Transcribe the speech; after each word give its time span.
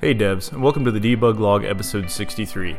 Hey 0.00 0.14
devs, 0.14 0.52
and 0.52 0.62
welcome 0.62 0.84
to 0.84 0.92
the 0.92 1.00
Debug 1.00 1.40
Log 1.40 1.64
episode 1.64 2.08
63. 2.08 2.76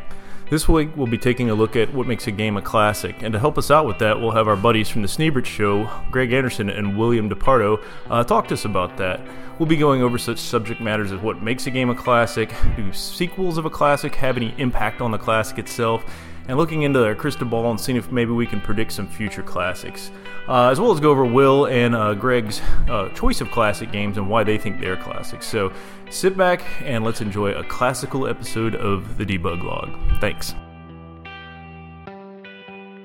This 0.48 0.66
week 0.66 0.96
we'll 0.96 1.06
be 1.06 1.18
taking 1.18 1.50
a 1.50 1.54
look 1.54 1.76
at 1.76 1.92
what 1.92 2.06
makes 2.06 2.26
a 2.26 2.30
game 2.30 2.56
a 2.56 2.62
classic, 2.62 3.16
and 3.20 3.34
to 3.34 3.38
help 3.38 3.58
us 3.58 3.70
out 3.70 3.86
with 3.86 3.98
that, 3.98 4.18
we'll 4.18 4.30
have 4.30 4.48
our 4.48 4.56
buddies 4.56 4.88
from 4.88 5.02
the 5.02 5.08
Sneebert 5.08 5.44
Show, 5.44 5.90
Greg 6.10 6.32
Anderson 6.32 6.70
and 6.70 6.96
William 6.96 7.28
Dal 7.28 7.36
Porto, 7.36 7.78
uh, 8.08 8.24
talk 8.24 8.48
to 8.48 8.54
us 8.54 8.64
about 8.64 8.96
that. 8.96 9.20
We'll 9.58 9.68
be 9.68 9.76
going 9.76 10.00
over 10.00 10.16
such 10.16 10.38
subject 10.38 10.80
matters 10.80 11.12
as 11.12 11.20
what 11.20 11.42
makes 11.42 11.66
a 11.66 11.70
game 11.70 11.90
a 11.90 11.94
classic, 11.94 12.54
do 12.74 12.90
sequels 12.94 13.58
of 13.58 13.66
a 13.66 13.70
classic 13.70 14.14
have 14.14 14.38
any 14.38 14.54
impact 14.56 15.02
on 15.02 15.10
the 15.10 15.18
classic 15.18 15.58
itself, 15.58 16.06
and 16.50 16.58
looking 16.58 16.82
into 16.82 17.04
our 17.04 17.14
crystal 17.14 17.46
ball 17.46 17.70
and 17.70 17.78
seeing 17.78 17.96
if 17.96 18.10
maybe 18.10 18.32
we 18.32 18.44
can 18.44 18.60
predict 18.60 18.90
some 18.90 19.06
future 19.06 19.42
classics, 19.42 20.10
uh, 20.48 20.68
as 20.68 20.80
well 20.80 20.90
as 20.90 20.98
go 20.98 21.12
over 21.12 21.24
Will 21.24 21.66
and 21.66 21.94
uh, 21.94 22.12
Greg's 22.12 22.60
uh, 22.88 23.08
choice 23.10 23.40
of 23.40 23.48
classic 23.52 23.92
games 23.92 24.18
and 24.18 24.28
why 24.28 24.42
they 24.42 24.58
think 24.58 24.80
they're 24.80 24.96
classics. 24.96 25.46
So 25.46 25.72
sit 26.10 26.36
back 26.36 26.64
and 26.82 27.04
let's 27.04 27.20
enjoy 27.20 27.52
a 27.52 27.62
classical 27.62 28.26
episode 28.26 28.74
of 28.74 29.16
the 29.16 29.24
Debug 29.24 29.62
Log. 29.62 30.20
Thanks. 30.20 30.56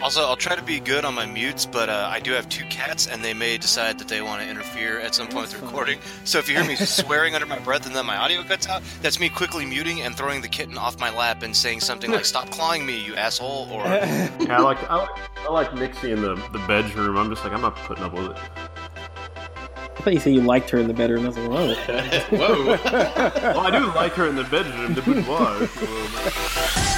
Also, 0.06 0.22
I'll 0.22 0.36
try 0.36 0.56
to 0.56 0.62
be 0.62 0.80
good 0.80 1.04
on 1.04 1.16
my 1.16 1.26
mutes, 1.26 1.66
but 1.66 1.90
uh, 1.90 2.08
I 2.12 2.20
do 2.20 2.32
have 2.34 2.48
two 2.48 2.64
cats, 2.66 3.08
and 3.08 3.24
they 3.24 3.34
may 3.34 3.58
decide 3.58 3.98
that 3.98 4.08
they 4.08 4.22
want 4.22 4.40
to 4.40 4.48
interfere 4.48 5.00
at 5.00 5.16
some 5.16 5.26
point 5.26 5.48
with 5.48 5.60
the 5.60 5.66
recording. 5.66 5.98
So 6.26 6.38
if 6.38 6.48
you 6.48 6.56
hear 6.56 6.64
me 6.64 6.76
swearing 6.76 7.34
under 7.34 7.48
my 7.48 7.58
breath 7.58 7.88
and 7.88 7.96
then 7.96 8.06
my 8.06 8.16
audio 8.16 8.44
cuts 8.44 8.68
out, 8.68 8.84
that's 9.02 9.20
me 9.20 9.30
quickly 9.30 9.66
muting 9.66 10.02
and 10.02 10.16
throwing 10.16 10.44
the 10.44 10.48
kitten 10.48 10.78
off 10.78 11.00
my 11.00 11.10
lap 11.10 11.42
and 11.42 11.56
saying 11.56 11.80
something 11.80 12.12
like 12.12 12.24
"Stop 12.24 12.52
clawing 12.52 12.86
me, 12.86 13.04
you 13.04 13.16
asshole!" 13.16 13.68
Or 13.72 13.84
Yeah, 13.86 14.30
I 14.52 14.60
like 14.60 14.78
I 14.92 14.96
like, 14.98 15.10
I 15.40 15.52
like 15.52 15.74
Nixie 15.74 16.12
in 16.12 16.22
the, 16.22 16.36
the 16.52 16.64
bedroom. 16.68 17.18
I'm 17.18 17.32
just 17.32 17.44
like 17.44 17.54
I'm 17.54 17.62
not 17.62 17.76
putting 17.76 18.04
up 18.04 18.14
with 18.14 18.30
it. 18.30 18.38
I 18.38 20.02
thought 20.04 20.14
you 20.14 20.20
said 20.20 20.34
you 20.36 20.42
liked 20.42 20.70
her 20.70 20.78
in 20.78 20.88
the 20.88 20.94
bedroom. 20.94 21.24
Nothing 21.24 21.50
wrong 21.50 21.70
with 21.70 21.84
that. 21.88 22.28
Whoa. 22.30 22.78
Well, 23.56 23.60
I 23.60 23.72
do 23.72 23.88
like 23.88 24.12
her 24.12 24.28
in 24.28 24.36
the 24.36 24.44
bedroom, 24.44 24.94
the 24.94 25.02
boudoir. 25.02 26.95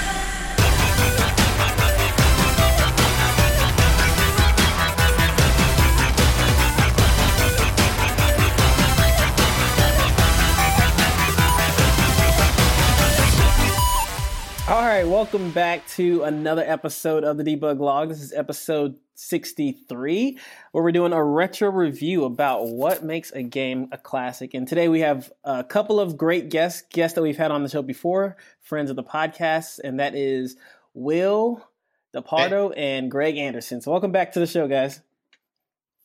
Right, 14.97 15.07
welcome 15.07 15.51
back 15.51 15.87
to 15.89 16.23
another 16.23 16.63
episode 16.65 17.23
of 17.23 17.37
the 17.37 17.43
Debug 17.43 17.79
Log. 17.79 18.09
This 18.09 18.19
is 18.19 18.33
episode 18.33 18.95
63, 19.13 20.39
where 20.71 20.83
we're 20.83 20.91
doing 20.91 21.13
a 21.13 21.23
retro 21.23 21.69
review 21.69 22.25
about 22.25 22.65
what 22.65 23.03
makes 23.03 23.31
a 23.31 23.43
game 23.43 23.89
a 23.91 23.99
classic. 23.99 24.55
And 24.55 24.67
today 24.67 24.87
we 24.87 25.01
have 25.01 25.31
a 25.43 25.63
couple 25.63 25.99
of 25.99 26.17
great 26.17 26.49
guests, 26.49 26.81
guests 26.91 27.13
that 27.13 27.21
we've 27.21 27.37
had 27.37 27.51
on 27.51 27.61
the 27.61 27.69
show 27.69 27.83
before, 27.83 28.37
friends 28.59 28.89
of 28.89 28.95
the 28.95 29.03
podcast, 29.03 29.79
and 29.83 29.99
that 29.99 30.15
is 30.15 30.55
Will 30.95 31.63
Dal 32.11 32.23
Porto 32.23 32.71
and 32.71 33.11
Greg 33.11 33.37
Anderson. 33.37 33.81
So 33.81 33.91
welcome 33.91 34.11
back 34.11 34.31
to 34.31 34.39
the 34.39 34.47
show, 34.47 34.67
guys. 34.67 34.99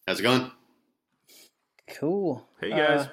How's 0.06 0.20
it 0.20 0.24
going? 0.24 0.50
Cool. 1.98 2.46
Hey 2.60 2.70
guys. 2.70 3.06
Uh, 3.06 3.08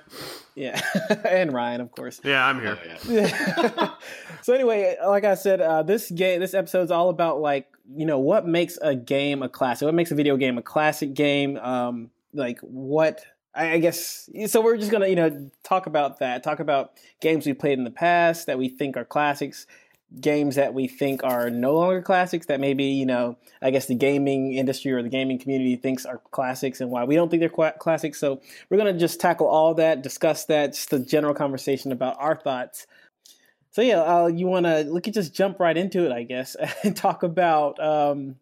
yeah, 0.55 0.81
and 1.27 1.53
Ryan, 1.53 1.81
of 1.81 1.91
course. 1.91 2.19
yeah, 2.23 2.45
I'm 2.45 2.59
here. 2.61 2.77
Oh, 3.07 3.11
yeah. 3.11 3.91
so 4.41 4.53
anyway, 4.53 4.95
like 5.05 5.23
I 5.23 5.35
said, 5.35 5.61
uh, 5.61 5.83
this 5.83 6.09
game, 6.09 6.39
this 6.39 6.53
episode's 6.53 6.91
all 6.91 7.09
about 7.09 7.41
like 7.41 7.67
you 7.95 8.05
know 8.05 8.19
what 8.19 8.47
makes 8.47 8.77
a 8.81 8.95
game 8.95 9.43
a 9.43 9.49
classic. 9.49 9.85
What 9.85 9.95
makes 9.95 10.11
a 10.11 10.15
video 10.15 10.37
game 10.37 10.57
a 10.57 10.61
classic 10.61 11.13
game? 11.13 11.57
Um, 11.57 12.09
like 12.33 12.59
what 12.61 13.21
I, 13.53 13.73
I 13.73 13.79
guess. 13.79 14.29
So 14.47 14.61
we're 14.61 14.77
just 14.77 14.91
gonna 14.91 15.07
you 15.07 15.15
know 15.15 15.49
talk 15.63 15.87
about 15.87 16.19
that. 16.19 16.43
Talk 16.43 16.59
about 16.59 16.93
games 17.21 17.45
we 17.45 17.53
played 17.53 17.77
in 17.77 17.83
the 17.83 17.91
past 17.91 18.47
that 18.47 18.57
we 18.57 18.69
think 18.69 18.97
are 18.97 19.05
classics. 19.05 19.67
Games 20.19 20.55
that 20.55 20.73
we 20.73 20.87
think 20.87 21.23
are 21.23 21.51
no 21.51 21.75
longer 21.75 22.01
classics 22.01 22.47
that 22.47 22.59
maybe 22.59 22.85
you 22.85 23.05
know 23.05 23.37
I 23.61 23.69
guess 23.69 23.85
the 23.85 23.95
gaming 23.95 24.53
industry 24.53 24.91
or 24.91 25.03
the 25.03 25.09
gaming 25.09 25.37
community 25.37 25.75
thinks 25.75 26.05
are 26.05 26.19
classics 26.31 26.81
and 26.81 26.89
why 26.89 27.03
we 27.03 27.15
don't 27.15 27.29
think 27.29 27.41
they're 27.41 27.49
qua 27.49 27.71
classics. 27.73 28.19
So 28.19 28.41
we're 28.69 28.77
gonna 28.77 28.97
just 28.97 29.19
tackle 29.19 29.47
all 29.47 29.75
that, 29.75 30.01
discuss 30.01 30.45
that, 30.45 30.73
just 30.73 30.91
a 30.93 30.99
general 30.99 31.33
conversation 31.33 31.91
about 31.91 32.15
our 32.19 32.35
thoughts 32.35 32.87
so 33.71 33.81
yeah, 33.81 34.01
uh, 34.01 34.27
you 34.27 34.47
want 34.47 34.65
to 34.65 34.89
we 34.91 35.01
could 35.01 35.13
just 35.13 35.33
jump 35.33 35.59
right 35.59 35.77
into 35.77 36.05
it, 36.05 36.11
I 36.11 36.23
guess, 36.23 36.55
and 36.83 36.95
talk 36.95 37.23
about 37.23 37.79
um, 37.79 38.35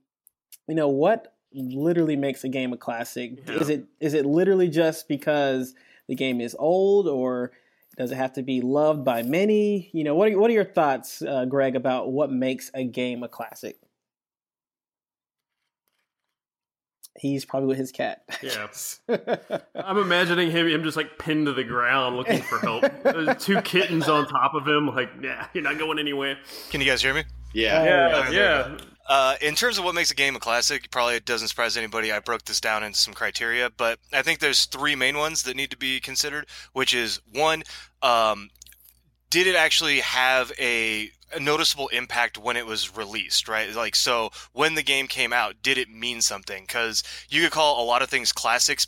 you 0.67 0.75
know 0.75 0.87
what 0.87 1.33
literally 1.53 2.15
makes 2.15 2.43
a 2.43 2.49
game 2.49 2.73
a 2.73 2.77
classic. 2.77 3.39
Yeah. 3.47 3.55
Is 3.55 3.69
it 3.69 3.85
is 3.99 4.13
it 4.13 4.25
literally 4.25 4.69
just 4.69 5.07
because 5.07 5.73
the 6.07 6.15
game 6.15 6.39
is 6.39 6.55
old, 6.57 7.07
or 7.07 7.51
does 7.97 8.11
it 8.11 8.15
have 8.15 8.33
to 8.33 8.43
be 8.43 8.61
loved 8.61 9.03
by 9.03 9.23
many? 9.23 9.89
You 9.91 10.03
know, 10.03 10.15
what 10.15 10.31
are 10.31 10.39
what 10.39 10.49
are 10.49 10.53
your 10.53 10.65
thoughts, 10.65 11.21
uh, 11.21 11.45
Greg, 11.45 11.75
about 11.75 12.11
what 12.11 12.31
makes 12.31 12.69
a 12.73 12.83
game 12.83 13.23
a 13.23 13.27
classic? 13.27 13.77
He's 17.19 17.45
probably 17.45 17.67
with 17.67 17.79
his 17.79 17.91
cat. 17.91 18.21
Yeah. 18.43 18.67
I'm 19.75 19.97
imagining 19.97 20.51
him 20.51 20.67
him 20.67 20.83
just 20.83 20.95
like 20.95 21.17
pinned 21.17 21.47
to 21.47 21.53
the 21.53 21.63
ground 21.63 22.15
looking 22.15 22.43
for 22.43 22.59
help. 22.59 22.83
There's 23.03 23.43
two 23.43 23.59
kittens 23.61 24.07
on 24.07 24.27
top 24.27 24.53
of 24.53 24.67
him, 24.67 24.87
like, 24.87 25.09
yeah, 25.23 25.47
you're 25.53 25.63
not 25.63 25.79
going 25.79 25.97
anywhere. 25.97 26.37
can 26.69 26.79
you 26.79 26.85
guys 26.85 27.01
hear 27.01 27.15
me? 27.15 27.23
Yeah. 27.53 27.83
Yeah, 27.83 28.23
Okay, 28.27 28.35
yeah. 28.35 28.77
Uh, 29.07 29.35
in 29.41 29.55
terms 29.55 29.77
of 29.77 29.85
what 29.85 29.95
makes 29.95 30.11
a 30.11 30.15
game 30.15 30.35
a 30.35 30.39
classic, 30.39 30.91
probably 30.91 31.15
it 31.15 31.25
doesn't 31.25 31.47
surprise 31.47 31.77
anybody. 31.77 32.11
I 32.11 32.19
broke 32.19 32.43
this 32.43 32.59
down 32.59 32.83
into 32.83 32.99
some 32.99 33.13
criteria, 33.13 33.69
but 33.69 33.99
I 34.11 34.21
think 34.21 34.39
there's 34.39 34.65
three 34.65 34.95
main 34.95 35.17
ones 35.17 35.43
that 35.43 35.55
need 35.55 35.71
to 35.71 35.77
be 35.77 36.01
considered. 36.01 36.45
Which 36.73 36.93
is 36.93 37.21
one, 37.31 37.63
um, 38.01 38.49
did 39.29 39.47
it 39.47 39.55
actually 39.55 40.01
have 40.01 40.51
a, 40.59 41.09
a 41.33 41.39
noticeable 41.39 41.87
impact 41.89 42.37
when 42.37 42.57
it 42.57 42.65
was 42.65 42.97
released? 42.97 43.47
Right, 43.47 43.73
like 43.73 43.95
so 43.95 44.31
when 44.51 44.75
the 44.75 44.83
game 44.83 45.07
came 45.07 45.31
out, 45.31 45.55
did 45.61 45.77
it 45.77 45.89
mean 45.89 46.19
something? 46.19 46.63
Because 46.63 47.01
you 47.29 47.41
could 47.43 47.51
call 47.51 47.81
a 47.81 47.87
lot 47.87 48.01
of 48.01 48.09
things 48.09 48.33
classics 48.33 48.87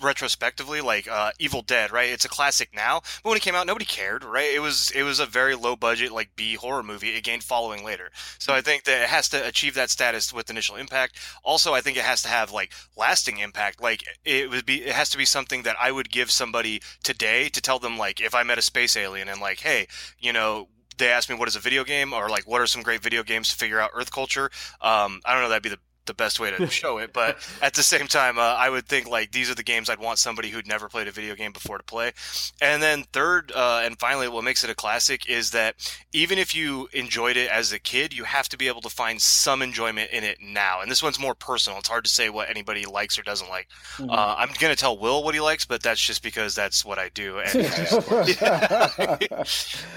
retrospectively 0.00 0.80
like 0.80 1.08
uh, 1.08 1.30
evil 1.38 1.62
dead 1.62 1.92
right 1.92 2.10
it's 2.10 2.24
a 2.24 2.28
classic 2.28 2.70
now 2.74 3.00
but 3.22 3.30
when 3.30 3.36
it 3.36 3.42
came 3.42 3.54
out 3.54 3.66
nobody 3.66 3.84
cared 3.84 4.24
right 4.24 4.54
it 4.54 4.60
was 4.60 4.90
it 4.92 5.02
was 5.02 5.20
a 5.20 5.26
very 5.26 5.54
low 5.54 5.76
budget 5.76 6.12
like 6.12 6.34
b 6.36 6.54
horror 6.54 6.82
movie 6.82 7.10
it 7.10 7.24
gained 7.24 7.42
following 7.42 7.84
later 7.84 8.10
so 8.38 8.54
I 8.54 8.62
think 8.62 8.84
that 8.84 9.02
it 9.02 9.08
has 9.08 9.28
to 9.30 9.46
achieve 9.46 9.74
that 9.74 9.90
status 9.90 10.32
with 10.32 10.50
initial 10.50 10.76
impact. 10.76 11.18
Also, 11.42 11.74
I 11.74 11.80
think 11.80 11.96
it 11.96 12.04
has 12.04 12.22
to 12.22 12.28
have 12.28 12.50
like 12.50 12.72
lasting 12.96 13.38
impact. 13.38 13.80
Like 13.82 14.04
it 14.24 14.50
would 14.50 14.66
be, 14.66 14.82
it 14.82 14.94
has 14.94 15.10
to 15.10 15.18
be 15.18 15.24
something 15.24 15.62
that 15.62 15.76
I 15.80 15.92
would 15.92 16.10
give 16.10 16.30
somebody 16.30 16.80
today 17.02 17.48
to 17.50 17.60
tell 17.60 17.78
them 17.78 17.98
like 17.98 18.20
if 18.20 18.34
I 18.34 18.42
met 18.42 18.58
a 18.58 18.62
space 18.62 18.96
alien 18.96 19.28
and 19.28 19.40
like, 19.40 19.60
hey, 19.60 19.86
you 20.18 20.32
know. 20.32 20.68
They 20.98 21.08
asked 21.08 21.30
me 21.30 21.34
what 21.34 21.48
is 21.48 21.56
a 21.56 21.60
video 21.60 21.82
game, 21.82 22.12
or 22.12 22.28
like 22.28 22.46
what 22.46 22.60
are 22.60 22.66
some 22.66 22.82
great 22.82 23.00
video 23.00 23.22
games 23.22 23.48
to 23.48 23.56
figure 23.56 23.80
out 23.80 23.88
Earth 23.94 24.12
culture. 24.12 24.50
Um, 24.82 25.22
I 25.24 25.32
don't 25.32 25.42
know. 25.42 25.48
That'd 25.48 25.62
be 25.62 25.70
the 25.70 25.78
the 26.10 26.14
best 26.14 26.40
way 26.40 26.50
to 26.50 26.66
show 26.82 26.98
it, 26.98 27.12
but 27.12 27.38
at 27.62 27.74
the 27.74 27.82
same 27.84 28.08
time, 28.08 28.36
uh, 28.38 28.42
I 28.42 28.68
would 28.68 28.86
think 28.88 29.08
like 29.08 29.30
these 29.30 29.48
are 29.48 29.54
the 29.54 29.62
games 29.62 29.88
I'd 29.88 30.00
want 30.00 30.18
somebody 30.18 30.50
who'd 30.50 30.66
never 30.66 30.88
played 30.88 31.06
a 31.06 31.12
video 31.12 31.36
game 31.36 31.52
before 31.52 31.78
to 31.78 31.84
play. 31.84 32.12
And 32.60 32.82
then 32.82 33.04
third, 33.12 33.52
uh, 33.54 33.82
and 33.84 33.96
finally, 33.98 34.28
what 34.28 34.42
makes 34.42 34.64
it 34.64 34.70
a 34.70 34.74
classic 34.74 35.28
is 35.28 35.52
that 35.52 35.76
even 36.12 36.36
if 36.38 36.54
you 36.54 36.88
enjoyed 36.92 37.36
it 37.36 37.48
as 37.48 37.72
a 37.72 37.78
kid, 37.78 38.12
you 38.12 38.24
have 38.24 38.48
to 38.48 38.56
be 38.56 38.66
able 38.66 38.80
to 38.80 38.88
find 38.90 39.22
some 39.22 39.62
enjoyment 39.62 40.10
in 40.10 40.24
it 40.24 40.38
now. 40.42 40.80
And 40.80 40.90
this 40.90 41.02
one's 41.02 41.20
more 41.20 41.34
personal. 41.36 41.78
It's 41.78 41.88
hard 41.88 42.04
to 42.04 42.10
say 42.10 42.28
what 42.28 42.50
anybody 42.50 42.84
likes 42.84 43.16
or 43.18 43.22
doesn't 43.22 43.48
like. 43.48 43.68
Mhm. 43.98 44.10
Uh, 44.10 44.34
I'm 44.36 44.50
gonna 44.58 44.74
tell 44.74 44.98
Will 44.98 45.22
what 45.22 45.34
he 45.34 45.40
likes, 45.40 45.64
but 45.64 45.82
that's 45.82 46.04
just 46.04 46.22
because 46.22 46.54
that's 46.56 46.84
what 46.84 46.98
I 46.98 47.08
do. 47.10 47.38
And 47.38 47.52
but 48.40 49.28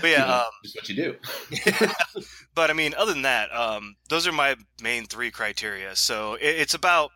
yeah, 0.04 0.26
um, 0.26 0.52
Just 0.64 0.76
what 0.76 0.90
you 0.90 0.96
do. 0.96 1.16
But 2.56 2.70
I 2.70 2.74
mean, 2.74 2.94
other 2.98 3.14
than 3.14 3.24
that, 3.24 3.54
um, 3.54 3.96
those 4.10 4.28
are 4.28 4.32
my 4.32 4.56
main 4.82 5.06
three 5.06 5.32
criteria. 5.32 5.96
So 5.96 6.36
it, 6.36 6.48
it's 6.60 6.74
about 6.74 7.12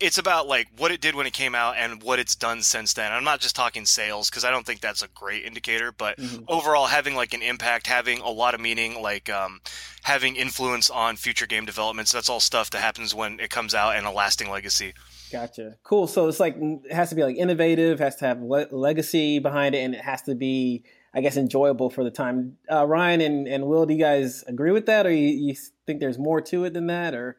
it's 0.00 0.16
about 0.18 0.46
like 0.46 0.68
what 0.76 0.92
it 0.92 1.00
did 1.00 1.16
when 1.16 1.26
it 1.26 1.32
came 1.32 1.56
out 1.56 1.74
and 1.76 2.00
what 2.04 2.20
it's 2.20 2.36
done 2.36 2.62
since 2.62 2.92
then. 2.92 3.10
I'm 3.10 3.24
not 3.24 3.40
just 3.40 3.56
talking 3.56 3.84
sales 3.84 4.30
because 4.30 4.44
I 4.44 4.50
don't 4.52 4.64
think 4.64 4.80
that's 4.80 5.02
a 5.02 5.08
great 5.08 5.44
indicator, 5.44 5.90
but 5.90 6.18
Mhm. 6.18 6.44
overall 6.46 6.86
having 6.86 7.16
like 7.16 7.34
an 7.34 7.42
impact, 7.42 7.88
having 7.88 8.20
a 8.20 8.28
lot 8.30 8.54
of 8.54 8.60
meaning, 8.60 9.02
like 9.02 9.28
um, 9.28 9.60
having 10.02 10.36
influence 10.36 10.88
on 10.88 11.16
future 11.16 11.46
game 11.46 11.64
developments. 11.66 12.12
That's 12.12 12.28
all 12.28 12.38
stuff 12.38 12.70
that 12.70 12.80
happens 12.80 13.12
when 13.12 13.40
it 13.40 13.50
comes 13.50 13.74
out 13.74 13.96
and 13.96 14.06
a 14.06 14.12
lasting 14.12 14.48
legacy. 14.50 14.94
Gotcha. 15.32 15.74
Cool. 15.82 16.06
So 16.06 16.28
it's 16.28 16.38
like 16.38 16.54
it 16.56 16.92
has 16.92 17.08
to 17.08 17.16
be 17.16 17.24
like 17.24 17.36
innovative, 17.36 17.98
has 17.98 18.14
to 18.16 18.24
have 18.26 18.40
le- 18.40 18.68
legacy 18.70 19.40
behind 19.40 19.74
it, 19.74 19.78
and 19.78 19.96
it 19.96 20.02
has 20.02 20.22
to 20.22 20.36
be, 20.36 20.84
I 21.18 21.20
guess, 21.20 21.36
enjoyable 21.36 21.90
for 21.90 22.04
the 22.04 22.12
time. 22.12 22.56
Uh, 22.70 22.86
Ryan 22.86 23.20
and, 23.20 23.48
and 23.48 23.66
Will, 23.66 23.84
do 23.86 23.92
you 23.92 23.98
guys 23.98 24.44
agree 24.46 24.70
with 24.70 24.86
that, 24.86 25.04
or 25.04 25.10
you, 25.10 25.26
you 25.26 25.56
think 25.84 25.98
there's 25.98 26.16
more 26.16 26.40
to 26.42 26.62
it 26.62 26.74
than 26.74 26.86
that, 26.86 27.12
or 27.12 27.36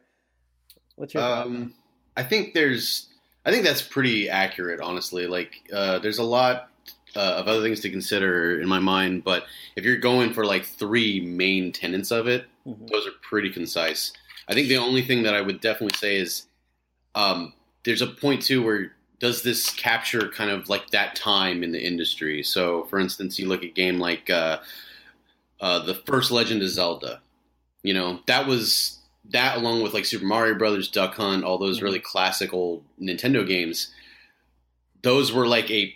what's 0.96 1.14
your? 1.14 1.22
Um, 1.22 1.72
I 2.14 2.22
think 2.22 2.52
there's, 2.52 3.08
I 3.46 3.50
think 3.50 3.64
that's 3.64 3.80
pretty 3.80 4.28
accurate, 4.28 4.82
honestly. 4.82 5.26
Like, 5.26 5.66
uh, 5.72 5.98
there's 5.98 6.18
a 6.18 6.22
lot 6.22 6.68
uh, 7.16 7.36
of 7.38 7.48
other 7.48 7.62
things 7.62 7.80
to 7.80 7.90
consider 7.90 8.60
in 8.60 8.68
my 8.68 8.80
mind, 8.80 9.24
but 9.24 9.46
if 9.76 9.84
you're 9.86 9.96
going 9.96 10.34
for 10.34 10.44
like 10.44 10.66
three 10.66 11.18
main 11.22 11.72
tenets 11.72 12.10
of 12.10 12.28
it, 12.28 12.44
Mhm. 12.66 12.86
those 12.90 13.06
are 13.06 13.12
pretty 13.22 13.48
concise. 13.48 14.12
I 14.46 14.52
think 14.52 14.68
the 14.68 14.76
only 14.76 15.00
thing 15.00 15.22
that 15.22 15.34
I 15.34 15.40
would 15.40 15.62
definitely 15.62 15.96
say 15.96 16.16
is, 16.16 16.48
um, 17.14 17.54
there's 17.84 18.02
a 18.02 18.08
point 18.08 18.42
too 18.42 18.62
where 18.62 18.92
does 19.20 19.42
this 19.42 19.70
capture 19.70 20.28
kind 20.28 20.50
of 20.50 20.68
like 20.68 20.90
that 20.90 21.14
time 21.14 21.62
in 21.62 21.72
the 21.72 21.86
industry? 21.86 22.42
So, 22.42 22.84
for 22.84 22.98
instance, 22.98 23.38
you 23.38 23.46
look 23.46 23.62
at 23.62 23.74
game 23.74 24.00
like 24.00 24.28
uh, 24.30 24.58
uh, 25.60 25.80
the 25.80 25.94
first 25.94 26.30
Legend 26.30 26.62
of 26.62 26.70
Zelda. 26.70 27.20
You 27.82 27.94
know, 27.94 28.20
that 28.26 28.46
was 28.46 28.98
that 29.28 29.58
along 29.58 29.82
with 29.82 29.94
like 29.94 30.06
Super 30.06 30.24
Mario 30.24 30.56
Brothers, 30.56 30.90
Duck 30.90 31.14
Hunt, 31.14 31.44
all 31.44 31.58
those 31.58 31.82
really 31.82 32.00
classic 32.00 32.52
old 32.52 32.82
Nintendo 33.00 33.46
games. 33.46 33.92
Those 35.02 35.32
were 35.32 35.46
like 35.46 35.70
a 35.70 35.94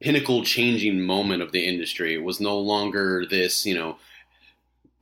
pinnacle 0.00 0.44
changing 0.44 1.00
moment 1.00 1.42
of 1.42 1.52
the 1.52 1.64
industry. 1.64 2.14
It 2.14 2.24
was 2.24 2.40
no 2.40 2.58
longer 2.58 3.24
this, 3.28 3.64
you 3.64 3.74
know, 3.74 3.96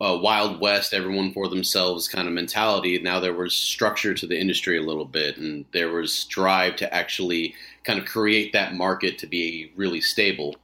uh, 0.03 0.19
Wild 0.21 0.61
West, 0.61 0.93
everyone 0.93 1.33
for 1.33 1.49
themselves 1.49 2.09
kind 2.09 2.27
of 2.27 2.35
mentality. 2.35 2.99
Now 2.99 3.21
there 3.21 3.33
was 3.33 3.55
structure 3.55 4.15
to 4.15 4.27
the 4.27 4.39
industry 4.39 4.77
a 4.77 4.83
little 4.83 5.05
bit, 5.05 5.37
and 5.37 5.65
there 5.73 5.93
was 5.93 6.25
drive 6.25 6.75
to 6.77 6.93
actually 6.93 7.55
kind 7.85 8.01
of 8.01 8.05
create 8.05 8.53
that 8.53 8.75
market 8.75 9.17
to 9.19 9.29
be 9.29 9.71
really 9.77 10.01
stable. 10.01 10.57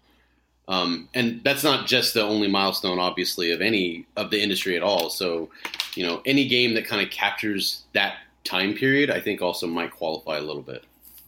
Um, 0.67 1.08
and 1.14 1.43
that's 1.44 1.62
not 1.62 1.87
just 1.87 2.14
the 2.14 2.23
only 2.23 2.49
milestone, 2.49 2.99
obviously, 2.99 3.52
of 3.52 3.61
any 3.61 4.06
of 4.17 4.31
the 4.31 4.43
industry 4.43 4.76
at 4.76 4.82
all. 4.82 5.08
So, 5.08 5.50
you 5.94 6.05
know, 6.05 6.20
any 6.26 6.49
game 6.49 6.75
that 6.75 6.87
kind 6.87 7.00
of 7.00 7.11
captures 7.11 7.85
that 7.94 8.17
time 8.43 8.75
period, 8.75 9.08
I 9.08 9.20
think 9.20 9.40
also 9.40 9.69
might 9.69 9.93
qualify 9.93 10.38
a 10.38 10.43
little 10.43 10.62
bit. 10.62 10.82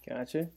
Gotcha. 0.06 0.48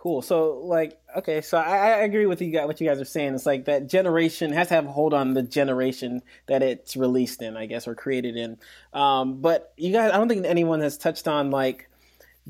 Cool. 0.00 0.22
So, 0.22 0.62
like, 0.64 0.98
okay, 1.14 1.42
so 1.42 1.58
I, 1.58 1.76
I 1.76 1.88
agree 1.98 2.24
with 2.24 2.40
you 2.40 2.50
guys. 2.50 2.66
What 2.66 2.80
you 2.80 2.88
guys 2.88 3.02
are 3.02 3.04
saying, 3.04 3.34
it's 3.34 3.44
like 3.44 3.66
that 3.66 3.86
generation 3.86 4.50
has 4.50 4.68
to 4.68 4.74
have 4.74 4.86
a 4.86 4.90
hold 4.90 5.12
on 5.12 5.34
the 5.34 5.42
generation 5.42 6.22
that 6.46 6.62
it's 6.62 6.96
released 6.96 7.42
in, 7.42 7.54
I 7.54 7.66
guess, 7.66 7.86
or 7.86 7.94
created 7.94 8.34
in. 8.34 8.56
Um, 8.94 9.42
but 9.42 9.74
you 9.76 9.92
guys, 9.92 10.10
I 10.10 10.16
don't 10.16 10.26
think 10.26 10.46
anyone 10.46 10.80
has 10.80 10.96
touched 10.96 11.28
on 11.28 11.50
like 11.50 11.90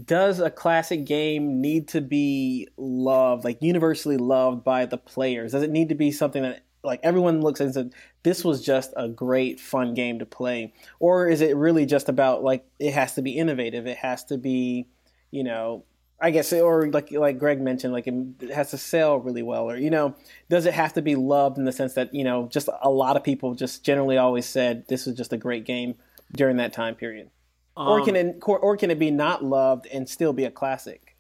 does 0.05 0.39
a 0.39 0.49
classic 0.49 1.05
game 1.05 1.61
need 1.61 1.89
to 1.89 2.01
be 2.01 2.69
loved, 2.77 3.43
like 3.43 3.61
universally 3.61 4.17
loved 4.17 4.63
by 4.63 4.87
the 4.87 4.97
players? 4.97 5.51
Does 5.51 5.65
it 5.65 5.71
need 5.71 5.89
to 5.89 5.97
be 5.97 6.13
something 6.13 6.45
that 6.45 6.63
like 6.85 7.01
everyone 7.03 7.41
looks 7.41 7.59
and 7.59 7.75
says 7.75 7.91
this 8.23 8.45
was 8.45 8.65
just 8.65 8.93
a 8.97 9.09
great 9.09 9.59
fun 9.59 9.95
game 9.95 10.21
to 10.21 10.25
play, 10.25 10.73
or 11.01 11.29
is 11.29 11.41
it 11.41 11.57
really 11.57 11.85
just 11.85 12.09
about 12.09 12.45
like 12.45 12.65
it 12.79 12.95
has 12.95 13.15
to 13.15 13.23
be 13.23 13.33
innovative? 13.33 13.89
It 13.89 13.97
has 13.97 14.23
to 14.27 14.39
be, 14.39 14.87
you 15.33 15.43
know, 15.43 15.85
I 16.21 16.31
guess, 16.31 16.53
or 16.53 16.91
like 16.91 17.11
like 17.13 17.39
Greg 17.39 17.61
mentioned, 17.61 17.93
like 17.93 18.07
it 18.07 18.51
has 18.53 18.71
to 18.71 18.79
sell 18.79 19.19
really 19.19 19.43
well, 19.43 19.71
or 19.71 19.77
you 19.77 19.91
know, 19.91 20.15
does 20.51 20.67
it 20.67 20.75
have 20.75 20.93
to 20.95 21.03
be 21.03 21.17
loved 21.17 21.57
in 21.57 21.65
the 21.65 21.73
sense 21.73 21.95
that 21.95 22.13
you 22.13 22.25
know, 22.25 22.47
just 22.49 22.69
a 22.83 22.91
lot 22.91 23.17
of 23.17 23.25
people 23.25 23.55
just 23.55 23.85
generally 23.85 24.19
always 24.19 24.45
said 24.45 24.87
this 24.89 25.07
was 25.07 25.17
just 25.17 25.33
a 25.33 25.39
great 25.39 25.65
game 25.65 25.95
during 26.33 26.59
that 26.59 26.73
time 26.73 26.95
period? 26.95 27.31
Um, 27.77 27.89
or 27.89 28.05
can 28.05 28.17
it 28.17 28.37
or 28.47 28.77
can 28.77 28.91
it 28.91 28.99
be 28.99 29.11
not 29.11 29.43
loved 29.43 29.87
and 29.87 30.09
still 30.09 30.35
be 30.35 30.45
a 30.45 30.51
classic? 30.51 31.17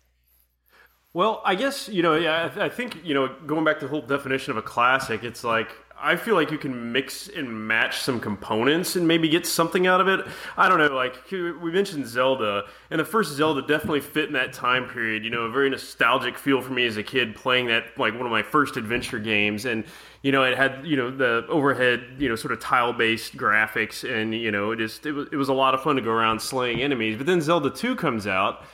Well, 1.12 1.40
I 1.44 1.54
guess 1.54 1.88
you 1.88 2.02
know, 2.02 2.14
yeah, 2.14 2.52
I 2.56 2.68
think 2.68 3.02
you 3.02 3.14
know, 3.14 3.28
going 3.46 3.64
back 3.64 3.78
to 3.80 3.86
the 3.86 3.90
whole 3.90 4.02
definition 4.02 4.50
of 4.50 4.58
a 4.58 4.62
classic, 4.62 5.24
it's 5.24 5.42
like 5.42 5.70
I 6.02 6.16
feel 6.16 6.34
like 6.34 6.50
you 6.50 6.58
can 6.58 6.92
mix 6.92 7.28
and 7.28 7.68
match 7.68 8.00
some 8.00 8.20
components 8.20 8.96
and 8.96 9.06
maybe 9.06 9.28
get 9.28 9.46
something 9.46 9.86
out 9.86 10.00
of 10.00 10.08
it. 10.08 10.26
I 10.56 10.68
don't 10.68 10.78
know, 10.78 10.94
like 10.94 11.30
we 11.30 11.70
mentioned 11.70 12.06
Zelda, 12.06 12.64
and 12.90 12.98
the 12.98 13.04
first 13.04 13.32
Zelda 13.32 13.60
definitely 13.60 14.00
fit 14.00 14.26
in 14.26 14.32
that 14.32 14.52
time 14.52 14.88
period. 14.88 15.24
You 15.24 15.30
know, 15.30 15.42
a 15.42 15.50
very 15.50 15.68
nostalgic 15.68 16.38
feel 16.38 16.60
for 16.62 16.72
me 16.72 16.86
as 16.86 16.96
a 16.96 17.02
kid 17.02 17.36
playing 17.36 17.66
that, 17.66 17.98
like 17.98 18.14
one 18.14 18.24
of 18.24 18.32
my 18.32 18.42
first 18.42 18.76
adventure 18.76 19.18
games, 19.18 19.66
and 19.66 19.84
you 20.22 20.32
know, 20.32 20.42
it 20.44 20.56
had 20.56 20.86
you 20.86 20.96
know 20.96 21.10
the 21.10 21.46
overhead, 21.48 22.16
you 22.18 22.28
know, 22.28 22.36
sort 22.36 22.52
of 22.52 22.60
tile 22.60 22.92
based 22.92 23.36
graphics, 23.36 24.08
and 24.08 24.34
you 24.34 24.50
know, 24.50 24.70
it 24.70 24.76
just 24.76 25.04
it 25.04 25.12
was 25.12 25.28
it 25.32 25.36
was 25.36 25.48
a 25.48 25.54
lot 25.54 25.74
of 25.74 25.82
fun 25.82 25.96
to 25.96 26.02
go 26.02 26.10
around 26.10 26.40
slaying 26.40 26.80
enemies. 26.80 27.16
But 27.16 27.26
then 27.26 27.40
Zelda 27.40 27.70
Two 27.70 27.94
comes 27.94 28.26
out 28.26 28.64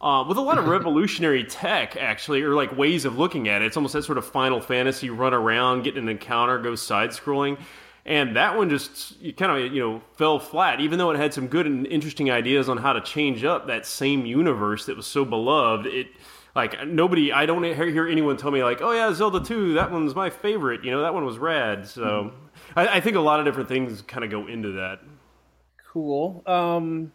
uh, 0.00 0.24
with 0.26 0.36
a 0.36 0.40
lot 0.40 0.58
of 0.58 0.66
revolutionary 0.68 1.44
tech, 1.44 1.96
actually, 1.96 2.42
or 2.42 2.54
like 2.54 2.76
ways 2.76 3.04
of 3.04 3.18
looking 3.18 3.48
at 3.48 3.62
it. 3.62 3.66
It's 3.66 3.76
almost 3.76 3.94
that 3.94 4.02
sort 4.02 4.18
of 4.18 4.26
Final 4.26 4.60
Fantasy 4.60 5.10
run 5.10 5.34
around, 5.34 5.84
get 5.84 5.96
an 5.96 6.08
encounter, 6.08 6.58
go 6.58 6.74
side 6.74 7.10
scrolling. 7.10 7.58
And 8.04 8.36
that 8.36 8.56
one 8.56 8.70
just 8.70 9.16
kind 9.36 9.50
of 9.50 9.72
you 9.72 9.80
know 9.80 10.02
fell 10.14 10.38
flat, 10.38 10.80
even 10.80 10.98
though 10.98 11.10
it 11.10 11.16
had 11.16 11.34
some 11.34 11.48
good 11.48 11.66
and 11.66 11.86
interesting 11.88 12.30
ideas 12.30 12.68
on 12.68 12.76
how 12.76 12.92
to 12.92 13.00
change 13.00 13.44
up 13.44 13.66
that 13.66 13.84
same 13.84 14.24
universe 14.24 14.86
that 14.86 14.96
was 14.96 15.06
so 15.06 15.24
beloved. 15.24 15.86
It 15.86 16.06
like 16.54 16.86
nobody, 16.86 17.32
I 17.32 17.46
don't 17.46 17.62
hear 17.64 18.08
anyone 18.08 18.36
tell 18.36 18.50
me 18.50 18.64
like, 18.64 18.80
oh 18.80 18.92
yeah, 18.92 19.12
Zelda 19.12 19.44
two, 19.44 19.74
that 19.74 19.92
one's 19.92 20.14
my 20.14 20.30
favorite. 20.30 20.84
You 20.84 20.90
know, 20.92 21.02
that 21.02 21.12
one 21.12 21.26
was 21.26 21.36
rad. 21.36 21.86
So 21.86 22.02
mm-hmm. 22.02 22.78
I, 22.78 22.96
I 22.96 23.00
think 23.00 23.16
a 23.16 23.20
lot 23.20 23.40
of 23.40 23.44
different 23.44 23.68
things 23.68 24.00
kind 24.02 24.24
of 24.24 24.30
go 24.30 24.46
into 24.46 24.72
that. 24.72 25.00
Cool. 25.92 26.42
Um, 26.46 27.12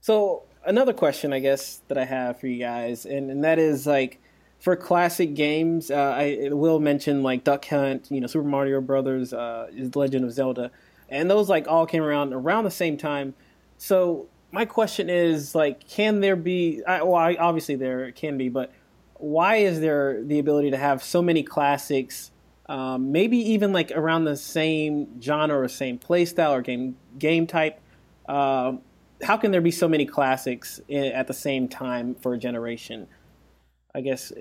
so 0.00 0.44
another 0.68 0.92
question, 0.92 1.32
I 1.32 1.40
guess, 1.40 1.80
that 1.88 1.98
I 1.98 2.04
have 2.04 2.38
for 2.38 2.46
you 2.46 2.58
guys, 2.58 3.06
and, 3.06 3.30
and 3.30 3.42
that 3.42 3.58
is 3.58 3.86
like 3.86 4.20
for 4.60 4.76
classic 4.76 5.34
games, 5.34 5.90
uh, 5.90 6.14
I 6.16 6.50
will 6.50 6.78
mention 6.78 7.22
like 7.22 7.42
Duck 7.42 7.64
Hunt, 7.66 8.08
you 8.10 8.20
know, 8.20 8.26
Super 8.26 8.46
Mario 8.46 8.80
Brothers, 8.80 9.32
uh, 9.32 9.68
is 9.74 9.96
Legend 9.96 10.24
of 10.24 10.32
Zelda, 10.32 10.70
and 11.08 11.30
those 11.30 11.48
like 11.48 11.66
all 11.66 11.86
came 11.86 12.02
around 12.02 12.32
around 12.32 12.64
the 12.64 12.70
same 12.70 12.96
time. 12.96 13.34
So 13.78 14.28
my 14.50 14.64
question 14.64 15.08
is 15.08 15.54
like, 15.54 15.88
can 15.88 16.20
there 16.20 16.36
be? 16.36 16.82
I, 16.86 17.02
well, 17.02 17.14
I, 17.14 17.34
obviously 17.34 17.76
there 17.76 18.12
can 18.12 18.36
be, 18.36 18.48
but 18.48 18.72
why 19.14 19.56
is 19.56 19.80
there 19.80 20.22
the 20.22 20.38
ability 20.38 20.70
to 20.70 20.76
have 20.76 21.02
so 21.02 21.22
many 21.22 21.42
classics? 21.42 22.30
Um, 22.66 23.12
maybe 23.12 23.38
even 23.38 23.72
like 23.72 23.90
around 23.92 24.24
the 24.24 24.36
same 24.36 25.20
genre 25.22 25.58
or 25.58 25.68
same 25.68 25.98
playstyle 25.98 26.50
or 26.50 26.60
game 26.60 26.96
game 27.18 27.46
type. 27.46 27.80
Uh, 28.28 28.74
how 29.22 29.36
can 29.36 29.50
there 29.50 29.60
be 29.60 29.70
so 29.70 29.88
many 29.88 30.06
classics 30.06 30.80
at 30.90 31.26
the 31.26 31.34
same 31.34 31.68
time 31.68 32.14
for 32.14 32.34
a 32.34 32.38
generation? 32.38 33.06
I 33.94 34.00
guess, 34.00 34.32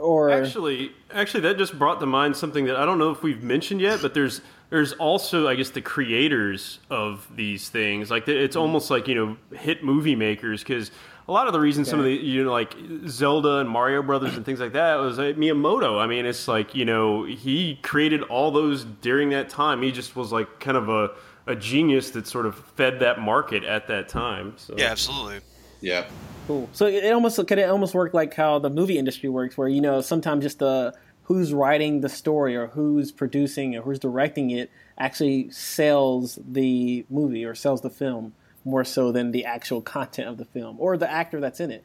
or 0.00 0.30
actually, 0.30 0.92
actually, 1.12 1.42
that 1.42 1.58
just 1.58 1.78
brought 1.78 2.00
to 2.00 2.06
mind 2.06 2.36
something 2.36 2.64
that 2.64 2.76
I 2.76 2.86
don't 2.86 2.98
know 2.98 3.10
if 3.10 3.22
we've 3.22 3.42
mentioned 3.42 3.80
yet, 3.80 4.00
but 4.00 4.14
there's 4.14 4.40
there's 4.70 4.92
also, 4.94 5.46
I 5.46 5.54
guess, 5.54 5.70
the 5.70 5.82
creators 5.82 6.78
of 6.90 7.28
these 7.36 7.68
things. 7.68 8.10
Like 8.10 8.26
it's 8.26 8.56
mm-hmm. 8.56 8.62
almost 8.62 8.90
like 8.90 9.06
you 9.06 9.14
know 9.14 9.36
hit 9.56 9.84
movie 9.84 10.16
makers 10.16 10.62
because 10.62 10.90
a 11.28 11.32
lot 11.32 11.46
of 11.46 11.52
the 11.52 11.60
reasons 11.60 11.86
okay. 11.86 11.90
some 11.92 12.00
of 12.00 12.06
the 12.06 12.14
you 12.14 12.44
know 12.44 12.50
like 12.50 12.74
Zelda 13.06 13.58
and 13.58 13.68
Mario 13.68 14.02
Brothers 14.02 14.36
and 14.36 14.44
things 14.44 14.58
like 14.58 14.72
that 14.72 14.96
was 14.96 15.18
like, 15.18 15.36
Miyamoto. 15.36 16.00
I 16.00 16.06
mean, 16.06 16.24
it's 16.24 16.48
like 16.48 16.74
you 16.74 16.86
know 16.86 17.24
he 17.24 17.78
created 17.82 18.22
all 18.22 18.50
those 18.50 18.84
during 18.84 19.28
that 19.30 19.50
time. 19.50 19.82
He 19.82 19.92
just 19.92 20.16
was 20.16 20.32
like 20.32 20.60
kind 20.60 20.76
of 20.76 20.88
a 20.88 21.10
a 21.48 21.56
genius 21.56 22.10
that 22.10 22.26
sort 22.26 22.46
of 22.46 22.56
fed 22.76 23.00
that 23.00 23.18
market 23.18 23.64
at 23.64 23.88
that 23.88 24.08
time. 24.08 24.54
So. 24.56 24.74
Yeah, 24.76 24.90
absolutely. 24.90 25.40
Yeah. 25.80 26.06
Cool. 26.46 26.68
So 26.72 26.86
it 26.86 27.12
almost 27.12 27.36
could 27.46 27.58
it 27.58 27.68
almost 27.68 27.94
work 27.94 28.14
like 28.14 28.34
how 28.34 28.58
the 28.58 28.70
movie 28.70 28.98
industry 28.98 29.28
works, 29.28 29.58
where 29.58 29.68
you 29.68 29.80
know 29.80 30.00
sometimes 30.00 30.44
just 30.44 30.60
the 30.60 30.94
who's 31.24 31.52
writing 31.52 32.00
the 32.00 32.08
story 32.08 32.56
or 32.56 32.68
who's 32.68 33.12
producing 33.12 33.76
or 33.76 33.82
who's 33.82 33.98
directing 33.98 34.50
it 34.50 34.70
actually 34.96 35.50
sells 35.50 36.38
the 36.42 37.04
movie 37.10 37.44
or 37.44 37.54
sells 37.54 37.82
the 37.82 37.90
film 37.90 38.32
more 38.64 38.82
so 38.82 39.12
than 39.12 39.30
the 39.30 39.44
actual 39.44 39.82
content 39.82 40.26
of 40.26 40.38
the 40.38 40.44
film 40.46 40.76
or 40.78 40.96
the 40.96 41.10
actor 41.10 41.38
that's 41.38 41.60
in 41.60 41.70
it. 41.70 41.84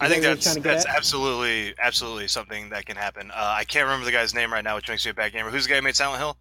I 0.00 0.08
think 0.08 0.22
that's 0.22 0.54
that's 0.56 0.86
at? 0.86 0.96
absolutely 0.96 1.74
absolutely 1.78 2.28
something 2.28 2.70
that 2.70 2.86
can 2.86 2.96
happen. 2.96 3.30
Uh, 3.30 3.34
I 3.36 3.64
can't 3.64 3.84
remember 3.84 4.06
the 4.06 4.12
guy's 4.12 4.34
name 4.34 4.50
right 4.52 4.64
now, 4.64 4.76
which 4.76 4.88
makes 4.88 5.04
me 5.04 5.10
a 5.10 5.14
bad 5.14 5.32
gamer. 5.32 5.50
Who's 5.50 5.64
the 5.64 5.70
guy 5.70 5.76
who 5.76 5.82
made 5.82 5.96
Silent 5.96 6.18
Hill? 6.18 6.36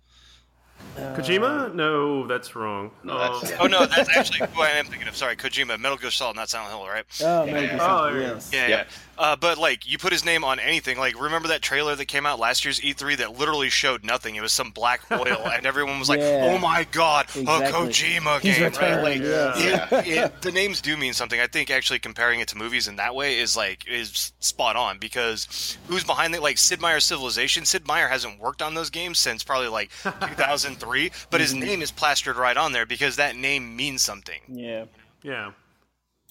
Kojima? 1.00 1.74
No, 1.74 2.27
that's 2.27 2.55
wrong. 2.55 2.91
No, 3.03 3.17
that's, 3.17 3.51
uh, 3.51 3.57
oh 3.62 3.67
no, 3.67 3.86
that's 3.86 4.15
actually 4.15 4.48
who 4.53 4.62
I 4.62 4.69
am 4.71 4.86
thinking 4.86 5.07
of. 5.07 5.15
Sorry, 5.15 5.36
Kojima, 5.36 5.79
Metal 5.79 5.98
Gear 5.98 6.12
Solid, 6.12 6.36
not 6.36 6.50
Silent 6.50 6.71
Hill, 6.71 6.88
right? 6.88 7.05
Oh, 7.21 7.45
Metal 7.45 7.62
Gear 7.62 7.77
Solid. 7.77 8.13
Oh, 8.13 8.19
yes. 8.19 8.51
Yeah, 8.53 8.67
yeah. 8.67 8.83
Uh, 9.17 9.36
but 9.36 9.57
like, 9.57 9.89
you 9.89 9.98
put 9.98 10.13
his 10.13 10.24
name 10.24 10.45
on 10.45 10.59
anything. 10.59 10.98
Like, 10.98 11.21
remember 11.21 11.50
that 11.50 11.62
trailer 11.62 11.93
that 11.95 12.05
came 12.05 12.25
out 12.25 12.39
last 12.39 12.63
year's 12.63 12.79
E3 12.79 13.17
that 13.17 13.38
literally 13.38 13.69
showed 13.69 14.03
nothing? 14.03 14.36
It 14.36 14.41
was 14.41 14.53
some 14.53 14.71
black 14.71 15.01
oil, 15.12 15.45
and 15.53 15.65
everyone 15.65 16.00
was 16.00 16.07
like, 16.07 16.21
yeah. 16.21 16.50
"Oh 16.53 16.57
my 16.57 16.86
god, 16.91 17.25
exactly. 17.25 17.45
a 17.45 17.71
Kojima 17.71 18.39
He's 18.39 18.55
game!" 18.55 18.65
Returned, 18.65 19.03
right? 19.03 19.03
Like, 19.03 19.21
yeah. 19.21 20.00
it, 20.00 20.07
it, 20.07 20.41
the 20.41 20.51
names 20.53 20.79
do 20.79 20.95
mean 20.95 21.13
something. 21.13 21.39
I 21.39 21.48
think 21.48 21.69
actually 21.69 22.00
comparing 22.00 22.39
it 22.39 22.48
to 22.50 22.57
movies 22.57 22.88
in 22.88 22.95
that 22.95 23.13
way 23.13 23.39
is 23.39 23.57
like 23.57 23.86
is 23.88 24.31
spot 24.39 24.77
on 24.77 25.00
because 25.00 25.77
who's 25.88 26.05
behind 26.05 26.33
it? 26.33 26.41
Like 26.41 26.57
Sid 26.57 26.79
Meier's 26.79 27.03
Civilization. 27.03 27.65
Sid 27.65 27.86
Meier 27.88 28.07
hasn't 28.07 28.39
worked 28.39 28.62
on 28.62 28.74
those 28.74 28.89
games 28.89 29.19
since 29.19 29.43
probably 29.43 29.67
like 29.67 29.91
2003, 30.75 31.11
but 31.29 31.41
his 31.41 31.53
mm-hmm. 31.53 31.63
name 31.63 31.81
is 31.81 31.91
plastered 31.91 32.38
right 32.38 32.57
on 32.57 32.71
there 32.71 32.85
because 32.85 33.15
that 33.17 33.35
name 33.35 33.75
means 33.75 34.01
something. 34.01 34.41
Yeah. 34.47 34.85
Yeah. 35.23 35.51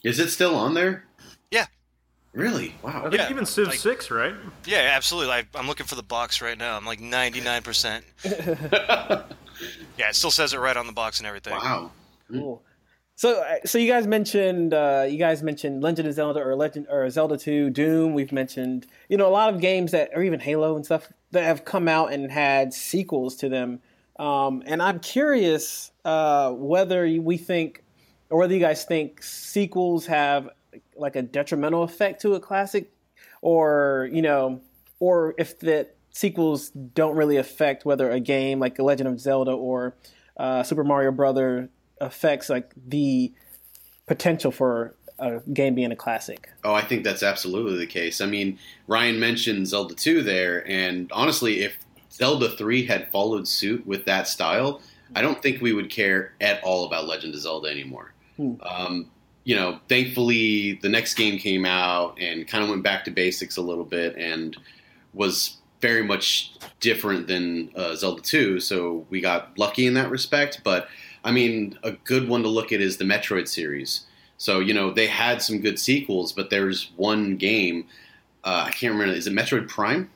Is 0.05 0.19
it 0.19 0.31
still 0.31 0.55
on 0.55 0.75
there? 0.75 1.05
Yeah. 1.51 1.67
Really? 2.33 2.75
Wow. 2.83 3.01
I 3.07 3.11
think 3.11 3.15
yeah, 3.15 3.31
even 3.31 3.47
Civ 3.47 3.69
like, 3.69 3.79
Six, 3.79 4.11
right? 4.11 4.35
Yeah, 4.65 4.91
absolutely. 4.93 5.33
I, 5.33 5.47
am 5.55 5.67
looking 5.67 5.87
for 5.87 5.97
the 5.97 6.03
box 6.03 6.41
right 6.41 6.57
now. 6.57 6.77
I'm 6.77 6.87
like 6.87 7.01
99. 7.01 7.63
percent 7.63 8.05
Yeah, 8.25 10.11
it 10.11 10.15
still 10.15 10.31
says 10.31 10.55
it 10.55 10.59
right 10.59 10.77
on 10.77 10.87
the 10.87 10.93
box 10.93 11.19
and 11.19 11.27
everything. 11.27 11.55
Wow. 11.55 11.91
Cool. 12.31 12.63
So, 13.17 13.43
uh, 13.43 13.57
so 13.67 13.79
you 13.79 13.91
guys 13.91 14.07
mentioned 14.07 14.73
uh, 14.73 15.07
you 15.09 15.19
guys 15.19 15.43
mentioned 15.43 15.83
Legend 15.83 16.07
of 16.07 16.15
Zelda 16.15 16.41
or 16.41 16.55
Legend 16.55 16.87
or 16.89 17.11
Zelda 17.11 17.37
Two, 17.37 17.69
Doom. 17.69 18.15
We've 18.15 18.31
mentioned 18.31 18.87
you 19.09 19.17
know 19.17 19.27
a 19.27 19.31
lot 19.31 19.53
of 19.53 19.61
games 19.61 19.91
that, 19.91 20.11
or 20.15 20.23
even 20.23 20.39
Halo 20.39 20.77
and 20.77 20.85
stuff 20.85 21.09
that 21.33 21.43
have 21.43 21.65
come 21.65 21.89
out 21.89 22.13
and 22.13 22.31
had 22.31 22.73
sequels 22.73 23.35
to 23.37 23.49
them. 23.49 23.81
Um, 24.19 24.63
and 24.67 24.83
I'm 24.83 25.01
curious 25.01 25.93
uh, 26.05 26.53
whether 26.53 27.07
we 27.21 27.37
think, 27.37 27.85
or 28.31 28.39
whether 28.39 28.55
you 28.55 28.61
guys 28.61 28.85
think 28.85 29.23
sequels 29.23 30.07
have 30.07 30.51
like 30.97 31.17
a 31.17 31.23
detrimental 31.23 31.83
effect 31.83 32.23
to 32.23 32.35
a 32.35 32.41
classic, 32.41 32.91
or 33.43 34.09
you 34.13 34.23
know, 34.23 34.61
or 35.01 35.35
if 35.39 35.59
the 35.61 35.89
sequels 36.11 36.71
don't 36.71 37.17
really 37.17 37.37
affect 37.37 37.85
whether 37.85 38.11
a 38.11 38.21
game 38.21 38.59
like 38.59 38.75
The 38.75 38.83
Legend 38.83 39.09
of 39.09 39.21
Zelda 39.21 39.53
or 39.53 39.95
uh, 40.37 40.63
Super 40.65 40.85
Mario 40.85 41.13
Brother 41.13 41.69
affects 42.01 42.49
like 42.49 42.73
the 42.77 43.33
potential 44.07 44.51
for 44.51 44.97
a 45.19 45.41
game 45.53 45.75
being 45.75 45.93
a 45.93 45.97
classic. 45.97 46.49
Oh, 46.65 46.75
I 46.75 46.83
think 46.83 47.05
that's 47.05 47.23
absolutely 47.23 47.77
the 47.77 47.87
case. 47.87 48.21
I 48.21 48.27
mean, 48.27 48.59
Ryan 48.87 49.19
mentioned 49.19 49.69
Zelda 49.69 49.95
2 49.95 50.23
there, 50.23 50.69
and 50.69 51.11
honestly, 51.13 51.61
if 51.61 51.79
Zelda 52.19 52.51
3 52.51 52.85
had 52.85 53.11
followed 53.11 53.47
suit 53.47 53.87
with 53.87 54.05
that 54.07 54.29
style, 54.29 54.83
I 55.15 55.23
don't 55.23 55.41
think 55.41 55.63
we 55.63 55.73
would 55.73 55.89
care 55.89 56.33
at 56.41 56.63
all 56.63 56.85
about 56.85 57.07
Legend 57.07 57.35
of 57.35 57.41
Zelda 57.41 57.69
anymore. 57.69 58.13
Hmm. 58.37 58.55
Um, 58.63 59.11
you 59.45 59.57
know, 59.57 59.81
thankfully, 59.89 60.75
the 60.83 60.89
next 60.89 61.15
game 61.15 61.39
came 61.39 61.65
out 61.65 62.19
and 62.21 62.47
kind 62.47 62.63
of 62.63 62.71
went 62.71 62.83
back 62.83 63.05
to 63.05 63.11
basics 63.11 63.57
a 63.57 63.63
little 63.63 63.85
bit 63.85 64.17
and 64.17 64.57
was 65.15 65.57
very 65.81 66.03
much 66.03 66.53
different 66.81 67.29
than 67.29 67.71
uh, 67.75 67.95
Zelda 67.95 68.21
2, 68.21 68.61
so 68.61 69.07
we 69.11 69.21
got 69.21 69.57
lucky 69.57 69.87
in 69.87 69.95
that 69.95 70.11
respect. 70.11 70.61
But 70.65 70.89
I 71.25 71.31
mean, 71.31 71.79
a 71.83 71.93
good 71.93 72.29
one 72.29 72.43
to 72.43 72.49
look 72.49 72.73
at 72.73 72.81
is 72.81 72.97
the 72.97 73.05
Metroid 73.05 73.49
series. 73.49 74.05
So 74.37 74.59
you 74.61 74.75
know, 74.75 74.93
they 74.93 75.07
had 75.07 75.41
some 75.41 75.61
good 75.61 75.79
sequels, 75.79 76.33
but 76.33 76.51
there's 76.51 76.91
one 76.97 77.37
game 77.37 77.87
uh, 78.45 78.65
I 78.67 78.71
can't 78.71 78.93
remember. 78.93 79.15
Is 79.15 79.27
it 79.27 79.35
Metroid 79.35 79.69
Prime? 79.69 80.11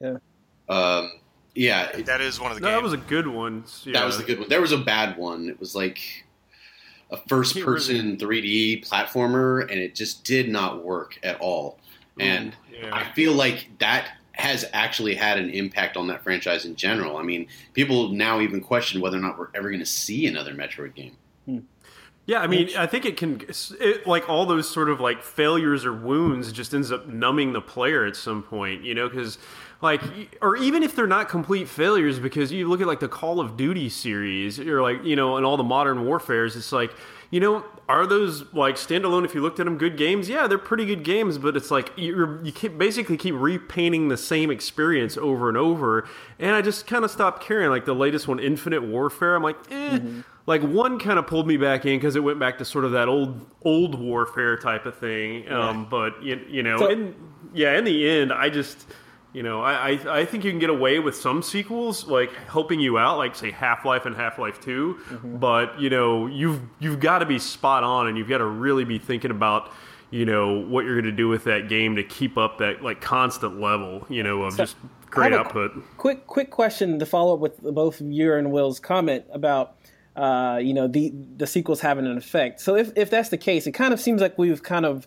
Yeah. 0.00 0.18
Um, 0.68 1.12
yeah, 1.54 1.90
that 2.02 2.20
is 2.20 2.38
one 2.38 2.50
of 2.50 2.58
the. 2.58 2.62
No, 2.62 2.68
games. 2.68 2.76
that 2.76 2.82
was 2.82 2.92
a 2.92 3.08
good 3.08 3.26
one. 3.26 3.64
Yeah. 3.84 3.92
That 3.94 4.04
was 4.04 4.18
the 4.18 4.24
good 4.24 4.40
one. 4.40 4.48
There 4.48 4.60
was 4.60 4.72
a 4.72 4.78
bad 4.78 5.16
one. 5.16 5.48
It 5.48 5.58
was 5.58 5.74
like 5.74 5.98
a 7.10 7.16
first-person 7.16 8.18
really... 8.20 8.42
3D 8.42 8.88
platformer, 8.88 9.62
and 9.62 9.80
it 9.80 9.94
just 9.94 10.24
did 10.24 10.48
not 10.48 10.84
work 10.84 11.18
at 11.22 11.40
all. 11.40 11.78
And 12.18 12.54
yeah. 12.72 12.94
I 12.94 13.12
feel 13.12 13.32
like 13.32 13.68
that 13.78 14.08
has 14.32 14.66
actually 14.72 15.14
had 15.14 15.38
an 15.38 15.50
impact 15.50 15.96
on 15.96 16.08
that 16.08 16.22
franchise 16.22 16.64
in 16.66 16.76
general. 16.76 17.16
I 17.16 17.22
mean, 17.22 17.46
people 17.72 18.10
now 18.10 18.40
even 18.40 18.60
question 18.60 19.00
whether 19.00 19.16
or 19.16 19.20
not 19.20 19.38
we're 19.38 19.48
ever 19.54 19.68
going 19.68 19.80
to 19.80 19.86
see 19.86 20.26
another 20.26 20.54
Metroid 20.54 20.94
game. 20.94 21.16
Hmm. 21.46 21.58
Yeah, 22.26 22.40
I 22.40 22.48
mean, 22.48 22.70
I 22.76 22.86
think 22.86 23.04
it 23.04 23.16
can, 23.16 23.40
it, 23.80 24.06
like 24.06 24.28
all 24.28 24.46
those 24.46 24.68
sort 24.68 24.90
of 24.90 25.00
like 25.00 25.22
failures 25.22 25.84
or 25.84 25.92
wounds, 25.92 26.50
just 26.50 26.74
ends 26.74 26.90
up 26.90 27.06
numbing 27.06 27.52
the 27.52 27.60
player 27.60 28.04
at 28.04 28.16
some 28.16 28.42
point, 28.42 28.82
you 28.82 28.94
know, 28.94 29.08
because 29.08 29.38
like, 29.82 30.00
or 30.40 30.56
even 30.56 30.82
if 30.82 30.96
they're 30.96 31.06
not 31.06 31.28
complete 31.28 31.68
failures, 31.68 32.18
because 32.18 32.50
you 32.52 32.68
look 32.68 32.80
at 32.80 32.86
like 32.86 33.00
the 33.00 33.08
Call 33.08 33.40
of 33.40 33.56
Duty 33.56 33.88
series, 33.88 34.58
or 34.58 34.82
like 34.82 35.04
you 35.04 35.16
know, 35.16 35.36
and 35.36 35.44
all 35.44 35.56
the 35.56 35.64
modern 35.64 36.04
warfares, 36.04 36.56
it's 36.56 36.72
like 36.72 36.92
you 37.30 37.40
know, 37.40 37.64
are 37.88 38.06
those 38.06 38.52
like 38.52 38.76
standalone? 38.76 39.24
If 39.24 39.34
you 39.34 39.40
looked 39.40 39.60
at 39.60 39.66
them, 39.66 39.78
good 39.78 39.96
games? 39.96 40.28
Yeah, 40.28 40.46
they're 40.46 40.58
pretty 40.58 40.86
good 40.86 41.02
games, 41.02 41.38
but 41.38 41.56
it's 41.56 41.70
like 41.70 41.90
you're 41.96 42.42
you 42.44 42.52
keep, 42.52 42.78
basically 42.78 43.16
keep 43.16 43.34
repainting 43.36 44.08
the 44.08 44.16
same 44.16 44.50
experience 44.50 45.16
over 45.16 45.48
and 45.48 45.58
over. 45.58 46.08
And 46.38 46.54
I 46.54 46.62
just 46.62 46.86
kind 46.86 47.04
of 47.04 47.10
stopped 47.10 47.42
caring. 47.42 47.70
Like 47.70 47.84
the 47.84 47.94
latest 47.94 48.28
one, 48.28 48.38
Infinite 48.38 48.82
Warfare, 48.82 49.34
I'm 49.36 49.42
like, 49.42 49.56
eh. 49.70 49.98
Mm-hmm. 49.98 50.20
Like 50.46 50.62
one 50.62 51.00
kind 51.00 51.18
of 51.18 51.26
pulled 51.26 51.48
me 51.48 51.56
back 51.56 51.84
in 51.86 51.98
because 51.98 52.14
it 52.14 52.20
went 52.20 52.38
back 52.38 52.58
to 52.58 52.64
sort 52.64 52.84
of 52.84 52.92
that 52.92 53.08
old 53.08 53.44
old 53.62 53.98
warfare 53.98 54.56
type 54.56 54.86
of 54.86 54.96
thing. 54.96 55.50
Um, 55.50 55.80
yeah. 55.80 55.86
But 55.90 56.22
you, 56.22 56.40
you 56.48 56.62
know, 56.62 56.78
so, 56.78 56.88
in, 56.88 57.16
yeah, 57.52 57.76
in 57.76 57.82
the 57.82 58.08
end, 58.08 58.32
I 58.32 58.48
just 58.48 58.86
you 59.36 59.42
know, 59.42 59.60
I, 59.60 59.90
I, 59.90 60.20
I 60.20 60.24
think 60.24 60.44
you 60.44 60.50
can 60.50 60.58
get 60.58 60.70
away 60.70 60.98
with 60.98 61.14
some 61.14 61.42
sequels 61.42 62.06
like 62.06 62.32
helping 62.48 62.80
you 62.80 62.96
out, 62.96 63.18
like 63.18 63.36
say 63.36 63.50
Half 63.50 63.84
Life 63.84 64.06
and 64.06 64.16
Half 64.16 64.38
Life 64.38 64.62
2 64.62 64.94
mm-hmm. 64.98 65.36
But 65.36 65.78
you 65.78 65.90
know, 65.90 66.26
you've 66.26 66.62
you've 66.78 67.00
got 67.00 67.18
to 67.18 67.26
be 67.26 67.38
spot 67.38 67.84
on, 67.84 68.08
and 68.08 68.16
you've 68.16 68.30
got 68.30 68.38
to 68.38 68.46
really 68.46 68.84
be 68.84 68.98
thinking 68.98 69.30
about 69.30 69.70
you 70.10 70.24
know 70.24 70.60
what 70.60 70.86
you're 70.86 70.94
going 70.94 71.04
to 71.04 71.12
do 71.12 71.28
with 71.28 71.44
that 71.44 71.68
game 71.68 71.96
to 71.96 72.02
keep 72.02 72.38
up 72.38 72.56
that 72.58 72.82
like 72.82 73.02
constant 73.02 73.60
level, 73.60 74.06
you 74.08 74.22
know, 74.22 74.44
of 74.44 74.54
so, 74.54 74.64
just 74.64 74.76
great 75.10 75.34
output. 75.34 75.72
Quick 75.98 76.26
quick 76.26 76.50
question 76.50 76.98
to 76.98 77.04
follow 77.04 77.34
up 77.34 77.40
with 77.40 77.60
both 77.60 78.00
your 78.00 78.38
and 78.38 78.50
Will's 78.50 78.80
comment 78.80 79.26
about. 79.30 79.76
Uh, 80.16 80.56
you 80.56 80.72
know 80.72 80.88
the 80.88 81.12
the 81.36 81.46
sequels 81.46 81.78
having 81.78 82.06
an 82.06 82.16
effect. 82.16 82.58
So 82.62 82.74
if, 82.74 82.90
if 82.96 83.10
that's 83.10 83.28
the 83.28 83.36
case, 83.36 83.66
it 83.66 83.72
kind 83.72 83.92
of 83.92 84.00
seems 84.00 84.22
like 84.22 84.38
we've 84.38 84.62
kind 84.62 84.86
of 84.86 85.06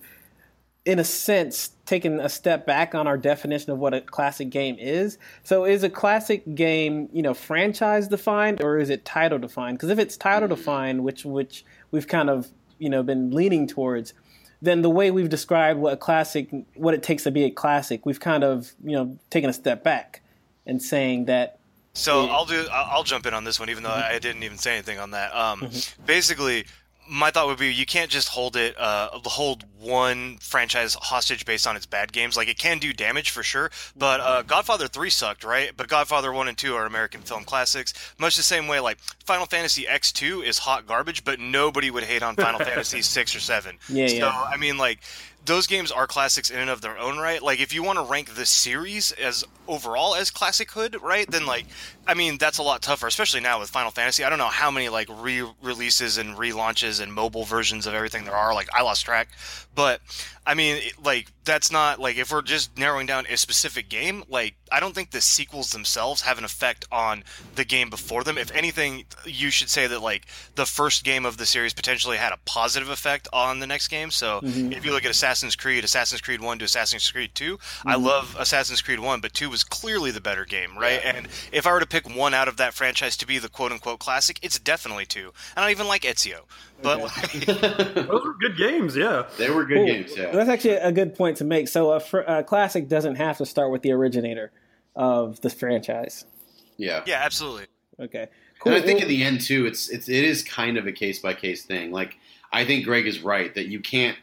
in 0.86 1.00
a 1.00 1.04
sense, 1.04 1.72
taken 1.90 2.20
a 2.20 2.30
step 2.30 2.66
back 2.66 2.94
on 2.94 3.08
our 3.08 3.18
definition 3.18 3.72
of 3.72 3.80
what 3.80 3.94
a 3.94 4.02
classic 4.02 4.50
game 4.50 4.78
is. 4.80 5.18
So, 5.44 5.66
is 5.66 5.84
a 5.84 5.90
classic 5.90 6.56
game, 6.56 7.10
you 7.12 7.22
know, 7.22 7.34
franchise 7.34 8.08
defined 8.08 8.62
or 8.62 8.78
is 8.78 8.90
it 8.90 9.04
title 9.04 9.40
defined? 9.40 9.78
Because 9.78 9.90
if 9.90 10.00
it's 10.00 10.16
title 10.16 10.48
defined, 10.48 11.04
which 11.04 11.26
which 11.26 11.66
we've 11.92 12.08
kind 12.08 12.30
of 12.30 12.48
you 12.78 12.90
know 12.90 13.04
been 13.04 13.32
leaning 13.32 13.68
towards, 13.68 14.14
then 14.62 14.82
the 14.84 14.90
way 14.90 15.12
we've 15.12 15.30
described 15.30 15.80
what 15.80 15.94
a 15.94 15.98
classic, 15.98 16.50
what 16.76 16.94
it 16.94 17.04
takes 17.04 17.24
to 17.24 17.32
be 17.32 17.44
a 17.44 17.52
classic, 17.52 18.06
we've 18.06 18.20
kind 18.20 18.44
of 18.44 18.74
you 18.84 18.96
know 18.96 19.18
taken 19.30 19.50
a 19.50 19.54
step 19.54 19.84
back 19.84 20.22
and 20.66 20.82
saying 20.82 21.26
that 21.26 21.60
so 21.94 22.28
I'll 22.28 22.46
do. 22.46 22.66
I'll 22.72 23.04
jump 23.04 23.26
in 23.26 23.34
on 23.34 23.44
this 23.44 23.60
one, 23.60 23.70
even 23.70 23.84
though 23.84 23.90
mm-hmm. 23.90 24.16
I 24.16 24.20
didn't 24.20 24.44
even 24.44 24.58
say 24.58 24.74
anything 24.74 25.00
on 25.00 25.12
that. 25.12 25.36
Um, 25.36 25.62
mm-hmm. 25.62 26.06
Basically, 26.06 26.66
my 27.10 27.32
thought 27.32 27.48
would 27.48 27.60
be 27.60 27.74
you 27.74 27.86
can't 27.86 28.12
just 28.12 28.30
hold 28.30 28.56
it 28.56 28.78
uh, 28.80 29.10
hold 29.26 29.66
one 29.80 30.38
franchise 30.40 30.94
hostage 30.94 31.46
based 31.46 31.66
on 31.66 31.76
its 31.76 31.86
bad 31.86 32.12
games. 32.12 32.36
Like 32.38 32.48
it 32.48 32.58
can 32.58 32.80
do 32.80 32.94
damage 32.94 33.30
for 33.30 33.44
sure 33.44 33.72
but 33.96 34.20
uh, 34.20 34.42
godfather 34.44 34.88
3 34.88 35.10
sucked 35.10 35.44
right? 35.44 35.72
But 35.76 35.88
godfather 35.88 36.32
1 36.32 36.48
and 36.48 36.58
2 36.58 36.76
are 36.76 36.86
american 36.86 37.22
film 37.22 37.44
classics 37.44 37.94
much 38.18 38.36
the 38.36 38.44
same 38.44 38.68
way 38.68 38.80
like 38.80 39.00
final 39.26 39.46
fantasy 39.46 39.84
x2 39.84 40.44
is 40.44 40.60
hot 40.60 40.86
garbage 40.86 41.24
but 41.24 41.40
nobody 41.40 41.92
would 41.92 42.04
hate 42.04 42.24
on 42.24 42.36
final 42.36 42.60
fantasy 42.66 43.02
6 43.02 43.36
or 43.36 43.40
7 43.40 43.78
yeah, 43.90 44.08
so 44.08 44.16
yeah. 44.16 44.46
i 44.50 44.58
mean 44.58 44.78
like 44.78 45.00
those 45.50 45.66
games 45.66 45.92
are 45.92 46.06
classics 46.06 46.52
in 46.52 46.60
and 46.60 46.70
of 46.70 46.82
their 46.82 46.98
own 47.00 47.18
right. 47.18 47.42
Like 47.42 47.60
if 47.60 47.74
you 47.74 47.82
want 47.82 47.98
to 47.98 48.06
rank 48.06 48.36
the 48.36 48.46
series 48.46 49.12
as 49.14 49.44
overall 49.68 50.16
as 50.16 50.30
classichood, 50.30 51.02
right? 51.02 51.30
Then 51.30 51.48
like 51.48 51.66
I 52.08 52.14
mean 52.14 52.38
that's 52.38 52.60
a 52.60 52.64
lot 52.64 52.84
tougher, 52.84 53.08
especially 53.08 53.42
now 53.42 53.60
with 53.60 53.70
Final 53.70 53.90
Fantasy. 53.90 54.24
I 54.24 54.30
don't 54.30 54.38
know 54.38 54.46
how 54.46 54.70
many 54.70 54.90
like 54.90 55.08
re-releases 55.12 56.20
and 56.20 56.38
relaunches 56.38 57.02
and 57.02 57.12
mobile 57.12 57.46
versions 57.46 57.88
of 57.88 57.96
everything 57.96 58.26
there 58.26 58.36
are. 58.36 58.54
Like 58.54 58.70
I 58.74 58.84
lost 58.84 59.04
track, 59.04 59.30
but 59.74 60.02
I 60.46 60.54
mean 60.54 60.82
like 61.04 61.32
that's 61.50 61.72
not 61.72 62.00
like 62.00 62.18
if 62.18 62.32
we're 62.32 62.44
just 62.44 62.78
narrowing 62.78 63.08
down 63.08 63.26
a 63.28 63.36
specific 63.36 63.90
game, 63.90 64.24
like 64.30 64.54
I 64.72 64.80
don't 64.80 64.94
think 64.94 65.10
the 65.10 65.20
sequels 65.20 65.72
themselves 65.72 66.22
have 66.22 66.38
an 66.38 66.44
effect 66.44 66.86
on 66.92 67.24
the 67.56 67.66
game 67.66 67.90
before 67.90 68.24
them. 68.24 68.38
If 68.38 68.52
anything, 68.52 69.06
you 69.26 69.50
should 69.50 69.70
say 69.70 69.88
that 69.88 70.00
like 70.00 70.28
the 70.54 70.68
first 70.68 71.04
game 71.04 71.26
of 71.26 71.38
the 71.38 71.48
series 71.48 71.74
potentially 71.74 72.18
had 72.18 72.32
a 72.34 72.38
positive 72.46 72.90
effect 72.90 73.28
on 73.34 73.60
the 73.60 73.68
next 73.68 73.88
game. 73.88 74.12
So 74.12 74.42
mm-hmm. 74.42 74.74
if 74.74 74.86
you 74.86 74.92
look 74.92 75.06
at 75.06 75.12
Assassin's 75.12 75.56
Creed, 75.56 75.84
Assassin's 75.84 76.22
Creed 76.22 76.40
1 76.40 76.60
to 76.60 76.66
Assassin's 76.66 77.10
Creed 77.10 77.32
2, 77.34 77.58
mm-hmm. 77.58 77.90
I 77.90 77.96
love 77.96 78.36
Assassin's 78.38 78.84
Creed 78.84 79.00
1, 79.00 79.20
but 79.20 79.34
2 79.34 79.50
was 79.50 79.64
clearly 79.64 80.12
the 80.12 80.22
better 80.22 80.46
game, 80.46 80.78
right? 80.78 81.02
Yeah. 81.04 81.16
And 81.16 81.28
if 81.52 81.66
I 81.66 81.72
were 81.72 81.80
to 81.80 81.88
pick 81.88 82.08
one 82.08 82.36
out 82.36 82.48
of 82.48 82.58
that 82.58 82.76
franchise 82.76 83.18
to 83.18 83.26
be 83.26 83.40
the 83.40 83.50
quote 83.50 83.72
unquote 83.72 84.00
classic, 84.00 84.38
it's 84.44 84.60
definitely 84.60 85.08
2. 85.08 85.34
I 85.58 85.62
don't 85.62 85.72
even 85.72 85.88
like 85.88 86.04
Ezio. 86.04 86.42
But 86.82 87.02
okay. 87.02 87.54
those 87.94 88.24
were 88.24 88.36
good 88.40 88.58
games, 88.58 88.96
yeah. 88.96 89.28
They 89.38 89.50
were 89.50 89.66
good 89.66 89.86
games, 89.86 90.16
yeah. 90.16 90.32
That's 90.32 90.50
actually 90.50 90.76
a 90.76 90.92
good 90.92 91.16
point 91.16 91.38
to 91.38 91.44
make. 91.44 91.68
So 91.68 91.92
a, 91.92 92.00
fr- 92.00 92.20
a 92.20 92.44
classic 92.44 92.88
doesn't 92.88 93.16
have 93.16 93.38
to 93.38 93.46
start 93.46 93.72
with 93.72 93.82
the 93.82 93.92
originator 93.92 94.52
of 94.96 95.42
the 95.42 95.50
franchise. 95.50 96.26
Yeah. 96.78 97.04
Yeah, 97.06 97.22
absolutely. 97.24 97.68
Okay. 98.00 98.28
Cool. 98.60 98.74
And 98.74 98.82
I 98.82 98.86
think 98.86 99.02
in 99.02 99.08
the 99.08 99.24
end 99.24 99.42
too, 99.42 99.66
it's 99.66 99.90
it's 99.90 100.10
it 100.10 100.24
is 100.24 100.44
kind 100.44 100.78
of 100.78 100.86
a 100.86 100.92
case 100.92 101.20
by 101.20 101.34
case 101.34 101.64
thing. 101.64 101.92
Like 101.92 102.18
I 102.52 102.66
think 102.66 102.86
Greg 102.86 103.08
is 103.08 103.22
right 103.22 103.54
that 103.56 103.68
you 103.68 103.80
can't, 103.80 104.18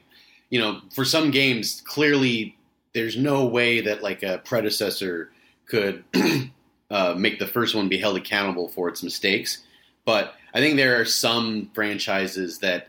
you 0.51 0.61
know, 0.61 0.81
for 0.95 1.05
some 1.05 1.31
games 1.31 1.83
clearly 1.87 2.57
there's 2.93 3.17
no 3.17 3.47
way 3.47 3.81
that 3.83 4.03
like 4.03 4.23
a 4.23 4.39
predecessor 4.45 5.31
could 5.67 6.05
uh, 6.91 7.15
make 7.17 7.39
the 7.39 7.47
first 7.47 7.75
one 7.75 7.89
be 7.89 7.99
held 7.99 8.17
accountable 8.17 8.69
for 8.69 8.89
its 8.89 9.03
mistakes. 9.03 9.63
But 10.07 10.35
I 10.55 10.61
think 10.61 10.77
there 10.77 10.99
are 10.99 11.05
some 11.05 11.71
franchises 11.75 12.61
that 12.61 12.89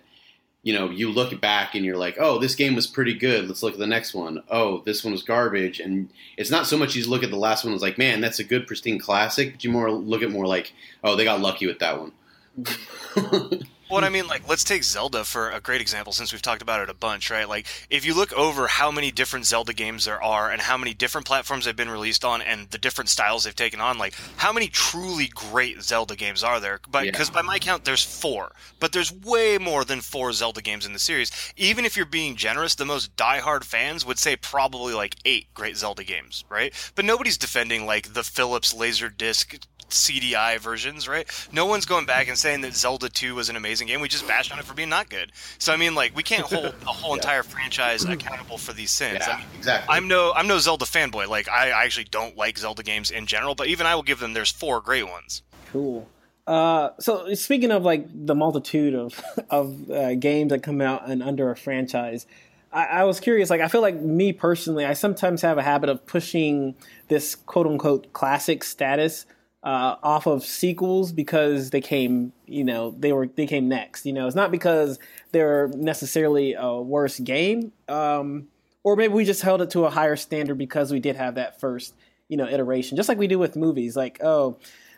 you 0.67 0.73
know, 0.73 0.89
you 0.89 1.09
look 1.09 1.39
back 1.39 1.75
and 1.75 1.85
you're 1.85 1.95
like, 1.95 2.17
oh, 2.19 2.39
this 2.39 2.53
game 2.53 2.75
was 2.75 2.87
pretty 2.87 3.13
good. 3.13 3.47
Let's 3.47 3.63
look 3.63 3.71
at 3.71 3.79
the 3.79 3.87
next 3.87 4.13
one. 4.13 4.43
Oh, 4.49 4.81
this 4.85 5.01
one 5.01 5.13
was 5.13 5.23
garbage. 5.23 5.79
And 5.79 6.09
it's 6.35 6.51
not 6.51 6.67
so 6.67 6.77
much 6.77 6.93
you 6.93 7.09
look 7.09 7.23
at 7.23 7.29
the 7.29 7.37
last 7.37 7.63
one 7.63 7.73
as 7.73 7.81
like, 7.81 7.97
man, 7.97 8.19
that's 8.19 8.39
a 8.39 8.43
good 8.43 8.67
pristine 8.67 8.99
classic, 8.99 9.53
but 9.53 9.63
you 9.63 9.71
more 9.71 9.89
look 9.89 10.23
at 10.23 10.29
more 10.29 10.45
like, 10.45 10.73
oh, 11.05 11.15
they 11.15 11.23
got 11.23 11.39
lucky 11.39 11.67
with 11.67 11.79
that 11.79 11.97
one. 11.97 12.11
Well, 13.89 14.03
I 14.03 14.09
mean, 14.09 14.27
like, 14.27 14.47
let's 14.49 14.65
take 14.65 14.83
Zelda 14.83 15.23
for 15.23 15.49
a 15.49 15.61
great 15.61 15.79
example 15.79 16.11
since 16.11 16.33
we've 16.33 16.41
talked 16.41 16.61
about 16.61 16.81
it 16.81 16.89
a 16.89 16.93
bunch, 16.93 17.31
right? 17.31 17.47
Like, 17.47 17.67
if 17.89 18.05
you 18.05 18.13
look 18.13 18.33
over 18.33 18.67
how 18.67 18.91
many 18.91 19.11
different 19.11 19.45
Zelda 19.45 19.73
games 19.73 20.03
there 20.03 20.21
are 20.21 20.51
and 20.51 20.61
how 20.61 20.75
many 20.75 20.93
different 20.93 21.25
platforms 21.25 21.63
they've 21.63 21.75
been 21.75 21.89
released 21.89 22.25
on 22.25 22.41
and 22.41 22.69
the 22.69 22.77
different 22.77 23.09
styles 23.09 23.45
they've 23.45 23.55
taken 23.55 23.79
on, 23.79 23.97
like, 23.97 24.13
how 24.35 24.51
many 24.51 24.67
truly 24.67 25.27
great 25.27 25.81
Zelda 25.81 26.17
games 26.17 26.43
are 26.43 26.59
there? 26.59 26.81
Because 26.91 27.29
yeah. 27.29 27.35
by 27.35 27.41
my 27.43 27.59
count, 27.59 27.85
there's 27.85 28.03
four, 28.03 28.51
but 28.81 28.91
there's 28.91 29.13
way 29.13 29.57
more 29.57 29.85
than 29.85 30.01
four 30.01 30.33
Zelda 30.33 30.61
games 30.61 30.85
in 30.85 30.91
the 30.91 30.99
series. 30.99 31.31
Even 31.55 31.85
if 31.85 31.95
you're 31.95 32.05
being 32.05 32.35
generous, 32.35 32.75
the 32.75 32.85
most 32.85 33.15
diehard 33.15 33.63
fans 33.63 34.05
would 34.05 34.19
say 34.19 34.35
probably 34.35 34.93
like 34.93 35.15
eight 35.23 35.53
great 35.53 35.77
Zelda 35.77 36.03
games, 36.03 36.43
right? 36.49 36.73
But 36.95 37.05
nobody's 37.05 37.37
defending, 37.37 37.85
like, 37.85 38.13
the 38.13 38.23
Philips 38.23 38.73
Laserdisc 38.73 39.65
CDI 39.89 40.59
versions, 40.59 41.07
right? 41.07 41.27
No 41.51 41.65
one's 41.65 41.85
going 41.85 42.05
back 42.05 42.27
and 42.27 42.37
saying 42.37 42.61
that 42.61 42.75
Zelda 42.75 43.09
2 43.09 43.35
was 43.35 43.49
an 43.49 43.55
amazing 43.55 43.87
game. 43.87 44.01
We 44.01 44.07
just 44.07 44.27
bashed 44.27 44.51
on 44.51 44.59
it 44.59 44.65
for 44.65 44.73
being 44.73 44.89
not 44.89 45.09
good. 45.09 45.31
So 45.59 45.73
I 45.73 45.77
mean, 45.77 45.95
like, 45.95 46.15
we 46.15 46.23
can't 46.23 46.45
hold 46.45 46.79
the 46.79 46.85
whole 46.87 47.09
yeah. 47.15 47.15
entire 47.15 47.43
franchise 47.43 48.03
accountable 48.03 48.57
for 48.57 48.73
these 48.73 48.91
sins. 48.91 49.19
Yeah, 49.21 49.33
I 49.33 49.37
mean, 49.37 49.45
exactly. 49.57 49.95
I'm 49.95 50.07
no 50.07 50.33
I'm 50.35 50.47
no 50.47 50.59
Zelda 50.59 50.85
fanboy. 50.85 51.27
Like, 51.27 51.49
I, 51.49 51.71
I 51.71 51.83
actually 51.83 52.05
don't 52.05 52.35
like 52.37 52.57
Zelda 52.57 52.83
games 52.83 53.11
in 53.11 53.25
general, 53.25 53.55
but 53.55 53.67
even 53.67 53.85
I 53.85 53.95
will 53.95 54.03
give 54.03 54.19
them 54.19 54.33
there's 54.33 54.51
four 54.51 54.81
great 54.81 55.07
ones. 55.07 55.43
Cool. 55.71 56.07
Uh, 56.45 56.91
so 56.99 57.33
speaking 57.33 57.71
of 57.71 57.83
like 57.83 58.07
the 58.13 58.33
multitude 58.33 58.95
of 58.95 59.21
of 59.49 59.91
uh, 59.91 60.15
games 60.15 60.49
that 60.49 60.63
come 60.63 60.81
out 60.81 61.07
and 61.07 61.21
under 61.21 61.51
a 61.51 61.55
franchise, 61.57 62.25
I, 62.71 62.85
I, 62.85 63.03
was 63.03 63.19
curious. 63.19 63.49
Like, 63.49 63.61
I 63.61 63.67
feel 63.67 63.81
like 63.81 63.99
me 63.99 64.31
personally, 64.31 64.85
I 64.85 64.93
sometimes 64.93 65.41
have 65.41 65.57
a 65.57 65.63
habit 65.63 65.89
of 65.89 66.05
pushing 66.05 66.75
this 67.09 67.35
quote 67.35 67.67
unquote 67.67 68.13
classic 68.13 68.63
status 68.63 69.25
uh, 69.63 69.95
off 70.03 70.27
of 70.27 70.43
sequels 70.43 71.11
because 71.11 71.71
they 71.71 71.81
came, 71.81 72.31
you 72.45 72.63
know, 72.63 72.91
they 72.91 73.11
were 73.11 73.27
they 73.27 73.47
came 73.47 73.67
next. 73.67 74.05
You 74.05 74.13
know, 74.13 74.27
it's 74.27 74.35
not 74.35 74.51
because 74.51 74.99
they're 75.31 75.69
necessarily 75.69 76.53
a 76.53 76.75
worse 76.75 77.19
game, 77.19 77.71
um, 77.87 78.47
or 78.83 78.95
maybe 78.95 79.13
we 79.13 79.25
just 79.25 79.41
held 79.41 79.61
it 79.61 79.69
to 79.71 79.85
a 79.85 79.89
higher 79.89 80.15
standard 80.15 80.57
because 80.57 80.91
we 80.91 80.99
did 80.99 81.15
have 81.15 81.35
that 81.35 81.59
first, 81.59 81.95
you 82.29 82.37
know, 82.37 82.47
iteration. 82.47 82.95
Just 82.95 83.09
like 83.09 83.17
we 83.17 83.27
do 83.27 83.39
with 83.39 83.55
movies, 83.55 83.95
like 83.95 84.19
oh 84.23 84.57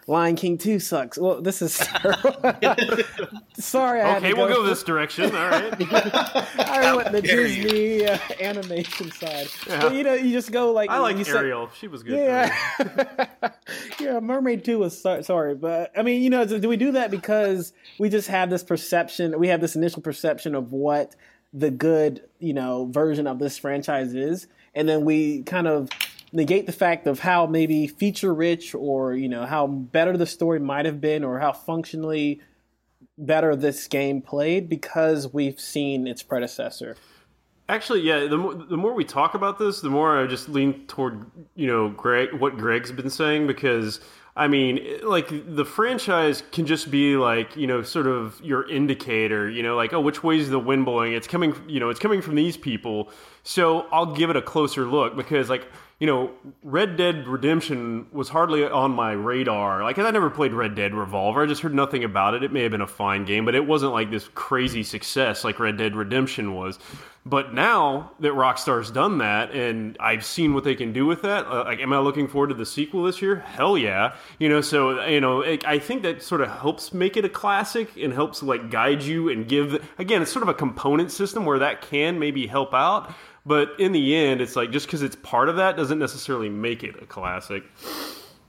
Lion 0.10 0.36
King 0.36 0.58
2 0.58 0.80
sucks. 0.80 1.20
Well, 1.20 1.40
this 1.40 1.62
is 1.62 1.74
Sorry, 3.54 4.02
I 4.02 4.18
Okay, 4.18 4.34
we'll 4.34 4.48
go, 4.48 4.64
this 4.64 4.82
direction. 4.82 5.36
All 5.36 5.50
right. 5.50 5.72
I 6.60 6.96
went 6.96 7.12
the 7.12 7.22
Disney 7.22 8.08
uh, 8.08 8.18
animation 8.40 9.12
side. 9.12 9.48
Yeah. 9.68 9.82
But, 9.82 9.94
you 9.94 10.04
know, 10.04 10.16
you 10.16 10.32
just 10.32 10.52
go 10.52 10.72
like 10.72 10.90
I 10.90 10.98
like 10.98 11.16
Ariel. 11.28 11.68
Said, 11.68 11.78
she 11.78 11.88
was 11.88 12.02
good. 12.02 12.18
Yeah. 12.18 12.58
yeah, 14.00 14.20
Mermaid 14.20 14.66
2 14.66 14.80
was 14.80 15.00
so, 15.00 15.22
sorry, 15.22 15.54
but 15.54 15.92
I 15.96 16.02
mean, 16.02 16.24
you 16.24 16.32
know, 16.32 16.44
do 16.44 16.68
we 16.68 16.76
do 16.76 16.94
that 16.94 17.12
because 17.12 17.72
we 18.00 18.10
just 18.10 18.30
have 18.30 18.50
this 18.50 18.64
perception, 18.64 19.38
we 19.40 19.50
have 19.50 19.62
this 19.62 19.76
initial 19.76 20.02
perception 20.02 20.56
of 20.56 20.72
what 20.72 21.16
the 21.54 21.70
good, 21.70 22.24
you 22.40 22.54
know, 22.54 22.88
version 22.90 23.28
of 23.28 23.38
this 23.38 23.60
franchise 23.60 24.16
is, 24.16 24.48
and 24.74 24.90
then 24.90 25.06
we 25.06 25.44
kind 25.44 25.68
of 25.68 25.90
negate 26.32 26.66
the 26.66 26.72
fact 26.72 27.08
of 27.08 27.20
how 27.20 27.46
maybe 27.46 27.88
feature 27.88 28.34
rich 28.34 28.76
or 28.76 29.14
you 29.14 29.30
know 29.30 29.46
how 29.46 29.68
better 29.68 30.18
the 30.18 30.26
story 30.26 30.60
might 30.60 30.86
have 30.86 31.02
been 31.02 31.24
or 31.24 31.40
how 31.40 31.52
functionally 31.52 32.42
better 33.18 33.56
this 33.56 33.88
game 33.88 34.22
played 34.22 34.70
because 34.70 35.32
we've 35.34 35.60
seen 35.60 36.08
its 36.08 36.24
predecessor. 36.24 36.96
Actually, 37.68 38.02
yeah. 38.02 38.26
The 38.26 38.38
more, 38.38 38.56
the 38.56 38.78
more 38.78 38.94
we 38.94 39.04
talk 39.04 39.36
about 39.36 39.60
this, 39.60 39.82
the 39.82 39.92
more 39.92 40.18
I 40.18 40.26
just 40.26 40.50
lean 40.50 40.88
toward 40.88 41.26
you 41.56 41.68
know 41.68 41.90
Greg 41.90 42.34
what 42.34 42.58
Greg's 42.58 42.92
been 42.92 43.10
saying 43.10 43.46
because 43.46 44.00
I 44.36 44.48
mean, 44.48 44.80
like 45.04 45.28
the 45.30 45.66
franchise 45.66 46.42
can 46.52 46.66
just 46.66 46.90
be 46.90 47.16
like 47.16 47.56
you 47.56 47.68
know 47.68 47.84
sort 47.84 48.08
of 48.08 48.42
your 48.44 48.68
indicator. 48.70 49.48
You 49.50 49.62
know, 49.62 49.76
like 49.76 49.94
oh, 49.94 50.02
which 50.02 50.24
way 50.24 50.40
is 50.40 50.50
the 50.50 50.58
wind 50.58 50.86
blowing? 50.86 51.14
It's 51.14 51.28
coming. 51.28 51.54
You 51.68 51.80
know, 51.80 51.90
it's 51.90 52.00
coming 52.00 52.22
from 52.22 52.36
these 52.36 52.58
people. 52.58 53.12
So 53.44 53.82
I'll 53.92 54.14
give 54.16 54.32
it 54.32 54.36
a 54.36 54.42
closer 54.42 54.86
look 54.86 55.16
because 55.16 55.50
like 55.50 55.68
you 56.00 56.08
know, 56.08 56.32
Red 56.64 56.96
Dead 56.96 57.28
Redemption 57.28 58.08
was 58.14 58.30
hardly 58.30 58.64
on 58.64 58.92
my 58.92 59.12
radar. 59.12 59.84
Like, 59.84 60.00
I 60.00 60.10
never 60.12 60.30
played 60.30 60.54
Red 60.54 60.74
Dead 60.74 60.94
Revolver. 60.94 61.44
I 61.44 61.46
just 61.46 61.62
heard 61.62 61.74
nothing 61.74 62.06
about 62.06 62.36
it. 62.36 62.44
It 62.44 62.54
may 62.54 62.64
have 62.64 62.72
been 62.72 62.80
a 62.80 62.88
fine 62.88 63.26
game, 63.26 63.44
but 63.44 63.54
it 63.54 63.68
wasn't 63.68 63.92
like 63.92 64.10
this 64.10 64.30
crazy 64.34 64.84
success 64.84 65.44
like 65.44 65.60
Red 65.60 65.78
Dead 65.78 65.98
Redemption 65.98 66.54
was. 66.56 66.80
But 67.26 67.54
now 67.54 68.12
that 68.22 68.32
Rockstar's 68.32 68.92
done 68.92 69.18
that, 69.18 69.52
and 69.52 69.98
I've 70.00 70.24
seen 70.24 70.54
what 70.54 70.64
they 70.64 70.74
can 70.74 70.94
do 70.94 71.06
with 71.06 71.22
that, 71.24 71.46
uh, 71.48 71.66
like, 71.66 71.80
am 71.80 71.92
I 71.92 72.00
looking 72.00 72.30
forward 72.30 72.48
to 72.48 72.54
the 72.56 72.66
sequel 72.66 73.04
this 73.04 73.22
year? 73.22 73.36
Hell 73.36 73.78
yeah! 73.78 74.16
You 74.40 74.48
know, 74.48 74.62
so 74.62 75.06
you 75.06 75.20
know, 75.20 75.42
it, 75.42 75.68
I 75.68 75.80
think 75.80 76.02
that 76.04 76.24
sort 76.24 76.40
of 76.40 76.50
helps 76.50 76.94
make 76.94 77.18
it 77.18 77.26
a 77.26 77.30
classic 77.30 77.96
and 77.98 78.14
helps 78.14 78.42
like 78.42 78.72
guide 78.72 79.04
you 79.04 79.30
and 79.30 79.48
give. 79.48 79.86
Again, 80.00 80.22
it's 80.22 80.32
sort 80.32 80.44
of 80.44 80.50
a 80.50 80.54
component 80.54 81.12
system 81.12 81.46
where 81.46 81.60
that 81.60 81.82
can 81.82 82.20
maybe 82.20 82.48
help 82.48 82.74
out. 82.74 83.14
But 83.50 83.80
in 83.80 83.94
the 83.94 84.16
end, 84.16 84.42
it's 84.42 84.56
like 84.56 84.70
just 84.70 84.86
because 84.86 85.02
it's 85.02 85.16
part 85.16 85.50
of 85.50 85.56
that 85.56 85.76
doesn't 85.76 85.98
necessarily 85.98 86.50
make 86.50 86.84
it 86.84 87.02
a 87.02 87.08
classic. 87.08 87.64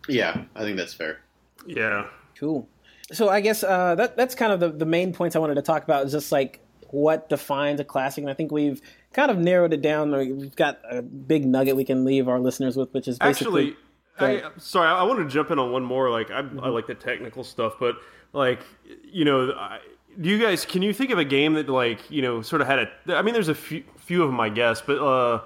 Yeah, 0.07 0.43
I 0.55 0.61
think 0.61 0.77
that's 0.77 0.93
fair. 0.93 1.21
Yeah. 1.67 2.05
Cool. 2.39 2.69
So 3.11 3.31
I 3.31 3.41
guess 3.41 3.65
uh, 3.65 3.95
that 3.95 4.19
that's 4.19 4.35
kind 4.35 4.53
of 4.53 4.61
the, 4.61 4.69
the 4.69 4.85
main 4.85 5.15
points 5.15 5.37
I 5.37 5.39
wanted 5.39 5.55
to 5.55 5.63
talk 5.63 5.85
about 5.85 6.05
is 6.05 6.13
just 6.13 6.31
like 6.31 6.61
what 6.91 7.31
defines 7.31 7.81
a 7.81 7.85
classic, 7.85 8.21
and 8.21 8.31
I 8.31 8.35
think 8.35 8.53
we've 8.53 8.83
kind 9.15 9.31
of 9.31 9.39
narrowed 9.39 9.73
it 9.73 9.81
down. 9.81 10.13
We've 10.13 10.55
got 10.55 10.81
a 10.91 11.01
big 11.01 11.47
nugget 11.47 11.77
we 11.77 11.85
can 11.85 12.05
leave 12.05 12.29
our 12.29 12.39
listeners 12.39 12.77
with, 12.77 12.93
which 12.93 13.09
is 13.09 13.19
basically. 13.19 13.77
Actually, 14.19 14.43
I, 14.45 14.51
sorry, 14.59 14.87
I 14.87 15.03
want 15.05 15.21
to 15.21 15.33
jump 15.33 15.51
in 15.51 15.59
on 15.59 15.73
one 15.73 15.83
more. 15.83 16.11
Like, 16.11 16.31
I, 16.31 16.43
mm-hmm. 16.43 16.61
I 16.61 16.69
like 16.69 16.87
the 16.87 16.95
technical 16.95 17.43
stuff, 17.43 17.77
but 17.81 17.97
like, 18.35 18.61
you 19.03 19.25
know, 19.25 19.53
I, 19.53 19.79
do 20.21 20.29
you 20.29 20.39
guys 20.39 20.65
can 20.65 20.83
you 20.83 20.93
think 20.93 21.11
of 21.11 21.19
a 21.19 21.25
game 21.25 21.55
that 21.55 21.69
like 21.69 22.11
you 22.11 22.23
know 22.23 22.43
sort 22.43 22.63
of 22.63 22.69
had 22.69 22.79
a 22.79 23.17
i 23.17 23.23
mean 23.23 23.35
there's 23.35 23.49
a 23.49 23.55
few, 23.55 23.85
few 23.97 24.23
of 24.23 24.29
them 24.29 24.41
i 24.41 24.49
guess 24.49 24.81
but 24.81 24.99
uh 24.99 25.41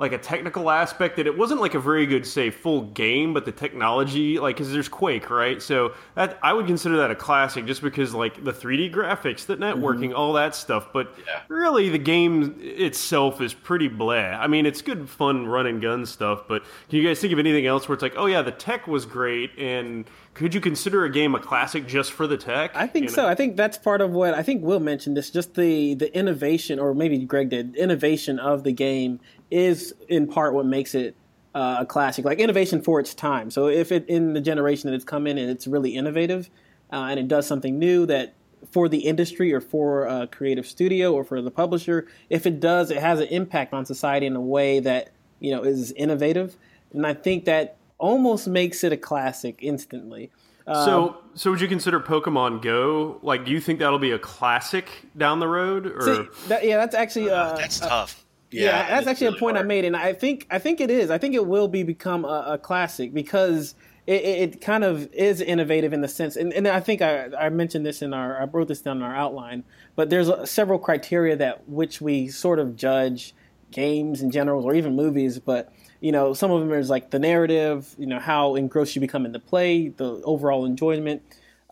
like 0.00 0.12
a 0.12 0.18
technical 0.18 0.70
aspect 0.70 1.16
that 1.16 1.26
it 1.26 1.36
wasn't 1.36 1.60
like 1.60 1.74
a 1.74 1.78
very 1.78 2.06
good 2.06 2.26
say 2.26 2.48
full 2.48 2.82
game 2.86 3.34
but 3.34 3.44
the 3.44 3.52
technology 3.52 4.38
like 4.38 4.56
because 4.56 4.72
there's 4.72 4.88
quake 4.88 5.28
right 5.28 5.60
so 5.60 5.92
that 6.14 6.38
i 6.42 6.54
would 6.54 6.66
consider 6.66 6.96
that 6.96 7.10
a 7.10 7.14
classic 7.14 7.66
just 7.66 7.82
because 7.82 8.14
like 8.14 8.42
the 8.42 8.52
3d 8.52 8.90
graphics 8.92 9.44
the 9.44 9.56
networking 9.58 10.08
mm-hmm. 10.08 10.16
all 10.16 10.32
that 10.32 10.54
stuff 10.54 10.88
but 10.94 11.14
yeah. 11.26 11.42
really 11.48 11.90
the 11.90 11.98
game 11.98 12.56
itself 12.60 13.42
is 13.42 13.52
pretty 13.52 13.88
blah 13.88 14.14
i 14.14 14.46
mean 14.46 14.64
it's 14.64 14.80
good 14.80 15.06
fun 15.06 15.46
run 15.46 15.66
and 15.66 15.82
gun 15.82 16.06
stuff 16.06 16.44
but 16.48 16.64
can 16.88 16.98
you 16.98 17.06
guys 17.06 17.20
think 17.20 17.34
of 17.34 17.38
anything 17.38 17.66
else 17.66 17.86
where 17.86 17.94
it's 17.94 18.02
like 18.02 18.14
oh 18.16 18.26
yeah 18.26 18.40
the 18.40 18.50
tech 18.50 18.86
was 18.86 19.04
great 19.04 19.50
and 19.58 20.06
could 20.34 20.54
you 20.54 20.60
consider 20.60 21.04
a 21.04 21.10
game 21.10 21.34
a 21.34 21.40
classic 21.40 21.86
just 21.86 22.12
for 22.12 22.26
the 22.26 22.36
tech? 22.36 22.70
I 22.74 22.86
think 22.86 23.04
you 23.04 23.10
know? 23.10 23.14
so. 23.14 23.28
I 23.28 23.34
think 23.34 23.56
that's 23.56 23.76
part 23.76 24.00
of 24.00 24.12
what 24.12 24.34
I 24.34 24.42
think 24.42 24.62
Will 24.62 24.80
mentioned 24.80 25.16
this. 25.16 25.30
Just 25.30 25.54
the 25.54 25.94
the 25.94 26.14
innovation, 26.16 26.78
or 26.78 26.94
maybe 26.94 27.18
Greg 27.24 27.50
did, 27.50 27.74
innovation 27.76 28.38
of 28.38 28.64
the 28.64 28.72
game 28.72 29.20
is 29.50 29.94
in 30.08 30.26
part 30.26 30.54
what 30.54 30.66
makes 30.66 30.94
it 30.94 31.16
uh, 31.54 31.78
a 31.80 31.86
classic. 31.86 32.24
Like 32.24 32.38
innovation 32.38 32.80
for 32.80 33.00
its 33.00 33.12
time. 33.14 33.50
So 33.50 33.68
if 33.68 33.90
it 33.90 34.08
in 34.08 34.34
the 34.34 34.40
generation 34.40 34.88
that 34.88 34.94
it's 34.94 35.04
come 35.04 35.26
in 35.26 35.36
and 35.36 35.50
it's 35.50 35.66
really 35.66 35.96
innovative, 35.96 36.48
uh, 36.92 37.06
and 37.10 37.18
it 37.18 37.28
does 37.28 37.46
something 37.46 37.78
new 37.78 38.06
that 38.06 38.34
for 38.70 38.88
the 38.88 38.98
industry 38.98 39.52
or 39.52 39.60
for 39.60 40.06
a 40.06 40.26
creative 40.26 40.66
studio 40.66 41.12
or 41.12 41.24
for 41.24 41.42
the 41.42 41.50
publisher, 41.50 42.06
if 42.28 42.46
it 42.46 42.60
does, 42.60 42.90
it 42.90 42.98
has 42.98 43.18
an 43.18 43.26
impact 43.28 43.72
on 43.72 43.84
society 43.84 44.26
in 44.26 44.36
a 44.36 44.40
way 44.40 44.80
that 44.80 45.10
you 45.40 45.50
know 45.50 45.62
is 45.62 45.92
innovative. 45.92 46.56
And 46.92 47.06
I 47.06 47.14
think 47.14 47.44
that 47.46 47.76
almost 48.00 48.48
makes 48.48 48.82
it 48.82 48.92
a 48.92 48.96
classic 48.96 49.58
instantly. 49.60 50.30
so, 50.66 51.08
um, 51.08 51.16
so 51.34 51.50
would 51.50 51.60
you 51.60 51.68
consider 51.68 52.00
Pokemon 52.00 52.62
Go? 52.62 53.18
Like, 53.22 53.44
do 53.44 53.52
you 53.52 53.60
think 53.60 53.78
that'll 53.78 53.98
be 53.98 54.10
a 54.10 54.18
classic 54.18 54.88
down 55.16 55.38
the 55.38 55.48
road? 55.48 55.86
Or 55.86 56.02
see, 56.02 56.48
that, 56.48 56.64
yeah, 56.64 56.76
that's 56.76 56.94
actually 56.94 57.30
uh, 57.30 57.54
that's 57.54 57.80
uh, 57.80 57.88
tough. 57.88 58.24
Yeah, 58.50 58.64
yeah 58.64 58.88
that's 58.88 59.06
actually 59.06 59.28
really 59.28 59.36
a 59.36 59.40
point 59.40 59.56
hard. 59.56 59.66
I 59.66 59.68
made, 59.68 59.84
and 59.84 59.96
I 59.96 60.12
think 60.12 60.46
I 60.50 60.58
think 60.58 60.80
it 60.80 60.90
is. 60.90 61.10
I 61.10 61.18
think 61.18 61.34
it 61.34 61.46
will 61.46 61.68
be 61.68 61.82
become 61.82 62.24
a, 62.24 62.44
a 62.48 62.58
classic 62.58 63.14
because 63.14 63.74
it, 64.06 64.24
it, 64.24 64.60
kind 64.60 64.82
of 64.82 65.12
is 65.12 65.40
innovative 65.40 65.92
in 65.92 66.00
the 66.00 66.08
sense, 66.08 66.36
and, 66.36 66.52
and 66.52 66.66
I 66.66 66.80
think 66.80 67.02
I, 67.02 67.28
I, 67.38 67.48
mentioned 67.50 67.86
this 67.86 68.02
in 68.02 68.12
our 68.12 68.40
I 68.40 68.44
wrote 68.44 68.68
this 68.68 68.80
down 68.80 68.96
in 68.96 69.02
our 69.02 69.14
outline. 69.14 69.62
But 69.94 70.10
there's 70.10 70.28
a, 70.28 70.46
several 70.46 70.78
criteria 70.78 71.36
that 71.36 71.68
which 71.68 72.00
we 72.00 72.28
sort 72.28 72.58
of 72.58 72.74
judge 72.74 73.34
games 73.70 74.20
in 74.20 74.30
general, 74.30 74.64
or 74.64 74.74
even 74.74 74.96
movies. 74.96 75.38
But 75.38 75.72
you 76.00 76.12
know, 76.12 76.32
some 76.32 76.50
of 76.50 76.60
them 76.60 76.72
is 76.72 76.90
like 76.90 77.10
the 77.10 77.18
narrative, 77.18 77.94
you 77.98 78.06
know, 78.06 78.18
how 78.18 78.56
engrossed 78.56 78.94
you 78.94 79.00
become 79.00 79.26
in 79.26 79.32
the 79.32 79.38
play, 79.38 79.88
the 79.88 80.22
overall 80.24 80.64
enjoyment, 80.64 81.22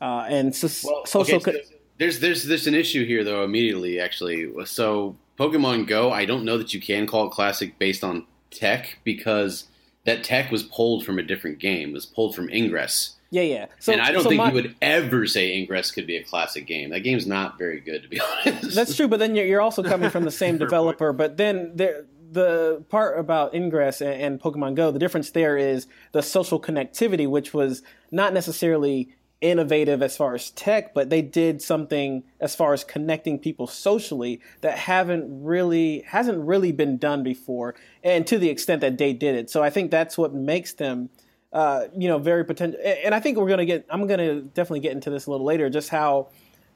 uh, 0.01 0.27
and 0.29 0.55
so, 0.55 0.69
well, 0.88 1.07
social. 1.07 1.37
Okay, 1.37 1.53
so 1.53 1.75
there's 1.99 2.21
there's 2.21 2.45
there's 2.45 2.67
an 2.67 2.75
issue 2.75 3.05
here 3.07 3.25
though. 3.25 3.43
Immediately, 3.43 4.01
actually, 4.01 4.53
so 4.67 5.17
Pokemon 5.38 5.87
Go, 5.87 6.12
I 6.12 6.25
don't 6.25 6.45
know 6.45 6.59
that 6.59 6.75
you 6.75 6.81
can 6.81 7.07
call 7.07 7.27
it 7.27 7.31
classic 7.31 7.79
based 7.79 8.05
on 8.05 8.27
tech 8.51 8.99
because 9.05 9.64
that 10.05 10.25
tech 10.25 10.51
was 10.51 10.62
pulled 10.62 11.05
from 11.05 11.19
a 11.19 11.23
different 11.23 11.59
game. 11.59 11.91
It 11.91 11.95
was 11.95 12.07
pulled 12.07 12.35
from 12.35 12.49
Ingress. 12.51 13.17
Yeah, 13.31 13.43
yeah. 13.43 13.67
So, 13.79 13.93
and 13.93 14.01
I 14.01 14.11
don't 14.11 14.23
so 14.23 14.31
think 14.31 14.38
my, 14.38 14.49
you 14.49 14.55
would 14.55 14.75
ever 14.81 15.27
say 15.27 15.55
Ingress 15.55 15.91
could 15.91 16.07
be 16.07 16.17
a 16.17 16.25
classic 16.25 16.67
game. 16.67 16.91
That 16.91 17.01
game's 17.01 17.27
not 17.27 17.59
very 17.59 17.79
good, 17.81 18.03
to 18.03 18.09
be 18.09 18.21
honest. 18.47 18.75
That's 18.75 18.97
true, 18.97 19.07
but 19.07 19.19
then 19.19 19.37
you're, 19.37 19.45
you're 19.45 19.61
also 19.61 19.83
coming 19.83 20.09
from 20.09 20.25
the 20.25 20.31
same 20.31 20.57
developer. 20.59 21.12
But 21.12 21.37
then 21.37 21.73
there, 21.75 22.07
the 22.31 22.85
part 22.88 23.19
about 23.19 23.55
Ingress 23.55 24.01
and, 24.01 24.21
and, 24.21 24.41
Pokemon 24.41 24.75
Go, 24.75 24.91
the 24.91 24.99
difference 24.99 25.31
there 25.31 25.57
is 25.57 25.87
the 26.12 26.23
social 26.23 26.61
connectivity, 26.61 27.29
which 27.29 27.55
was 27.55 27.83
not 28.11 28.33
necessarily 28.33 29.14
innovative 29.41 30.03
as 30.03 30.17
far 30.17 30.35
as 30.35 30.51
tech, 30.51 30.93
but 30.95 31.11
they 31.11 31.23
did 31.23 31.62
something 31.62 32.25
as 32.41 32.55
far 32.55 32.73
as 32.73 32.83
connecting 32.83 33.38
people 33.38 33.67
socially 33.67 34.41
that 34.62 34.77
haven't 34.77 35.45
really 35.45 36.01
hasn't 36.09 36.38
really 36.38 36.73
been 36.73 36.97
done 36.99 37.23
before, 37.23 37.75
and 38.03 38.27
to 38.27 38.38
the 38.38 38.49
extent 38.49 38.81
that 38.81 38.99
they 38.99 39.12
did 39.12 39.35
it. 39.35 39.49
So 39.49 39.62
I 39.62 39.71
think 39.71 39.91
that's 39.91 40.19
what 40.19 40.35
makes 40.35 40.73
them. 40.73 41.11
Uh, 41.51 41.87
you 41.97 42.09
know, 42.09 42.19
very 42.19 42.45
potential, 42.45 42.79
and 42.85 43.14
I 43.14 43.21
think 43.21 43.38
we're 43.38 43.49
gonna 43.49 43.64
get. 43.64 43.87
I'm 43.88 44.07
gonna 44.07 44.43
definitely 44.43 44.81
get 44.81 44.93
into 44.93 45.09
this 45.09 45.25
a 45.25 45.31
little 45.31 45.47
later. 45.47 45.71
Just 45.71 45.88
how 45.88 46.29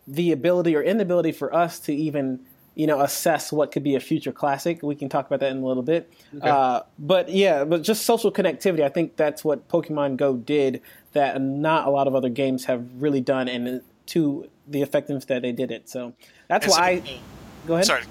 the 0.07 0.33
ability 0.33 0.75
or 0.75 0.83
inability 0.83 1.33
for 1.33 1.55
us 1.55 1.79
to 1.81 1.95
even 1.95 2.41
you 2.75 2.87
know 2.87 3.01
assess 3.01 3.53
what 3.53 3.73
could 3.73 3.83
be 3.83 3.95
a 3.95 4.01
future 4.01 4.33
classic. 4.33 4.83
We 4.83 4.95
can 4.95 5.09
talk 5.09 5.27
about 5.27 5.41
that 5.41 5.51
in 5.51 5.59
a 5.59 5.67
little 5.67 5.83
bit. 5.83 6.13
Okay. 6.37 6.49
Uh, 6.49 6.81
but 6.99 7.29
yeah, 7.29 7.65
but 7.65 7.83
just 7.83 8.05
social 8.05 8.33
connectivity. 8.33 8.83
I 8.83 8.89
think 8.89 9.17
that's 9.17 9.45
what 9.45 9.69
Pokemon 9.69 10.17
Go 10.17 10.37
did 10.37 10.81
that 11.13 11.41
not 11.41 11.87
a 11.87 11.91
lot 11.91 12.07
of 12.07 12.15
other 12.15 12.31
games 12.31 12.65
have 12.65 12.87
really 12.97 13.21
done, 13.21 13.49
and 13.49 13.83
to 14.07 14.49
the 14.67 14.83
effectiveness 14.83 15.27
that 15.27 15.43
they 15.43 15.53
did 15.53 15.71
it. 15.71 15.89
So 15.89 16.15
that's 16.49 16.67
why 16.67 17.03
I. 17.05 17.21
Go 17.67 17.75
ahead. 17.75 17.87
Sorry, 17.87 18.03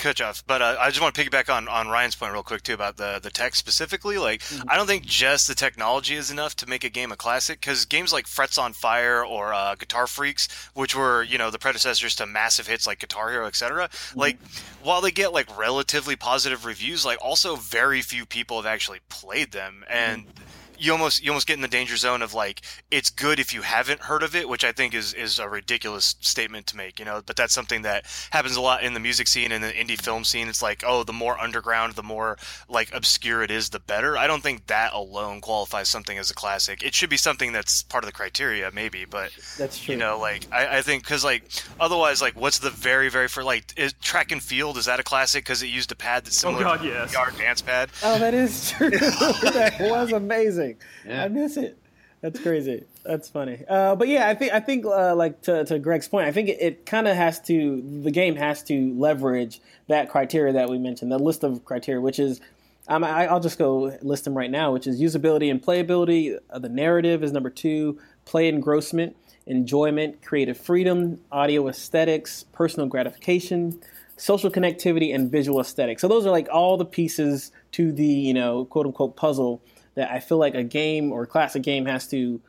cut 0.00 0.20
off, 0.20 0.42
but 0.46 0.62
uh, 0.62 0.76
I 0.80 0.88
just 0.88 1.00
want 1.00 1.14
to 1.14 1.22
piggyback 1.22 1.54
on, 1.54 1.68
on 1.68 1.88
Ryan's 1.88 2.16
point 2.16 2.32
real 2.32 2.42
quick 2.42 2.62
too 2.62 2.74
about 2.74 2.96
the 2.96 3.20
the 3.22 3.30
tech 3.30 3.54
specifically. 3.54 4.18
Like, 4.18 4.40
mm-hmm. 4.40 4.68
I 4.68 4.76
don't 4.76 4.86
think 4.86 5.04
just 5.04 5.46
the 5.46 5.54
technology 5.54 6.14
is 6.14 6.30
enough 6.30 6.56
to 6.56 6.66
make 6.66 6.84
a 6.84 6.88
game 6.88 7.12
a 7.12 7.16
classic 7.16 7.60
because 7.60 7.84
games 7.84 8.12
like 8.12 8.26
Frets 8.26 8.58
on 8.58 8.72
Fire 8.72 9.24
or 9.24 9.52
uh, 9.52 9.74
Guitar 9.76 10.06
Freaks, 10.06 10.48
which 10.74 10.96
were 10.96 11.22
you 11.22 11.38
know 11.38 11.50
the 11.50 11.58
predecessors 11.58 12.16
to 12.16 12.26
massive 12.26 12.66
hits 12.66 12.86
like 12.86 12.98
Guitar 12.98 13.30
Hero, 13.30 13.46
etc. 13.46 13.88
Mm-hmm. 13.88 14.18
Like, 14.18 14.38
while 14.82 15.00
they 15.00 15.10
get 15.10 15.32
like 15.32 15.56
relatively 15.58 16.16
positive 16.16 16.64
reviews, 16.64 17.04
like 17.04 17.18
also 17.22 17.56
very 17.56 18.00
few 18.00 18.26
people 18.26 18.56
have 18.56 18.66
actually 18.66 19.00
played 19.08 19.52
them 19.52 19.84
and. 19.88 20.26
Mm-hmm 20.26 20.39
you 20.80 20.92
almost 20.92 21.22
you 21.22 21.30
almost 21.30 21.46
get 21.46 21.54
in 21.54 21.60
the 21.60 21.68
danger 21.68 21.96
zone 21.96 22.22
of 22.22 22.32
like 22.32 22.62
it's 22.90 23.10
good 23.10 23.38
if 23.38 23.52
you 23.52 23.62
haven't 23.62 24.00
heard 24.00 24.22
of 24.22 24.34
it, 24.34 24.48
which 24.48 24.64
I 24.64 24.72
think 24.72 24.94
is 24.94 25.12
is 25.12 25.38
a 25.38 25.48
ridiculous 25.48 26.16
statement 26.20 26.66
to 26.68 26.76
make, 26.76 26.98
you 26.98 27.04
know. 27.04 27.22
But 27.24 27.36
that's 27.36 27.52
something 27.52 27.82
that 27.82 28.06
happens 28.30 28.56
a 28.56 28.60
lot 28.60 28.82
in 28.82 28.94
the 28.94 29.00
music 29.00 29.28
scene 29.28 29.52
and 29.52 29.62
the 29.62 29.72
indie 29.72 30.00
film 30.00 30.24
scene. 30.24 30.48
It's 30.48 30.62
like, 30.62 30.82
oh, 30.86 31.04
the 31.04 31.12
more 31.12 31.38
underground, 31.38 31.94
the 31.94 32.02
more 32.02 32.38
like 32.68 32.92
obscure 32.94 33.42
it 33.42 33.50
is, 33.50 33.70
the 33.70 33.78
better. 33.78 34.16
I 34.16 34.26
don't 34.26 34.42
think 34.42 34.66
that 34.66 34.92
alone 34.94 35.40
qualifies 35.40 35.88
something 35.88 36.16
as 36.16 36.30
a 36.30 36.34
classic. 36.34 36.82
It 36.82 36.94
should 36.94 37.10
be 37.10 37.18
something 37.18 37.52
that's 37.52 37.82
part 37.82 38.02
of 38.02 38.08
the 38.08 38.12
criteria, 38.12 38.70
maybe. 38.72 39.04
But 39.04 39.32
that's 39.58 39.78
true. 39.78 39.94
You 39.94 39.98
know, 40.00 40.18
like 40.18 40.46
I, 40.50 40.78
I 40.78 40.82
think 40.82 41.02
because 41.02 41.24
like 41.24 41.44
otherwise, 41.78 42.22
like 42.22 42.34
what's 42.34 42.58
the 42.58 42.70
very 42.70 43.10
very 43.10 43.28
for 43.28 43.44
like 43.44 43.78
is 43.78 43.92
track 44.00 44.32
and 44.32 44.42
field 44.42 44.78
is 44.78 44.86
that 44.86 44.98
a 44.98 45.04
classic 45.04 45.44
because 45.44 45.62
it 45.62 45.68
used 45.68 45.92
a 45.92 45.96
pad 45.96 46.24
that's 46.24 46.42
oh, 46.44 46.48
similar 46.48 46.64
oh, 46.64 46.76
God, 46.76 46.82
to 46.82 46.88
yes. 46.88 47.12
the 47.12 47.38
dance 47.38 47.60
pad? 47.60 47.90
Oh, 48.02 48.18
that 48.18 48.32
is 48.32 48.70
true. 48.70 48.90
that 48.90 49.76
was 49.80 50.12
amazing. 50.12 50.69
Yeah. 51.06 51.24
I 51.24 51.28
miss 51.28 51.56
it. 51.56 51.78
That's 52.20 52.38
crazy. 52.38 52.84
That's 53.02 53.30
funny. 53.30 53.64
Uh, 53.66 53.96
but 53.96 54.08
yeah, 54.08 54.28
I 54.28 54.34
think 54.34 54.52
I 54.52 54.60
think 54.60 54.84
uh, 54.84 55.14
like 55.14 55.40
to, 55.42 55.64
to 55.64 55.78
Greg's 55.78 56.06
point, 56.06 56.26
I 56.26 56.32
think 56.32 56.50
it, 56.50 56.58
it 56.60 56.86
kind 56.86 57.08
of 57.08 57.16
has 57.16 57.40
to 57.42 57.82
the 58.02 58.10
game 58.10 58.36
has 58.36 58.62
to 58.64 58.94
leverage 58.94 59.60
that 59.88 60.10
criteria 60.10 60.52
that 60.52 60.68
we 60.68 60.78
mentioned, 60.78 61.10
the 61.10 61.18
list 61.18 61.44
of 61.44 61.64
criteria, 61.64 62.00
which 62.00 62.18
is 62.18 62.40
um, 62.88 63.04
I, 63.04 63.32
will 63.32 63.40
just 63.40 63.56
go 63.56 63.96
list 64.02 64.24
them 64.24 64.36
right 64.36 64.50
now, 64.50 64.72
which 64.72 64.86
is 64.86 65.00
usability 65.00 65.50
and 65.50 65.62
playability. 65.62 66.36
Uh, 66.50 66.58
the 66.58 66.68
narrative 66.68 67.22
is 67.22 67.32
number 67.32 67.48
two. 67.48 67.98
Play 68.26 68.48
engrossment, 68.48 69.16
enjoyment, 69.46 70.22
creative 70.22 70.58
freedom, 70.58 71.20
audio 71.32 71.68
aesthetics, 71.68 72.44
personal 72.52 72.86
gratification, 72.86 73.80
social 74.16 74.50
connectivity, 74.50 75.14
and 75.14 75.30
visual 75.30 75.60
aesthetics. 75.60 76.02
So 76.02 76.08
those 76.08 76.26
are 76.26 76.30
like 76.30 76.48
all 76.52 76.76
the 76.76 76.84
pieces 76.84 77.52
to 77.72 77.92
the 77.92 78.04
you 78.04 78.34
know 78.34 78.66
quote 78.66 78.86
unquote 78.86 79.16
puzzle 79.16 79.62
that 79.94 80.10
I 80.10 80.20
feel 80.20 80.38
like 80.38 80.54
a 80.54 80.64
game 80.64 81.12
or 81.12 81.22
a 81.22 81.26
classic 81.26 81.62
game 81.62 81.86
has 81.86 82.06
to 82.08 82.40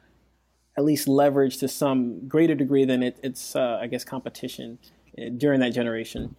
at 0.78 0.86
least 0.86 1.08
leverage 1.08 1.58
to 1.58 1.68
some 1.68 2.28
greater 2.28 2.56
degree 2.56 2.86
than 2.86 3.04
it, 3.04 3.20
its, 3.22 3.56
uh, 3.56 3.80
I 3.82 3.88
guess, 3.88 4.04
competition 4.04 4.80
uh, 5.18 5.30
during 5.38 5.60
that 5.60 5.72
generation. 5.72 6.36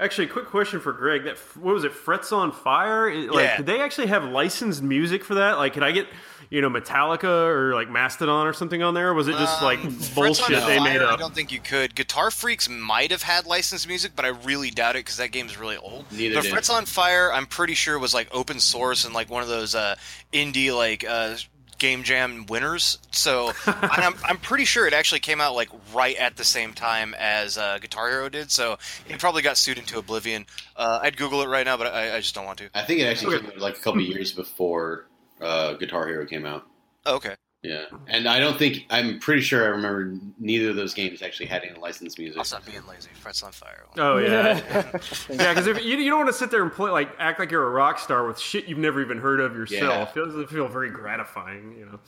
Actually, 0.00 0.28
quick 0.28 0.46
question 0.46 0.80
for 0.80 0.92
Greg. 0.92 1.24
That 1.24 1.36
what 1.56 1.74
was 1.74 1.84
it? 1.84 1.92
Frets 1.92 2.32
on 2.32 2.52
Fire. 2.52 3.14
Like, 3.14 3.44
yeah. 3.44 3.56
did 3.58 3.66
they 3.66 3.82
actually 3.82 4.06
have 4.06 4.24
licensed 4.24 4.82
music 4.82 5.22
for 5.22 5.34
that? 5.34 5.58
Like, 5.58 5.74
could 5.74 5.82
I 5.82 5.92
get 5.92 6.06
you 6.48 6.62
know 6.62 6.70
Metallica 6.70 7.48
or 7.48 7.74
like 7.74 7.90
Mastodon 7.90 8.46
or 8.46 8.54
something 8.54 8.82
on 8.82 8.94
there? 8.94 9.10
Or 9.10 9.14
was 9.14 9.28
it 9.28 9.32
just 9.32 9.60
um, 9.60 9.64
like 9.64 9.82
bullshit 10.14 10.64
they 10.66 10.80
made 10.80 11.02
up? 11.02 11.12
I 11.12 11.16
don't 11.16 11.34
think 11.34 11.52
you 11.52 11.60
could. 11.60 11.94
Guitar 11.94 12.30
Freaks 12.30 12.66
might 12.66 13.10
have 13.10 13.22
had 13.22 13.44
licensed 13.44 13.86
music, 13.86 14.12
but 14.16 14.24
I 14.24 14.28
really 14.28 14.70
doubt 14.70 14.96
it 14.96 15.00
because 15.00 15.18
that 15.18 15.32
game 15.32 15.46
is 15.46 15.58
really 15.58 15.76
old. 15.76 16.06
Neither 16.10 16.36
but 16.36 16.44
did. 16.44 16.52
Frets 16.52 16.70
on 16.70 16.86
Fire, 16.86 17.30
I'm 17.30 17.46
pretty 17.46 17.74
sure 17.74 17.98
was 17.98 18.14
like 18.14 18.28
open 18.32 18.58
source 18.58 19.04
and 19.04 19.12
like 19.12 19.28
one 19.28 19.42
of 19.42 19.48
those 19.48 19.74
uh, 19.74 19.96
indie 20.32 20.74
like. 20.74 21.04
Uh, 21.06 21.36
game 21.80 22.04
jam 22.04 22.46
winners. 22.46 22.98
So 23.10 23.50
I'm, 23.66 24.14
I'm 24.24 24.36
pretty 24.36 24.64
sure 24.64 24.86
it 24.86 24.92
actually 24.92 25.18
came 25.18 25.40
out 25.40 25.56
like 25.56 25.70
right 25.92 26.14
at 26.16 26.36
the 26.36 26.44
same 26.44 26.72
time 26.72 27.16
as 27.18 27.58
uh, 27.58 27.78
Guitar 27.80 28.08
Hero 28.08 28.28
did. 28.28 28.52
So 28.52 28.78
it 29.08 29.18
probably 29.18 29.42
got 29.42 29.56
sued 29.56 29.78
into 29.78 29.98
oblivion. 29.98 30.46
Uh, 30.76 31.00
I'd 31.02 31.16
Google 31.16 31.42
it 31.42 31.48
right 31.48 31.66
now, 31.66 31.76
but 31.76 31.88
I, 31.88 32.14
I, 32.14 32.20
just 32.20 32.36
don't 32.36 32.46
want 32.46 32.58
to. 32.58 32.70
I 32.72 32.82
think 32.82 33.00
it 33.00 33.06
actually 33.06 33.38
came 33.38 33.46
out 33.46 33.58
like 33.58 33.76
a 33.76 33.80
couple 33.80 34.00
years 34.02 34.30
before 34.30 35.06
uh, 35.40 35.72
Guitar 35.72 36.06
Hero 36.06 36.24
came 36.26 36.46
out. 36.46 36.68
okay. 37.04 37.34
Yeah, 37.62 37.84
and 38.06 38.26
I 38.26 38.40
don't 38.40 38.58
think 38.58 38.86
I'm 38.88 39.18
pretty 39.18 39.42
sure 39.42 39.64
I 39.64 39.68
remember 39.68 40.18
neither 40.38 40.70
of 40.70 40.76
those 40.76 40.94
games 40.94 41.20
actually 41.20 41.44
had 41.44 41.62
any 41.62 41.78
licensed 41.78 42.18
music. 42.18 42.38
I'll 42.38 42.44
stop 42.44 42.64
being 42.64 42.80
lazy. 42.86 43.10
Frets 43.20 43.42
on 43.42 43.52
fire. 43.52 43.84
Oh 43.98 44.16
yeah, 44.16 44.62
yeah. 44.70 44.92
Because 45.28 45.66
you, 45.66 45.98
you 45.98 46.08
don't 46.08 46.20
want 46.20 46.30
to 46.30 46.38
sit 46.38 46.50
there 46.50 46.62
and 46.62 46.72
play 46.72 46.90
like 46.90 47.10
act 47.18 47.38
like 47.38 47.50
you're 47.50 47.66
a 47.66 47.70
rock 47.70 47.98
star 47.98 48.26
with 48.26 48.38
shit 48.38 48.64
you've 48.64 48.78
never 48.78 49.02
even 49.02 49.18
heard 49.18 49.40
of 49.40 49.54
yourself. 49.54 50.12
Yeah. 50.16 50.22
It 50.22 50.26
doesn't 50.26 50.48
feel 50.48 50.68
very 50.68 50.88
gratifying, 50.88 51.76
you 51.78 51.84
know. 51.84 52.00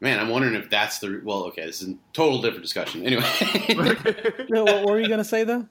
Man, 0.00 0.18
I'm 0.18 0.30
wondering 0.30 0.54
if 0.54 0.70
that's 0.70 1.00
the 1.00 1.20
well. 1.22 1.44
Okay, 1.44 1.66
this 1.66 1.82
is 1.82 1.90
a 1.90 1.94
total 2.14 2.40
different 2.40 2.62
discussion. 2.62 3.04
Anyway, 3.04 3.24
no, 4.48 4.64
what 4.64 4.86
were 4.86 5.00
you 5.00 5.08
gonna 5.08 5.22
say 5.22 5.44
though? 5.44 5.66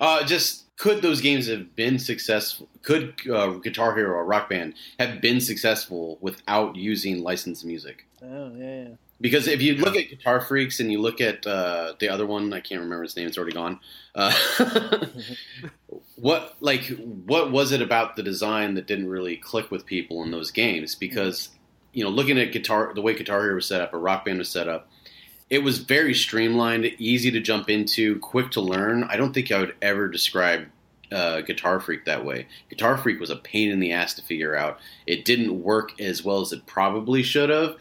Uh, 0.00 0.24
just 0.24 0.64
could 0.78 1.02
those 1.02 1.20
games 1.20 1.48
have 1.48 1.74
been 1.76 1.98
successful? 1.98 2.68
Could 2.82 3.14
uh, 3.28 3.48
Guitar 3.54 3.94
Hero 3.94 4.16
or 4.16 4.24
Rock 4.24 4.48
Band 4.48 4.74
have 4.98 5.20
been 5.20 5.40
successful 5.40 6.18
without 6.20 6.76
using 6.76 7.22
licensed 7.22 7.64
music? 7.64 8.06
Oh 8.22 8.52
yeah. 8.56 8.82
yeah. 8.82 8.88
Because 9.20 9.48
if 9.48 9.60
you 9.60 9.74
look 9.74 9.96
at 9.96 10.08
Guitar 10.08 10.40
Freaks 10.40 10.78
and 10.78 10.92
you 10.92 11.00
look 11.00 11.20
at 11.20 11.44
uh, 11.44 11.94
the 11.98 12.08
other 12.08 12.24
one, 12.24 12.52
I 12.52 12.60
can't 12.60 12.80
remember 12.80 13.02
his 13.02 13.16
name; 13.16 13.26
it's 13.26 13.36
already 13.36 13.52
gone. 13.52 13.80
Uh, 14.14 14.32
what 16.14 16.54
like 16.60 16.86
what 17.26 17.50
was 17.50 17.72
it 17.72 17.82
about 17.82 18.14
the 18.14 18.22
design 18.22 18.74
that 18.74 18.86
didn't 18.86 19.08
really 19.08 19.36
click 19.36 19.72
with 19.72 19.84
people 19.84 20.22
in 20.22 20.30
those 20.30 20.52
games? 20.52 20.94
Because 20.94 21.48
you 21.92 22.04
know, 22.04 22.10
looking 22.10 22.38
at 22.38 22.52
guitar, 22.52 22.92
the 22.94 23.02
way 23.02 23.14
Guitar 23.14 23.42
Hero 23.42 23.56
was 23.56 23.66
set 23.66 23.80
up 23.80 23.92
or 23.92 23.98
Rock 23.98 24.24
Band 24.24 24.38
was 24.38 24.48
set 24.48 24.68
up, 24.68 24.88
it 25.50 25.62
was 25.62 25.78
very 25.78 26.14
streamlined, 26.14 26.84
easy 26.98 27.30
to 27.30 27.40
jump 27.40 27.70
into, 27.70 28.18
quick 28.18 28.50
to 28.52 28.60
learn. 28.60 29.04
I 29.04 29.16
don't 29.16 29.32
think 29.32 29.50
I 29.50 29.60
would 29.60 29.74
ever 29.80 30.08
describe 30.08 30.68
uh, 31.10 31.40
Guitar 31.40 31.80
Freak 31.80 32.04
that 32.04 32.24
way. 32.24 32.46
Guitar 32.68 32.98
Freak 32.98 33.18
was 33.18 33.30
a 33.30 33.36
pain 33.36 33.70
in 33.70 33.80
the 33.80 33.92
ass 33.92 34.14
to 34.14 34.22
figure 34.22 34.54
out. 34.54 34.78
It 35.06 35.24
didn't 35.24 35.62
work 35.62 35.98
as 36.00 36.22
well 36.22 36.40
as 36.40 36.52
it 36.52 36.66
probably 36.66 37.22
should 37.22 37.48
have. 37.48 37.76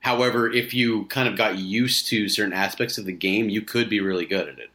However, 0.00 0.50
if 0.50 0.72
you 0.72 1.04
kind 1.06 1.28
of 1.28 1.36
got 1.36 1.58
used 1.58 2.06
to 2.08 2.28
certain 2.28 2.54
aspects 2.54 2.96
of 2.96 3.04
the 3.04 3.12
game, 3.12 3.50
you 3.50 3.60
could 3.60 3.90
be 3.90 4.00
really 4.00 4.24
good 4.24 4.48
at 4.48 4.58
it. 4.58 4.70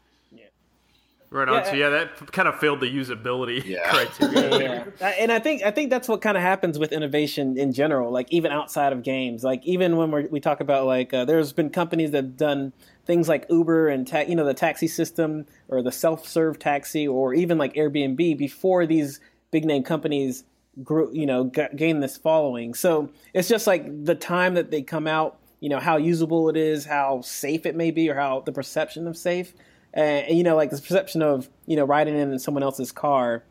Right 1.29 1.49
on. 1.49 1.55
Yeah, 1.55 1.63
so 1.63 1.73
yeah, 1.73 1.89
that 1.89 2.31
kind 2.31 2.47
of 2.47 2.59
failed 2.59 2.79
the 2.79 2.85
usability 2.85 3.65
yeah. 3.65 3.89
criteria. 3.89 4.87
yeah, 4.99 5.07
and 5.19 5.31
I 5.31 5.39
think 5.39 5.63
I 5.63 5.71
think 5.71 5.89
that's 5.89 6.07
what 6.07 6.21
kind 6.21 6.37
of 6.37 6.43
happens 6.43 6.79
with 6.79 6.91
innovation 6.91 7.57
in 7.57 7.73
general. 7.73 8.11
Like 8.11 8.27
even 8.31 8.51
outside 8.51 8.93
of 8.93 9.03
games, 9.03 9.43
like 9.43 9.65
even 9.65 9.97
when 9.97 10.11
we 10.11 10.27
we 10.27 10.39
talk 10.39 10.61
about 10.61 10.85
like 10.85 11.13
uh, 11.13 11.25
there's 11.25 11.51
been 11.51 11.69
companies 11.71 12.11
that've 12.11 12.37
done 12.37 12.73
things 13.05 13.27
like 13.27 13.45
Uber 13.49 13.89
and 13.89 14.07
ta- 14.07 14.25
you 14.27 14.35
know 14.35 14.45
the 14.45 14.53
taxi 14.53 14.87
system 14.87 15.45
or 15.67 15.81
the 15.81 15.91
self-serve 15.91 16.59
taxi 16.59 17.07
or 17.07 17.33
even 17.33 17.57
like 17.57 17.73
Airbnb 17.73 18.37
before 18.37 18.85
these 18.85 19.19
big 19.51 19.65
name 19.65 19.83
companies 19.83 20.43
grew 20.83 21.09
you 21.13 21.25
know 21.25 21.45
g- 21.45 21.67
gain 21.75 21.99
this 21.99 22.17
following. 22.17 22.73
So 22.73 23.09
it's 23.33 23.47
just 23.47 23.67
like 23.67 24.05
the 24.05 24.15
time 24.15 24.53
that 24.53 24.71
they 24.71 24.83
come 24.83 25.07
out, 25.07 25.39
you 25.59 25.69
know 25.69 25.79
how 25.79 25.97
usable 25.97 26.49
it 26.49 26.55
is, 26.55 26.85
how 26.85 27.21
safe 27.21 27.65
it 27.65 27.75
may 27.75 27.91
be, 27.91 28.09
or 28.09 28.15
how 28.15 28.41
the 28.41 28.51
perception 28.51 29.07
of 29.07 29.17
safe 29.17 29.53
and, 29.95 30.37
you 30.37 30.43
know, 30.43 30.55
like 30.55 30.69
the 30.69 30.77
perception 30.77 31.21
of 31.21 31.49
you 31.65 31.75
know 31.75 31.85
riding 31.85 32.17
in 32.17 32.37
someone 32.37 32.63
else's 32.63 32.91
car, 32.91 33.43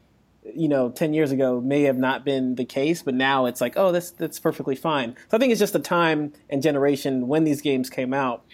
you 0.44 0.68
know, 0.68 0.90
ten 0.90 1.14
years 1.14 1.32
ago 1.32 1.60
may 1.60 1.82
have 1.82 1.96
not 1.96 2.24
been 2.24 2.54
the 2.54 2.64
case, 2.64 3.02
but 3.02 3.14
now 3.14 3.46
it's 3.46 3.60
like, 3.60 3.74
oh, 3.76 3.90
that's 3.90 4.10
that's 4.10 4.38
perfectly 4.38 4.76
fine. 4.76 5.16
So 5.30 5.36
I 5.36 5.40
think 5.40 5.50
it's 5.50 5.58
just 5.58 5.72
the 5.72 5.78
time 5.78 6.32
and 6.50 6.62
generation 6.62 7.26
when 7.28 7.44
these 7.44 7.62
games 7.62 7.88
came 7.90 8.12
out. 8.12 8.44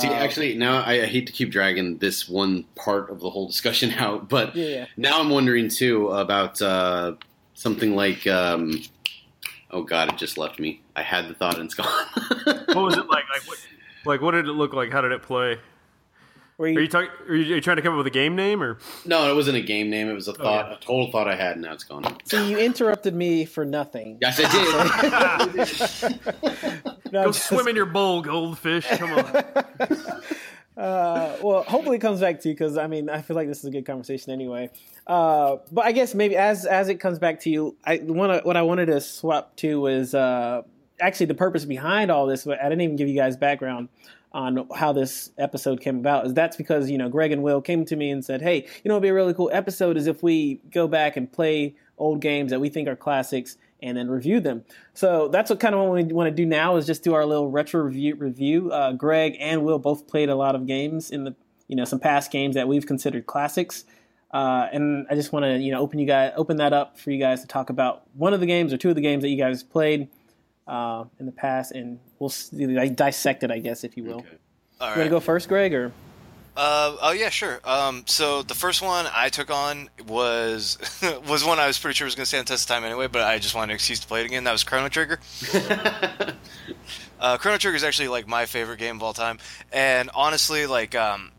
See, 0.00 0.08
uh, 0.08 0.14
actually, 0.14 0.56
now 0.56 0.82
I, 0.82 1.02
I, 1.02 1.06
hate 1.06 1.28
to 1.28 1.32
keep 1.32 1.52
dragging 1.52 1.98
this 1.98 2.28
one 2.28 2.64
part 2.74 3.08
of 3.08 3.20
the 3.20 3.30
whole 3.30 3.46
discussion 3.46 3.92
out, 3.98 4.28
but 4.28 4.56
yeah. 4.56 4.86
now 4.96 5.20
I'm 5.20 5.30
wondering 5.30 5.68
too 5.68 6.08
about 6.08 6.60
uh, 6.60 7.14
something 7.54 7.94
like. 7.94 8.26
Um, 8.26 8.82
oh 9.70 9.82
God, 9.82 10.08
it 10.08 10.16
just 10.16 10.38
left 10.38 10.58
me. 10.58 10.82
I 10.96 11.02
had 11.02 11.28
the 11.28 11.34
thought 11.34 11.56
and 11.56 11.66
it's 11.66 11.74
gone. 11.74 11.86
what 12.44 12.84
was 12.84 12.96
it 12.96 13.06
like? 13.08 13.24
Like 13.32 13.46
what? 13.46 13.58
Like 14.04 14.20
what 14.20 14.32
did 14.32 14.48
it 14.48 14.52
look 14.52 14.72
like? 14.72 14.90
How 14.90 15.00
did 15.00 15.12
it 15.12 15.22
play? 15.22 15.58
Were 16.58 16.68
you, 16.68 16.78
are 16.78 16.82
you 16.82 16.88
talking? 16.88 17.10
Are 17.28 17.32
are 17.32 17.36
you, 17.36 17.60
trying 17.60 17.76
to 17.76 17.82
come 17.82 17.92
up 17.92 17.98
with 17.98 18.06
a 18.06 18.10
game 18.10 18.34
name 18.34 18.62
or? 18.62 18.78
No, 19.04 19.30
it 19.30 19.34
wasn't 19.34 19.58
a 19.58 19.60
game 19.60 19.90
name. 19.90 20.08
It 20.08 20.14
was 20.14 20.26
a 20.26 20.30
oh, 20.30 20.34
thought, 20.34 20.64
oh, 20.64 20.68
yeah. 20.70 20.76
a 20.76 20.80
total 20.80 21.12
thought 21.12 21.28
I 21.28 21.36
had, 21.36 21.52
and 21.52 21.62
now 21.62 21.74
it's 21.74 21.84
gone. 21.84 22.16
So 22.24 22.42
you 22.42 22.56
interrupted 22.56 23.14
me 23.14 23.44
for 23.44 23.66
nothing. 23.66 24.16
Yes, 24.22 24.40
I 24.42 25.52
did. 26.02 27.12
no, 27.12 27.24
Go 27.24 27.32
just... 27.32 27.46
swim 27.46 27.68
in 27.68 27.76
your 27.76 27.84
bowl, 27.84 28.22
goldfish. 28.22 28.86
Come 28.86 29.12
on. 29.12 29.44
Uh, 30.76 31.34
well, 31.42 31.62
hopefully 31.62 31.96
it 31.96 32.00
comes 32.00 32.20
back 32.20 32.38
to 32.38 32.50
you 32.50 32.54
because 32.54 32.76
I 32.76 32.86
mean 32.86 33.08
I 33.08 33.22
feel 33.22 33.34
like 33.34 33.48
this 33.48 33.60
is 33.60 33.64
a 33.64 33.70
good 33.70 33.86
conversation 33.86 34.30
anyway. 34.30 34.68
Uh, 35.06 35.56
but 35.72 35.86
I 35.86 35.92
guess 35.92 36.14
maybe 36.14 36.36
as 36.36 36.66
as 36.66 36.90
it 36.90 36.96
comes 36.96 37.18
back 37.18 37.40
to 37.40 37.50
you, 37.50 37.76
I 37.82 37.96
want 38.02 38.44
what 38.44 38.58
I 38.58 38.62
wanted 38.62 38.86
to 38.86 39.00
swap 39.00 39.56
to 39.56 39.80
was 39.80 40.14
uh, 40.14 40.60
actually 41.00 41.26
the 41.26 41.34
purpose 41.34 41.64
behind 41.64 42.10
all 42.10 42.26
this, 42.26 42.44
but 42.44 42.60
I 42.60 42.64
didn't 42.64 42.82
even 42.82 42.96
give 42.96 43.08
you 43.08 43.16
guys 43.16 43.38
background 43.38 43.88
on 44.32 44.68
how 44.74 44.92
this 44.92 45.30
episode 45.38 45.80
came 45.80 45.98
about. 45.98 46.26
Is 46.26 46.34
that's 46.34 46.56
because 46.56 46.90
you 46.90 46.98
know 46.98 47.08
Greg 47.08 47.32
and 47.32 47.42
Will 47.42 47.60
came 47.60 47.84
to 47.86 47.96
me 47.96 48.10
and 48.10 48.24
said, 48.24 48.42
"Hey, 48.42 48.66
you 48.84 48.88
know, 48.88 48.94
it'd 48.94 49.02
be 49.02 49.08
a 49.08 49.14
really 49.14 49.34
cool 49.34 49.50
episode 49.52 49.96
is 49.96 50.06
if 50.06 50.22
we 50.22 50.60
go 50.70 50.86
back 50.86 51.16
and 51.16 51.30
play 51.30 51.74
old 51.98 52.20
games 52.20 52.50
that 52.50 52.60
we 52.60 52.68
think 52.68 52.88
are 52.88 52.96
classics." 52.96 53.56
And 53.82 53.94
then 53.94 54.08
review 54.08 54.40
them. 54.40 54.64
So 54.94 55.28
that's 55.28 55.50
what 55.50 55.60
kind 55.60 55.74
of 55.74 55.82
what 55.82 55.92
we 55.92 56.04
want 56.04 56.28
to 56.28 56.34
do 56.34 56.46
now 56.46 56.76
is 56.76 56.86
just 56.86 57.04
do 57.04 57.12
our 57.12 57.26
little 57.26 57.50
retro 57.50 57.82
review. 57.82 58.14
Review. 58.14 58.72
Uh, 58.72 58.92
Greg 58.92 59.36
and 59.38 59.64
Will 59.64 59.78
both 59.78 60.08
played 60.08 60.30
a 60.30 60.34
lot 60.34 60.54
of 60.54 60.66
games 60.66 61.10
in 61.10 61.24
the 61.24 61.36
you 61.68 61.76
know 61.76 61.84
some 61.84 62.00
past 62.00 62.30
games 62.30 62.54
that 62.54 62.68
we've 62.68 62.86
considered 62.86 63.26
classics. 63.26 63.84
Uh, 64.32 64.68
and 64.72 65.06
I 65.10 65.14
just 65.14 65.32
want 65.32 65.44
to 65.44 65.58
you 65.58 65.72
know 65.72 65.80
open 65.80 65.98
you 65.98 66.06
guys 66.06 66.32
open 66.36 66.56
that 66.56 66.72
up 66.72 66.98
for 66.98 67.10
you 67.10 67.18
guys 67.18 67.42
to 67.42 67.46
talk 67.46 67.70
about 67.70 68.02
one 68.14 68.34
of 68.34 68.40
the 68.40 68.46
games 68.46 68.72
or 68.72 68.76
two 68.76 68.88
of 68.88 68.94
the 68.94 69.00
games 69.02 69.22
that 69.22 69.28
you 69.28 69.36
guys 69.36 69.62
played 69.62 70.08
uh, 70.66 71.04
in 71.18 71.26
the 71.26 71.32
past, 71.32 71.72
and 71.72 71.98
we'll 72.18 72.32
like, 72.52 72.96
dissect 72.96 73.42
it, 73.42 73.50
I 73.50 73.58
guess, 73.58 73.84
if 73.84 73.96
you 73.96 74.04
will. 74.04 74.18
Okay. 74.18 74.28
All 74.80 74.88
right. 74.88 74.96
You 74.96 75.00
want 75.00 75.06
to 75.06 75.10
go 75.10 75.20
first, 75.20 75.48
Greg, 75.48 75.74
or? 75.74 75.92
Uh, 76.56 76.96
oh 77.02 77.12
yeah, 77.12 77.28
sure. 77.28 77.60
Um, 77.64 78.04
so 78.06 78.42
the 78.42 78.54
first 78.54 78.80
one 78.80 79.06
I 79.14 79.28
took 79.28 79.50
on 79.50 79.90
was 80.08 80.78
was 81.28 81.44
one 81.44 81.58
I 81.58 81.66
was 81.66 81.78
pretty 81.78 81.94
sure 81.94 82.06
was 82.06 82.14
going 82.14 82.22
to 82.22 82.28
stand 82.28 82.46
the 82.46 82.52
test 82.52 82.64
of 82.64 82.74
time 82.74 82.84
anyway, 82.84 83.08
but 83.08 83.22
I 83.22 83.38
just 83.38 83.54
wanted 83.54 83.72
an 83.72 83.74
excuse 83.74 84.00
to 84.00 84.06
play 84.06 84.22
it 84.22 84.26
again. 84.26 84.44
That 84.44 84.52
was 84.52 84.64
Chrono 84.64 84.88
Trigger. 84.88 85.20
uh, 87.20 87.36
Chrono 87.36 87.58
Trigger 87.58 87.76
is 87.76 87.84
actually 87.84 88.08
like 88.08 88.26
my 88.26 88.46
favorite 88.46 88.78
game 88.78 88.96
of 88.96 89.02
all 89.02 89.12
time, 89.12 89.38
and 89.70 90.08
honestly, 90.14 90.66
like 90.66 90.94
um, 90.94 91.30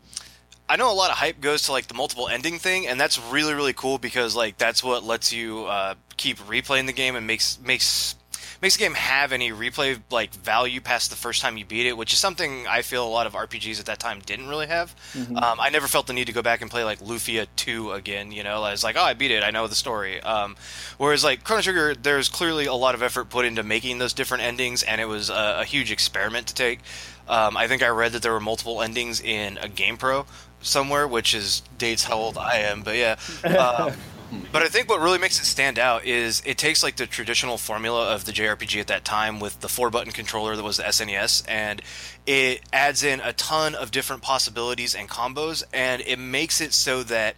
I 0.68 0.76
know 0.76 0.92
a 0.92 0.94
lot 0.94 1.10
of 1.10 1.16
hype 1.16 1.40
goes 1.40 1.62
to 1.62 1.72
like 1.72 1.88
the 1.88 1.94
multiple 1.94 2.28
ending 2.28 2.60
thing, 2.60 2.86
and 2.86 3.00
that's 3.00 3.18
really 3.18 3.54
really 3.54 3.72
cool 3.72 3.98
because 3.98 4.36
like 4.36 4.56
that's 4.56 4.84
what 4.84 5.02
lets 5.02 5.32
you 5.32 5.64
uh, 5.64 5.94
keep 6.16 6.38
replaying 6.38 6.86
the 6.86 6.92
game 6.92 7.16
and 7.16 7.26
makes 7.26 7.58
makes 7.58 8.14
makes 8.60 8.76
the 8.76 8.84
game 8.84 8.94
have 8.94 9.32
any 9.32 9.50
replay 9.50 10.00
like 10.10 10.34
value 10.34 10.80
past 10.80 11.10
the 11.10 11.16
first 11.16 11.42
time 11.42 11.56
you 11.56 11.64
beat 11.64 11.86
it, 11.86 11.96
which 11.96 12.12
is 12.12 12.18
something 12.18 12.66
I 12.66 12.82
feel 12.82 13.06
a 13.06 13.08
lot 13.08 13.26
of 13.26 13.34
RPGs 13.34 13.78
at 13.80 13.86
that 13.86 13.98
time 13.98 14.20
didn't 14.24 14.48
really 14.48 14.66
have. 14.66 14.94
Mm-hmm. 15.12 15.36
Um, 15.36 15.60
I 15.60 15.70
never 15.70 15.86
felt 15.86 16.06
the 16.06 16.12
need 16.12 16.26
to 16.26 16.32
go 16.32 16.42
back 16.42 16.62
and 16.62 16.70
play 16.70 16.84
like 16.84 17.00
Lufia 17.00 17.46
two 17.56 17.92
again. 17.92 18.32
You 18.32 18.42
know, 18.42 18.62
I 18.62 18.70
was 18.70 18.82
like, 18.82 18.96
oh, 18.96 19.02
I 19.02 19.14
beat 19.14 19.30
it, 19.30 19.42
I 19.42 19.50
know 19.50 19.66
the 19.66 19.74
story. 19.74 20.20
Um, 20.22 20.56
whereas 20.96 21.24
like 21.24 21.44
Chrono 21.44 21.62
Trigger, 21.62 21.94
there's 21.94 22.28
clearly 22.28 22.66
a 22.66 22.74
lot 22.74 22.94
of 22.94 23.02
effort 23.02 23.30
put 23.30 23.44
into 23.44 23.62
making 23.62 23.98
those 23.98 24.12
different 24.12 24.44
endings, 24.44 24.82
and 24.82 25.00
it 25.00 25.06
was 25.06 25.30
a, 25.30 25.58
a 25.60 25.64
huge 25.64 25.90
experiment 25.90 26.48
to 26.48 26.54
take. 26.54 26.80
Um, 27.28 27.56
I 27.56 27.68
think 27.68 27.82
I 27.82 27.88
read 27.88 28.12
that 28.12 28.22
there 28.22 28.32
were 28.32 28.40
multiple 28.40 28.80
endings 28.80 29.20
in 29.20 29.58
a 29.58 29.68
GamePro 29.68 30.26
somewhere, 30.60 31.06
which 31.06 31.34
is 31.34 31.62
dates 31.76 32.04
how 32.04 32.16
old 32.16 32.38
I 32.38 32.58
am, 32.58 32.82
but 32.82 32.96
yeah. 32.96 33.16
Um, 33.58 33.92
Mm-hmm. 34.30 34.52
but 34.52 34.62
I 34.62 34.68
think 34.68 34.90
what 34.90 35.00
really 35.00 35.16
makes 35.16 35.40
it 35.40 35.46
stand 35.46 35.78
out 35.78 36.04
is 36.04 36.42
it 36.44 36.58
takes 36.58 36.82
like 36.82 36.96
the 36.96 37.06
traditional 37.06 37.56
formula 37.56 38.14
of 38.14 38.26
the 38.26 38.32
JRPG 38.32 38.78
at 38.78 38.86
that 38.88 39.02
time 39.02 39.40
with 39.40 39.60
the 39.60 39.70
four 39.70 39.88
button 39.88 40.12
controller 40.12 40.54
that 40.54 40.62
was 40.62 40.76
the 40.76 40.82
SNES 40.82 41.44
and 41.48 41.80
it 42.26 42.60
adds 42.70 43.02
in 43.02 43.20
a 43.20 43.32
ton 43.32 43.74
of 43.74 43.90
different 43.90 44.20
possibilities 44.20 44.94
and 44.94 45.08
combos 45.08 45.64
and 45.72 46.02
it 46.02 46.18
makes 46.18 46.60
it 46.60 46.74
so 46.74 47.02
that 47.04 47.36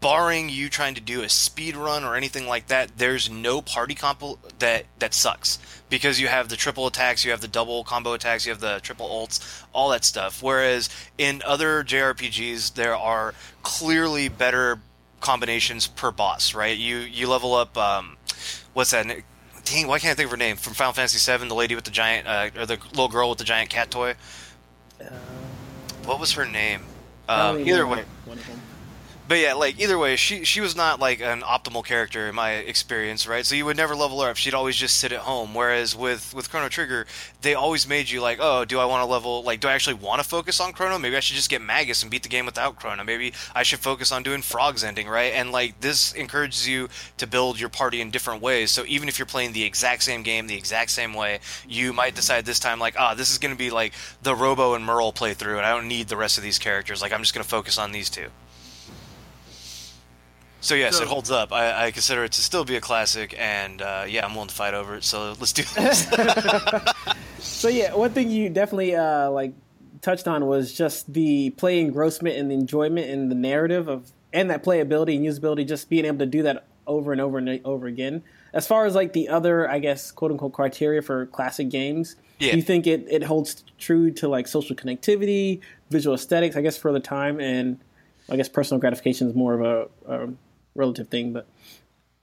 barring 0.00 0.48
you 0.48 0.68
trying 0.68 0.94
to 0.94 1.00
do 1.00 1.22
a 1.22 1.28
speed 1.28 1.76
run 1.76 2.04
or 2.04 2.14
anything 2.14 2.46
like 2.46 2.68
that, 2.68 2.96
there's 2.96 3.28
no 3.28 3.60
party 3.60 3.94
combo 3.94 4.38
that 4.58 4.84
that 4.98 5.14
sucks 5.14 5.58
because 5.88 6.20
you 6.20 6.28
have 6.28 6.48
the 6.48 6.56
triple 6.56 6.86
attacks, 6.86 7.24
you 7.24 7.30
have 7.30 7.40
the 7.40 7.48
double 7.48 7.82
combo 7.82 8.12
attacks, 8.12 8.46
you 8.46 8.52
have 8.52 8.60
the 8.60 8.78
triple 8.82 9.08
ults, 9.08 9.64
all 9.72 9.90
that 9.90 10.04
stuff. 10.04 10.42
Whereas 10.42 10.88
in 11.18 11.42
other 11.44 11.82
JRPGs, 11.82 12.74
there 12.74 12.96
are 12.96 13.34
clearly 13.62 14.28
better 14.28 14.80
combinations 15.20 15.86
per 15.86 16.10
boss, 16.10 16.54
right? 16.54 16.76
You 16.76 16.98
you 16.98 17.28
level 17.28 17.54
up. 17.54 17.76
Um, 17.76 18.16
what's 18.72 18.90
that? 18.90 19.06
Dang, 19.64 19.86
why 19.86 19.98
can't 19.98 20.12
I 20.12 20.14
think 20.14 20.26
of 20.26 20.30
her 20.32 20.36
name 20.36 20.56
from 20.56 20.74
Final 20.74 20.92
Fantasy 20.92 21.18
VII? 21.38 21.48
The 21.48 21.54
lady 21.54 21.74
with 21.74 21.84
the 21.84 21.90
giant, 21.90 22.26
uh, 22.26 22.50
or 22.58 22.66
the 22.66 22.78
little 22.90 23.08
girl 23.08 23.28
with 23.28 23.38
the 23.38 23.44
giant 23.44 23.70
cat 23.70 23.90
toy. 23.90 24.14
Uh, 25.00 25.04
what 26.04 26.18
was 26.18 26.32
her 26.32 26.44
name? 26.46 26.82
Um, 27.28 27.60
either 27.60 27.86
way, 27.86 28.04
but 29.30 29.38
yeah, 29.38 29.54
like 29.54 29.78
either 29.78 29.96
way, 29.96 30.16
she 30.16 30.44
she 30.44 30.60
was 30.60 30.74
not 30.74 30.98
like 30.98 31.20
an 31.20 31.42
optimal 31.42 31.84
character 31.84 32.26
in 32.26 32.34
my 32.34 32.54
experience, 32.54 33.28
right? 33.28 33.46
So 33.46 33.54
you 33.54 33.64
would 33.64 33.76
never 33.76 33.94
level 33.94 34.20
her 34.22 34.28
up; 34.28 34.36
she'd 34.36 34.54
always 34.54 34.74
just 34.74 34.96
sit 34.96 35.12
at 35.12 35.20
home. 35.20 35.54
Whereas 35.54 35.94
with 35.94 36.34
with 36.34 36.50
Chrono 36.50 36.68
Trigger, 36.68 37.06
they 37.40 37.54
always 37.54 37.86
made 37.86 38.10
you 38.10 38.20
like, 38.20 38.38
oh, 38.40 38.64
do 38.64 38.80
I 38.80 38.86
want 38.86 39.02
to 39.02 39.06
level? 39.06 39.44
Like, 39.44 39.60
do 39.60 39.68
I 39.68 39.74
actually 39.74 39.94
want 39.94 40.20
to 40.20 40.28
focus 40.28 40.58
on 40.58 40.72
Chrono? 40.72 40.98
Maybe 40.98 41.16
I 41.16 41.20
should 41.20 41.36
just 41.36 41.48
get 41.48 41.62
Magus 41.62 42.02
and 42.02 42.10
beat 42.10 42.24
the 42.24 42.28
game 42.28 42.44
without 42.44 42.74
Chrono. 42.74 43.04
Maybe 43.04 43.32
I 43.54 43.62
should 43.62 43.78
focus 43.78 44.10
on 44.10 44.24
doing 44.24 44.42
Frog's 44.42 44.82
ending, 44.82 45.06
right? 45.06 45.32
And 45.32 45.52
like 45.52 45.80
this 45.80 46.12
encourages 46.14 46.66
you 46.66 46.88
to 47.18 47.26
build 47.28 47.60
your 47.60 47.68
party 47.68 48.00
in 48.00 48.10
different 48.10 48.42
ways. 48.42 48.72
So 48.72 48.82
even 48.88 49.08
if 49.08 49.16
you're 49.16 49.26
playing 49.26 49.52
the 49.52 49.62
exact 49.62 50.02
same 50.02 50.24
game 50.24 50.48
the 50.48 50.56
exact 50.56 50.90
same 50.90 51.14
way, 51.14 51.38
you 51.68 51.92
might 51.92 52.16
decide 52.16 52.46
this 52.46 52.58
time 52.58 52.80
like, 52.80 52.96
ah, 52.98 53.12
oh, 53.12 53.14
this 53.14 53.30
is 53.30 53.38
going 53.38 53.54
to 53.54 53.58
be 53.58 53.70
like 53.70 53.92
the 54.24 54.34
Robo 54.34 54.74
and 54.74 54.84
Marle 54.84 55.12
playthrough, 55.12 55.56
and 55.56 55.64
I 55.64 55.70
don't 55.70 55.86
need 55.86 56.08
the 56.08 56.16
rest 56.16 56.36
of 56.36 56.42
these 56.42 56.58
characters. 56.58 57.00
Like 57.00 57.12
I'm 57.12 57.20
just 57.20 57.32
going 57.32 57.44
to 57.44 57.48
focus 57.48 57.78
on 57.78 57.92
these 57.92 58.10
two. 58.10 58.26
So 60.60 60.74
yes, 60.74 60.96
so, 60.96 61.02
it 61.02 61.08
holds 61.08 61.30
up. 61.30 61.52
I, 61.52 61.86
I, 61.86 61.90
consider 61.90 62.24
it 62.24 62.32
to 62.32 62.42
still 62.42 62.64
be 62.64 62.76
a 62.76 62.80
classic, 62.80 63.34
and 63.38 63.80
uh, 63.80 64.04
yeah, 64.06 64.26
I'm 64.26 64.34
willing 64.34 64.48
to 64.48 64.54
fight 64.54 64.74
over 64.74 64.96
it. 64.96 65.04
So 65.04 65.34
let's 65.40 65.52
do 65.52 65.62
this. 65.62 66.06
so 67.38 67.68
yeah, 67.68 67.94
one 67.94 68.10
thing 68.10 68.30
you 68.30 68.50
definitely 68.50 68.94
uh, 68.94 69.30
like 69.30 69.54
touched 70.02 70.28
on 70.28 70.46
was 70.46 70.74
just 70.74 71.12
the 71.12 71.50
play 71.50 71.80
engrossment 71.80 72.36
and 72.36 72.50
the 72.50 72.54
enjoyment 72.54 73.08
and 73.08 73.30
the 73.30 73.34
narrative 73.34 73.88
of 73.88 74.10
and 74.32 74.50
that 74.50 74.62
playability 74.62 75.16
and 75.16 75.26
usability. 75.26 75.66
Just 75.66 75.88
being 75.88 76.04
able 76.04 76.18
to 76.18 76.26
do 76.26 76.42
that 76.42 76.66
over 76.86 77.12
and 77.12 77.20
over 77.20 77.38
and 77.38 77.60
over 77.64 77.86
again. 77.86 78.22
As 78.52 78.66
far 78.66 78.84
as 78.84 78.94
like 78.94 79.12
the 79.12 79.28
other, 79.28 79.68
I 79.68 79.78
guess, 79.78 80.10
quote 80.10 80.30
unquote 80.30 80.52
criteria 80.52 81.00
for 81.00 81.26
classic 81.26 81.70
games, 81.70 82.16
yeah. 82.38 82.50
do 82.50 82.56
you 82.58 82.62
think 82.62 82.86
it, 82.86 83.06
it 83.08 83.22
holds 83.22 83.64
true 83.78 84.10
to 84.12 84.28
like 84.28 84.46
social 84.48 84.76
connectivity, 84.76 85.60
visual 85.88 86.14
aesthetics? 86.14 86.56
I 86.56 86.60
guess 86.60 86.76
for 86.76 86.92
the 86.92 87.00
time 87.00 87.40
and 87.40 87.78
I 88.28 88.36
guess 88.36 88.48
personal 88.48 88.80
gratification 88.80 89.28
is 89.28 89.34
more 89.34 89.54
of 89.54 89.88
a, 90.08 90.14
a 90.14 90.28
relative 90.74 91.08
thing, 91.08 91.32
but. 91.32 91.46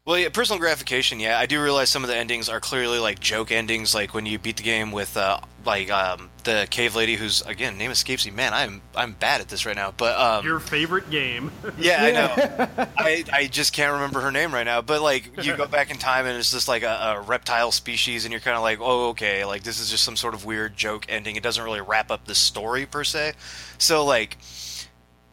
Well, 0.08 0.18
yeah, 0.18 0.30
personal 0.30 0.58
gratification. 0.58 1.20
Yeah, 1.20 1.38
I 1.38 1.48
do 1.48 1.62
realize 1.62 1.90
some 1.90 2.06
of 2.06 2.10
the 2.10 2.16
endings 2.16 2.48
are 2.48 2.62
clearly 2.62 2.98
like 2.98 3.20
joke 3.20 3.52
endings, 3.52 3.94
like 3.94 4.14
when 4.14 4.26
you 4.26 4.40
beat 4.40 4.56
the 4.56 4.64
game 4.64 4.94
with 4.94 5.18
uh, 5.18 5.42
like 5.66 5.92
um, 5.92 6.30
the 6.46 6.66
cave 6.70 6.96
lady, 6.96 7.16
who's 7.16 7.42
again 7.42 7.78
name 7.78 7.92
escapes 7.92 8.26
me. 8.26 8.32
Man, 8.32 8.54
I'm 8.54 8.82
I'm 8.96 9.12
bad 9.12 9.42
at 9.42 9.50
this 9.50 9.66
right 9.66 9.76
now. 9.76 9.92
But 9.92 10.18
um, 10.18 10.46
your 10.46 10.62
favorite 10.62 11.10
game? 11.10 11.52
yeah, 11.78 11.98
I 12.00 12.12
know. 12.12 12.88
I 12.98 13.26
I 13.34 13.48
just 13.48 13.74
can't 13.74 13.92
remember 13.92 14.22
her 14.22 14.32
name 14.32 14.54
right 14.54 14.64
now. 14.64 14.82
But 14.82 15.02
like 15.02 15.44
you 15.44 15.58
go 15.58 15.68
back 15.68 15.92
in 15.92 15.98
time 15.98 16.26
and 16.26 16.38
it's 16.38 16.54
just 16.54 16.70
like 16.70 16.84
a, 16.84 17.18
a 17.18 17.22
reptile 17.22 17.74
species, 17.74 18.24
and 18.24 18.32
you're 18.32 18.40
kind 18.40 18.56
of 18.56 18.64
like, 18.64 18.80
oh, 18.80 19.10
okay, 19.10 19.44
like 19.44 19.64
this 19.64 19.78
is 19.78 19.92
just 19.92 20.06
some 20.06 20.16
sort 20.16 20.34
of 20.34 20.46
weird 20.46 20.78
joke 20.78 21.06
ending. 21.10 21.36
It 21.36 21.44
doesn't 21.44 21.62
really 21.62 21.82
wrap 21.82 22.12
up 22.12 22.24
the 22.24 22.36
story 22.36 22.86
per 22.86 23.04
se. 23.04 23.34
So 23.78 24.06
like, 24.06 24.38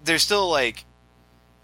there's 0.03 0.25
still 0.25 0.51
like 0.51 0.85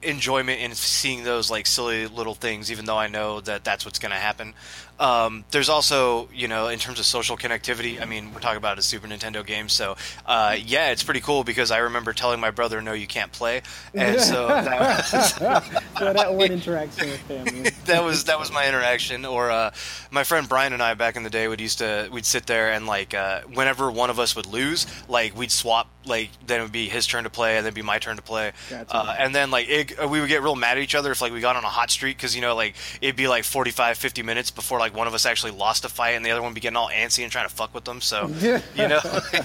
enjoyment 0.02 0.60
in 0.60 0.74
seeing 0.74 1.24
those 1.24 1.50
like 1.50 1.66
silly 1.66 2.06
little 2.06 2.34
things, 2.34 2.70
even 2.70 2.84
though 2.84 2.96
I 2.98 3.08
know 3.08 3.40
that 3.40 3.64
that's 3.64 3.84
what's 3.84 3.98
going 3.98 4.12
to 4.12 4.18
happen. 4.18 4.54
Um, 5.00 5.44
there's 5.50 5.70
also, 5.70 6.28
you 6.32 6.46
know, 6.46 6.68
in 6.68 6.78
terms 6.78 7.00
of 7.00 7.06
social 7.06 7.36
connectivity, 7.38 8.00
I 8.02 8.04
mean, 8.04 8.34
we're 8.34 8.40
talking 8.40 8.58
about 8.58 8.78
a 8.78 8.82
Super 8.82 9.08
Nintendo 9.08 9.44
game, 9.44 9.70
so 9.70 9.96
uh, 10.26 10.56
yeah, 10.62 10.90
it's 10.90 11.02
pretty 11.02 11.20
cool 11.20 11.42
because 11.42 11.70
I 11.70 11.78
remember 11.78 12.12
telling 12.12 12.38
my 12.38 12.50
brother, 12.50 12.82
"No, 12.82 12.92
you 12.92 13.06
can't 13.06 13.32
play," 13.32 13.62
and 13.94 14.20
so 14.20 14.46
that 14.48 14.78
was 14.78 15.34
so 15.34 16.12
that 16.12 16.34
one 16.34 16.52
interaction 16.52 17.08
with 17.08 17.20
family. 17.22 17.70
that 17.86 18.04
was 18.04 18.24
that 18.24 18.38
was 18.38 18.52
my 18.52 18.68
interaction. 18.68 19.24
Or 19.24 19.50
uh, 19.50 19.72
my 20.10 20.22
friend 20.22 20.46
Brian 20.46 20.74
and 20.74 20.82
I 20.82 20.92
back 20.92 21.16
in 21.16 21.22
the 21.22 21.30
day 21.30 21.48
would 21.48 21.62
used 21.62 21.78
to 21.78 22.10
we'd 22.12 22.26
sit 22.26 22.46
there 22.46 22.70
and 22.72 22.86
like 22.86 23.14
uh, 23.14 23.40
whenever 23.54 23.90
one 23.90 24.10
of 24.10 24.18
us 24.18 24.36
would 24.36 24.46
lose, 24.46 24.86
like 25.08 25.34
we'd 25.36 25.50
swap. 25.50 25.88
Like 26.04 26.30
then 26.46 26.60
it 26.60 26.62
would 26.62 26.72
be 26.72 26.88
his 26.88 27.06
turn 27.06 27.24
to 27.24 27.30
play, 27.30 27.56
and 27.56 27.64
then 27.64 27.72
be 27.74 27.82
my 27.82 27.98
turn 27.98 28.16
to 28.16 28.22
play, 28.22 28.52
gotcha. 28.68 28.94
Uh, 28.94 29.16
and 29.18 29.34
then 29.34 29.50
like 29.50 29.68
it, 29.68 30.08
we 30.08 30.20
would 30.20 30.28
get 30.28 30.42
real 30.42 30.56
mad 30.56 30.78
at 30.78 30.82
each 30.82 30.94
other 30.94 31.10
if 31.10 31.20
like 31.20 31.32
we 31.32 31.40
got 31.40 31.56
on 31.56 31.64
a 31.64 31.68
hot 31.68 31.90
streak 31.90 32.16
because 32.16 32.34
you 32.34 32.42
know 32.42 32.54
like 32.54 32.74
it'd 33.00 33.16
be 33.16 33.28
like 33.28 33.44
45, 33.44 33.98
50 33.98 34.22
minutes 34.22 34.50
before 34.50 34.78
like 34.78 34.89
like 34.90 34.98
one 34.98 35.06
of 35.06 35.14
us 35.14 35.26
actually 35.26 35.52
lost 35.52 35.84
a 35.84 35.88
fight 35.88 36.10
and 36.10 36.24
the 36.24 36.30
other 36.30 36.42
one 36.42 36.52
be 36.54 36.60
getting 36.60 36.76
all 36.76 36.88
antsy 36.88 37.22
and 37.22 37.30
trying 37.32 37.48
to 37.48 37.54
fuck 37.54 37.74
with 37.74 37.84
them. 37.84 38.00
So, 38.00 38.28
you 38.74 38.88
know, 38.88 39.00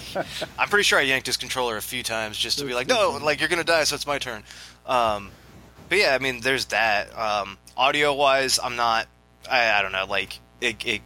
I'm 0.60 0.69
pretty 0.69 0.84
sure 0.84 0.99
I 0.99 1.03
yanked 1.03 1.27
his 1.27 1.38
controller 1.38 1.77
a 1.77 1.81
few 1.81 2.03
times 2.03 2.38
just 2.38 2.60
to 2.60 2.65
be 2.65 2.73
like, 2.73 2.88
no, 2.88 3.19
like 3.21 3.39
you're 3.39 3.49
gonna 3.49 3.63
die, 3.63 3.84
so 3.84 3.95
it's 3.95 4.08
my 4.08 4.17
turn. 4.17 4.43
Um, 4.86 5.31
but 5.89 5.99
yeah, 5.99 6.15
I 6.15 6.19
mean, 6.19 6.41
there's 6.41 6.65
that. 6.65 7.15
Um, 7.17 7.58
audio 7.77 8.13
wise, 8.13 8.60
I'm 8.62 8.75
not. 8.75 9.08
I, 9.49 9.71
I 9.71 9.81
don't 9.81 9.91
know. 9.91 10.05
Like 10.05 10.39
it, 10.62 10.86
it 10.86 11.01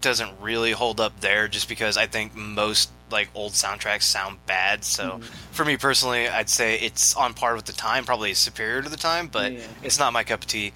doesn't 0.00 0.40
really 0.40 0.72
hold 0.72 1.00
up 1.00 1.20
there, 1.20 1.48
just 1.48 1.68
because 1.68 1.96
I 1.96 2.06
think 2.06 2.34
most 2.34 2.90
like 3.10 3.28
old 3.34 3.52
soundtracks 3.52 4.02
sound 4.02 4.38
bad. 4.46 4.84
So 4.84 5.10
mm-hmm. 5.10 5.22
for 5.52 5.64
me 5.64 5.76
personally, 5.76 6.28
I'd 6.28 6.48
say 6.48 6.78
it's 6.78 7.14
on 7.16 7.34
par 7.34 7.54
with 7.54 7.64
the 7.64 7.72
time, 7.72 8.04
probably 8.04 8.34
superior 8.34 8.82
to 8.82 8.88
the 8.88 8.96
time, 8.96 9.28
but 9.28 9.52
yeah. 9.52 9.60
it's 9.82 9.98
not 9.98 10.12
my 10.12 10.24
cup 10.24 10.42
of 10.42 10.46
tea. 10.46 10.72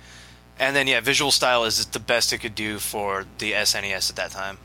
And 0.61 0.77
then 0.77 0.87
yeah, 0.87 1.01
visual 1.01 1.31
style 1.31 1.64
is 1.64 1.85
the 1.87 1.99
best 1.99 2.33
it 2.33 2.38
could 2.38 2.55
do 2.55 2.79
for 2.79 3.25
the 3.38 3.53
SNES 3.53 4.11
at 4.11 4.16
that 4.16 4.31
time. 4.31 4.59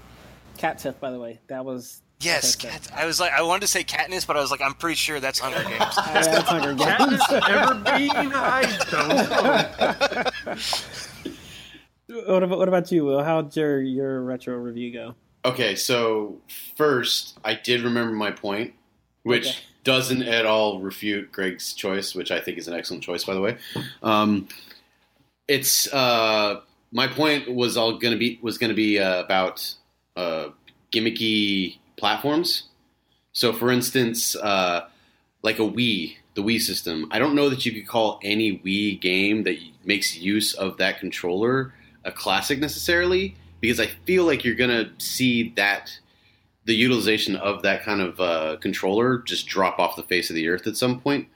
Cait 0.57 0.79
Sith, 0.79 0.99
by 0.99 1.09
the 1.09 1.17
way, 1.19 1.39
that 1.47 1.63
was 1.65 2.01
Yes, 2.21 2.55
cat. 2.55 2.87
I 2.95 3.05
was 3.05 3.19
like, 3.19 3.31
I 3.33 3.41
wanted 3.41 3.61
to 3.61 3.67
say 3.67 3.83
Katniss, 3.83 4.25
but 4.25 4.37
I 4.37 4.39
was 4.41 4.49
like, 4.49 4.61
I'm 4.61 4.73
pretty 4.73 4.95
sure 4.95 5.19
that's 5.19 5.39
Hunger 5.39 5.63
Games. 5.69 5.97
yeah, 5.97 6.21
that's 6.21 6.49
Hunger 6.49 6.73
Games. 6.75 7.21
ever 7.49 7.75
been? 7.75 8.31
I 8.33 8.77
don't 8.89 9.09
know. 12.17 12.23
what 12.33 12.43
about 12.43 12.57
what 12.59 12.67
about 12.67 12.91
you, 12.91 13.05
Will? 13.05 13.23
How'd 13.23 13.55
your 13.55 13.81
your 13.81 14.21
retro 14.21 14.55
review 14.57 14.93
go? 14.93 15.15
Okay, 15.43 15.75
so 15.75 16.37
first, 16.75 17.37
I 17.43 17.53
did 17.55 17.81
remember 17.81 18.13
my 18.13 18.31
point, 18.31 18.73
which 19.23 19.47
Okay. 19.47 19.57
doesn't 19.83 20.23
at 20.23 20.45
all 20.45 20.79
refute 20.79 21.31
Greg's 21.31 21.73
choice, 21.73 22.15
which 22.15 22.31
I 22.31 22.39
think 22.39 22.57
is 22.57 22.67
an 22.67 22.73
excellent 22.73 23.03
choice, 23.03 23.23
by 23.23 23.33
the 23.35 23.41
way. 23.41 23.57
Um, 24.01 24.47
it's 25.47 25.91
uh, 25.93 26.61
my 26.91 27.07
point 27.07 27.53
was 27.53 27.77
all 27.77 27.97
gonna 27.97 28.17
be 28.17 28.39
was 28.41 28.57
gonna 28.57 28.73
be 28.73 28.99
uh, 28.99 29.23
about 29.23 29.75
uh, 30.15 30.49
gimmicky 30.91 31.77
platforms. 31.97 32.63
So, 33.31 33.51
for 33.51 33.71
instance, 33.71 34.35
uh, 34.35 34.87
like 35.41 35.59
a 35.59 35.63
Wii, 35.63 36.15
the 36.35 36.41
Wii 36.43 36.61
system. 36.61 37.07
I 37.11 37.19
don't 37.19 37.35
know 37.35 37.49
that 37.49 37.65
you 37.65 37.73
could 37.73 37.87
call 37.87 38.19
any 38.23 38.59
Wii 38.59 38.99
game 39.01 39.43
that 39.43 39.57
makes 39.83 40.17
use 40.17 40.53
of 40.53 40.77
that 40.77 40.99
controller 40.99 41.73
a 42.05 42.11
classic 42.11 42.59
necessarily, 42.59 43.35
because 43.59 43.79
I 43.79 43.87
feel 44.05 44.25
like 44.25 44.45
you're 44.45 44.55
gonna 44.55 44.91
see 44.99 45.53
that 45.57 45.99
the 46.65 46.75
utilization 46.75 47.35
of 47.35 47.61
that 47.61 47.83
kind 47.83 48.01
of 48.01 48.19
uh, 48.19 48.57
controller 48.57 49.19
just 49.19 49.47
drop 49.47 49.79
off 49.79 49.95
the 49.95 50.03
face 50.03 50.29
of 50.29 50.35
the 50.35 50.47
earth 50.47 50.65
at 50.65 50.77
some 50.77 50.99
point. 50.99 51.27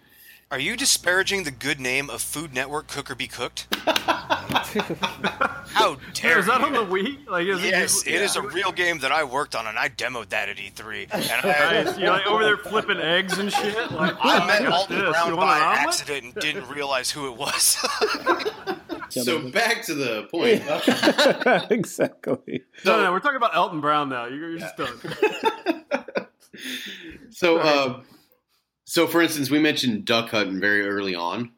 Are 0.51 0.59
you 0.59 0.75
disparaging 0.75 1.43
the 1.43 1.51
good 1.51 1.79
name 1.79 2.09
of 2.09 2.23
Food 2.23 2.55
Network 2.55 2.87
Cook 2.87 3.11
or 3.11 3.15
Be 3.15 3.27
Cooked? 3.27 3.67
How 3.75 5.95
dare 6.15 6.39
Is 6.39 6.47
that 6.47 6.59
you? 6.61 6.65
on 6.65 6.73
the 6.73 6.79
Wii? 6.79 7.27
Like, 7.27 7.45
is 7.45 7.63
Yes, 7.63 8.01
it, 8.07 8.15
it 8.15 8.21
is 8.23 8.35
a 8.35 8.41
real 8.41 8.71
game 8.71 8.97
that 8.99 9.11
I 9.11 9.23
worked 9.23 9.55
on, 9.55 9.67
and 9.67 9.77
I 9.77 9.89
demoed 9.89 10.29
that 10.29 10.49
at 10.49 10.57
E3. 10.57 11.07
And 11.13 11.23
I, 11.23 11.83
Nice. 11.83 11.99
You're 11.99 12.09
like 12.09 12.25
over 12.25 12.43
there 12.43 12.57
flipping 12.57 12.97
eggs 12.97 13.37
and 13.37 13.53
shit. 13.53 13.91
Like, 13.91 14.15
I 14.19 14.47
met 14.47 14.63
look 14.63 14.71
Alton 14.73 14.97
this. 14.97 15.09
Brown 15.11 15.35
by 15.35 15.57
an 15.57 15.63
accident 15.87 16.23
and 16.23 16.33
didn't 16.37 16.67
realize 16.67 17.11
who 17.11 17.27
it 17.31 17.37
was. 17.37 17.77
So 19.09 19.49
back 19.49 19.83
to 19.85 19.95
the 19.95 20.27
point. 20.29 20.61
exactly. 21.71 22.61
No, 22.85 23.03
no, 23.03 23.11
we're 23.11 23.19
talking 23.19 23.37
about 23.37 23.55
Alton 23.55 23.81
Brown 23.81 24.07
now. 24.07 24.25
You're, 24.27 24.51
you're 24.51 24.59
just 24.59 24.77
done. 24.77 24.93
So, 27.31 27.57
uh, 27.57 28.01
so 28.89 29.05
for 29.05 29.21
instance, 29.21 29.51
we 29.51 29.59
mentioned 29.59 30.05
Duck 30.05 30.31
Hunt 30.31 30.59
very 30.59 30.81
early 30.81 31.13
on. 31.13 31.51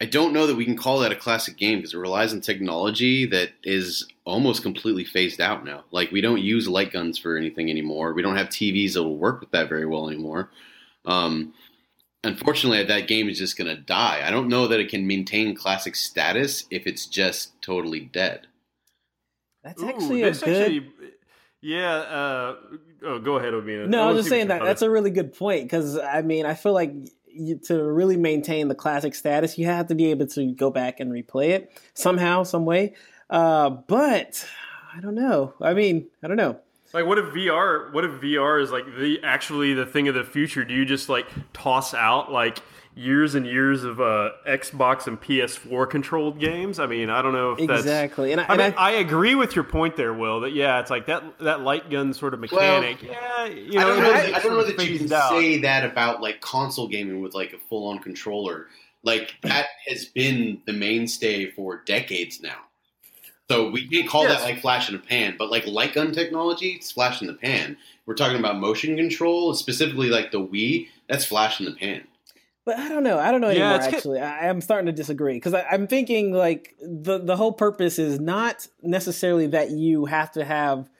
I 0.00 0.06
don't 0.06 0.32
know 0.32 0.46
that 0.46 0.56
we 0.56 0.64
can 0.64 0.76
call 0.76 1.00
that 1.00 1.12
a 1.12 1.16
classic 1.16 1.58
game 1.58 1.78
because 1.78 1.92
it 1.92 1.98
relies 1.98 2.32
on 2.32 2.40
technology 2.40 3.26
that 3.26 3.50
is 3.62 4.06
almost 4.24 4.62
completely 4.62 5.04
phased 5.04 5.38
out 5.38 5.66
now. 5.66 5.84
Like 5.90 6.10
we 6.12 6.22
don't 6.22 6.40
use 6.40 6.66
light 6.66 6.90
guns 6.90 7.18
for 7.18 7.36
anything 7.36 7.68
anymore. 7.68 8.14
We 8.14 8.22
don't 8.22 8.38
have 8.38 8.48
TVs 8.48 8.94
that 8.94 9.02
will 9.02 9.18
work 9.18 9.40
with 9.40 9.50
that 9.50 9.68
very 9.68 9.84
well 9.84 10.08
anymore. 10.08 10.50
Um, 11.04 11.52
unfortunately, 12.24 12.82
that 12.82 13.06
game 13.06 13.28
is 13.28 13.36
just 13.36 13.58
going 13.58 13.68
to 13.68 13.82
die. 13.82 14.22
I 14.24 14.30
don't 14.30 14.48
know 14.48 14.66
that 14.66 14.80
it 14.80 14.88
can 14.88 15.06
maintain 15.06 15.54
classic 15.54 15.94
status 15.94 16.64
if 16.70 16.86
it's 16.86 17.04
just 17.04 17.60
totally 17.60 18.00
dead. 18.00 18.46
That's 19.62 19.82
Ooh, 19.82 19.90
actually 19.90 20.22
a 20.22 20.32
good. 20.32 20.48
actually- 20.48 20.92
yeah. 21.60 21.94
Uh, 21.94 22.56
oh, 23.04 23.18
go 23.18 23.36
ahead, 23.36 23.52
Obina. 23.52 23.88
No, 23.88 24.04
I 24.04 24.12
was 24.12 24.18
just 24.18 24.28
saying 24.28 24.48
that 24.48 24.62
that's 24.62 24.82
a 24.82 24.90
really 24.90 25.10
good 25.10 25.34
point 25.34 25.64
because 25.64 25.98
I 25.98 26.22
mean 26.22 26.46
I 26.46 26.54
feel 26.54 26.72
like 26.72 26.92
you, 27.26 27.58
to 27.66 27.82
really 27.82 28.16
maintain 28.16 28.68
the 28.68 28.74
classic 28.74 29.14
status, 29.14 29.58
you 29.58 29.66
have 29.66 29.86
to 29.88 29.94
be 29.94 30.10
able 30.10 30.26
to 30.28 30.52
go 30.52 30.70
back 30.70 31.00
and 31.00 31.12
replay 31.12 31.50
it 31.50 31.80
somehow, 31.94 32.42
some 32.42 32.64
way. 32.64 32.94
Uh, 33.30 33.70
but 33.70 34.46
I 34.94 35.00
don't 35.00 35.14
know. 35.14 35.54
I 35.60 35.74
mean, 35.74 36.08
I 36.22 36.28
don't 36.28 36.36
know. 36.36 36.58
Like, 36.92 37.04
what 37.04 37.18
if 37.18 37.26
VR? 37.26 37.92
What 37.92 38.04
if 38.04 38.12
VR 38.12 38.62
is 38.62 38.70
like 38.70 38.86
the 38.96 39.20
actually 39.22 39.74
the 39.74 39.84
thing 39.84 40.08
of 40.08 40.14
the 40.14 40.24
future? 40.24 40.64
Do 40.64 40.74
you 40.74 40.84
just 40.84 41.08
like 41.08 41.26
toss 41.52 41.92
out 41.92 42.32
like 42.32 42.58
years 42.98 43.34
and 43.34 43.46
years 43.46 43.84
of 43.84 44.00
uh, 44.00 44.30
Xbox 44.46 45.06
and 45.06 45.20
PS4 45.20 45.88
controlled 45.88 46.38
games? 46.40 46.78
I 46.80 46.86
mean, 46.86 47.10
I 47.10 47.22
don't 47.22 47.32
know 47.32 47.52
if 47.52 47.66
that's 47.66 47.80
Exactly, 47.82 48.32
and 48.32 48.40
I, 48.40 48.44
I 48.44 48.46
and 48.54 48.58
mean, 48.58 48.74
I, 48.76 48.88
I, 48.88 48.90
agree 48.92 49.34
with 49.34 49.54
your 49.54 49.64
point 49.64 49.96
there, 49.96 50.12
Will. 50.12 50.40
That 50.40 50.52
yeah, 50.52 50.80
it's 50.80 50.90
like 50.90 51.06
that 51.06 51.38
that 51.40 51.60
light 51.60 51.90
gun 51.90 52.12
sort 52.12 52.34
of 52.34 52.40
mechanic. 52.40 52.98
Well, 53.02 53.10
yeah, 53.12 53.44
you 53.46 53.78
I 53.78 53.82
know, 53.82 53.88
don't 53.94 54.02
know. 54.02 54.10
it 54.10 54.12
That, 54.12 54.28
is 54.28 54.34
I 54.34 54.38
don't 54.40 54.52
know 54.52 54.64
sort 54.64 54.76
that 54.76 54.88
you 54.90 54.98
can 54.98 55.12
out. 55.12 55.30
say 55.30 55.58
that 55.58 55.84
about 55.84 56.20
like 56.20 56.40
console 56.40 56.88
gaming 56.88 57.22
with 57.22 57.34
like 57.34 57.52
a 57.52 57.58
full 57.58 57.88
on 57.88 58.00
controller. 58.00 58.66
Like 59.04 59.34
that 59.42 59.66
has 59.86 60.04
been 60.06 60.60
the 60.66 60.72
mainstay 60.72 61.50
for 61.52 61.82
decades 61.86 62.42
now. 62.42 62.56
So 63.50 63.70
we 63.70 63.88
can't 63.88 64.08
call 64.08 64.24
Yes. 64.24 64.40
that 64.40 64.44
like 64.44 64.60
flash 64.60 64.88
in 64.90 64.94
a 64.94 64.98
pan, 64.98 65.36
but 65.38 65.50
like 65.50 65.66
light 65.66 65.94
gun 65.94 66.12
technology, 66.12 66.72
it's 66.72 66.90
flash 66.92 67.22
in 67.22 67.28
the 67.28 67.34
pan. 67.34 67.78
We're 68.04 68.14
talking 68.14 68.38
about 68.38 68.58
motion 68.58 68.96
control, 68.96 69.54
specifically 69.54 70.08
like 70.08 70.32
the 70.32 70.40
Wii. 70.40 70.88
That's 71.08 71.24
flash 71.24 71.58
in 71.60 71.64
the 71.66 71.72
pan. 71.72 72.02
But 72.68 72.78
I 72.78 72.90
don't 72.90 73.02
know. 73.02 73.18
I 73.18 73.30
don't 73.30 73.40
know 73.40 73.48
anymore. 73.48 73.78
ki- 73.78 73.96
actually, 73.96 74.20
I, 74.20 74.50
I'm 74.50 74.60
starting 74.60 74.84
to 74.86 74.92
disagree 74.92 75.32
because 75.34 75.54
I'm 75.54 75.86
thinking 75.86 76.32
like 76.32 76.76
the 76.82 77.16
the 77.18 77.34
whole 77.34 77.52
purpose 77.52 77.98
is 77.98 78.20
not 78.20 78.68
necessarily 78.82 79.46
that 79.46 79.70
you 79.70 80.04
have 80.04 80.32
to 80.32 80.44
have 80.44 80.90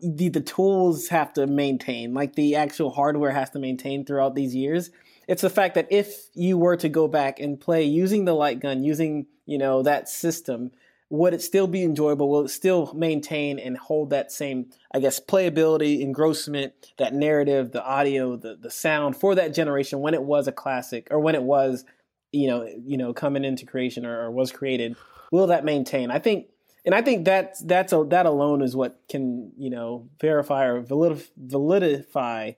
the 0.00 0.28
the 0.28 0.40
tools 0.40 1.08
have 1.08 1.32
to 1.32 1.48
maintain, 1.48 2.14
like 2.14 2.36
the 2.36 2.54
actual 2.54 2.90
hardware 2.90 3.32
has 3.32 3.50
to 3.50 3.58
maintain 3.58 4.04
throughout 4.04 4.36
these 4.36 4.54
years. 4.54 4.90
It's 5.26 5.42
the 5.42 5.50
fact 5.50 5.74
that 5.74 5.88
if 5.90 6.28
you 6.34 6.56
were 6.56 6.76
to 6.76 6.88
go 6.88 7.08
back 7.08 7.40
and 7.40 7.60
play 7.60 7.82
using 7.82 8.24
the 8.24 8.34
light 8.34 8.60
gun, 8.60 8.84
using 8.84 9.26
you 9.44 9.58
know 9.58 9.82
that 9.82 10.08
system, 10.08 10.70
would 11.12 11.34
it 11.34 11.42
still 11.42 11.66
be 11.66 11.82
enjoyable? 11.82 12.30
Will 12.30 12.46
it 12.46 12.48
still 12.48 12.90
maintain 12.94 13.58
and 13.58 13.76
hold 13.76 14.08
that 14.10 14.32
same, 14.32 14.70
I 14.94 14.98
guess, 14.98 15.20
playability, 15.20 16.00
engrossment, 16.00 16.72
that 16.96 17.12
narrative, 17.12 17.70
the 17.70 17.84
audio, 17.84 18.34
the 18.36 18.56
the 18.56 18.70
sound 18.70 19.18
for 19.18 19.34
that 19.34 19.52
generation 19.52 20.00
when 20.00 20.14
it 20.14 20.22
was 20.22 20.48
a 20.48 20.52
classic 20.52 21.08
or 21.10 21.20
when 21.20 21.34
it 21.34 21.42
was, 21.42 21.84
you 22.32 22.48
know, 22.48 22.66
you 22.82 22.96
know, 22.96 23.12
coming 23.12 23.44
into 23.44 23.66
creation 23.66 24.06
or, 24.06 24.22
or 24.22 24.30
was 24.30 24.52
created? 24.52 24.96
Will 25.30 25.48
that 25.48 25.66
maintain? 25.66 26.10
I 26.10 26.18
think 26.18 26.46
and 26.86 26.94
I 26.94 27.02
think 27.02 27.26
that 27.26 27.56
that's 27.62 27.92
a, 27.92 28.04
that 28.08 28.24
alone 28.24 28.62
is 28.62 28.74
what 28.74 28.98
can 29.10 29.52
you 29.58 29.68
know 29.68 30.08
verify 30.18 30.64
or 30.64 30.82
validif- 30.82 31.28
validify. 31.38 32.48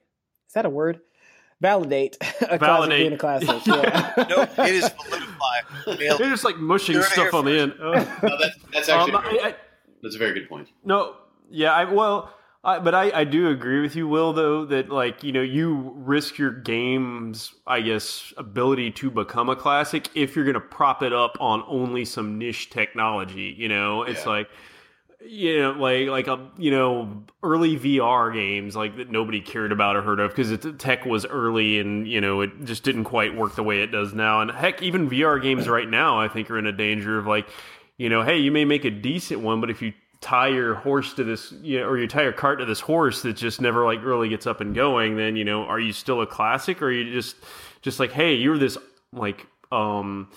Is 0.47 0.53
that 0.53 0.65
a 0.65 0.69
word? 0.69 1.01
Validate 1.59 2.15
a 2.49 2.57
classic 2.57 2.89
being 2.89 3.13
a 3.13 3.17
classic. 3.17 3.49
Yeah. 3.65 4.13
no, 4.29 4.63
it 4.63 4.75
is 4.75 4.85
validify. 4.85 5.24
Nailed 5.87 6.19
They're 6.19 6.29
just 6.29 6.43
like 6.45 6.57
mushing 6.57 7.01
stuff 7.01 7.33
on 7.33 7.45
the 7.45 7.59
end. 7.59 7.73
Oh. 7.81 7.91
No, 8.23 8.37
that's, 8.39 8.57
that's 8.73 8.89
actually 8.89 9.13
Um, 9.13 9.23
I- 9.25 9.55
that's 10.03 10.15
a 10.15 10.19
very 10.19 10.33
good 10.33 10.47
point. 10.47 10.67
No, 10.83 11.15
yeah, 11.49 11.71
I 11.71 11.85
well, 11.91 12.31
I, 12.63 12.79
but 12.79 12.93
I, 12.95 13.11
I 13.21 13.23
do 13.23 13.49
agree 13.49 13.81
with 13.81 13.95
you, 13.95 14.07
Will, 14.07 14.33
though 14.33 14.65
that 14.65 14.89
like 14.89 15.23
you 15.23 15.31
know 15.31 15.41
you 15.41 15.93
risk 15.95 16.37
your 16.37 16.51
game's 16.51 17.53
I 17.65 17.81
guess 17.81 18.33
ability 18.37 18.91
to 18.91 19.09
become 19.11 19.49
a 19.49 19.55
classic 19.55 20.09
if 20.15 20.35
you're 20.35 20.45
going 20.45 20.53
to 20.55 20.59
prop 20.59 21.01
it 21.03 21.13
up 21.13 21.37
on 21.39 21.63
only 21.67 22.05
some 22.05 22.37
niche 22.37 22.69
technology. 22.69 23.55
You 23.57 23.67
know, 23.69 24.03
it's 24.03 24.23
Yeah. 24.25 24.29
like 24.31 24.49
you 25.27 25.61
know 25.61 25.71
like 25.71 26.07
like 26.07 26.27
a 26.27 26.49
you 26.57 26.71
know 26.71 27.23
early 27.43 27.77
VR 27.77 28.33
games 28.33 28.75
like 28.75 28.97
that 28.97 29.09
nobody 29.09 29.41
cared 29.41 29.71
about 29.71 29.95
or 29.95 30.01
heard 30.01 30.19
of 30.19 30.31
because 30.31 30.49
the 30.49 30.73
tech 30.73 31.05
was 31.05 31.25
early 31.25 31.79
and 31.79 32.07
you 32.07 32.21
know 32.21 32.41
it 32.41 32.65
just 32.65 32.83
didn't 32.83 33.05
quite 33.05 33.35
work 33.35 33.55
the 33.55 33.63
way 33.63 33.81
it 33.81 33.87
does 33.87 34.13
now. 34.13 34.41
And 34.41 34.51
heck, 34.51 34.81
even 34.81 35.09
VR 35.09 35.41
games 35.41 35.67
right 35.67 35.89
now 35.89 36.19
I 36.19 36.27
think 36.27 36.49
are 36.49 36.57
in 36.57 36.65
a 36.65 36.71
danger 36.71 37.17
of 37.17 37.25
like 37.25 37.47
you 37.97 38.09
know, 38.09 38.23
hey, 38.23 38.37
you 38.37 38.51
may 38.51 38.65
make 38.65 38.83
a 38.83 38.91
decent 38.91 39.39
one, 39.39 39.61
but 39.61 39.69
if 39.69 39.81
you 39.81 39.93
tie 40.21 40.47
your 40.47 40.75
horse 40.75 41.13
to 41.13 41.23
this, 41.23 41.53
you 41.61 41.79
know, 41.79 41.87
or 41.87 41.97
you 41.97 42.07
tie 42.07 42.23
your 42.23 42.33
cart 42.33 42.59
to 42.59 42.65
this 42.65 42.79
horse 42.79 43.21
that 43.21 43.33
just 43.33 43.61
never 43.61 43.85
like 43.85 44.03
really 44.03 44.27
gets 44.27 44.47
up 44.47 44.59
and 44.59 44.75
going, 44.75 45.15
then 45.15 45.35
you 45.35 45.45
know, 45.45 45.63
are 45.63 45.79
you 45.79 45.93
still 45.93 46.21
a 46.21 46.27
classic, 46.27 46.81
or 46.81 46.87
are 46.87 46.91
you 46.91 47.13
just 47.13 47.35
just 47.81 47.99
like, 47.99 48.11
hey, 48.11 48.33
you're 48.33 48.57
this 48.57 48.77
like 49.13 49.47
um 49.71 50.29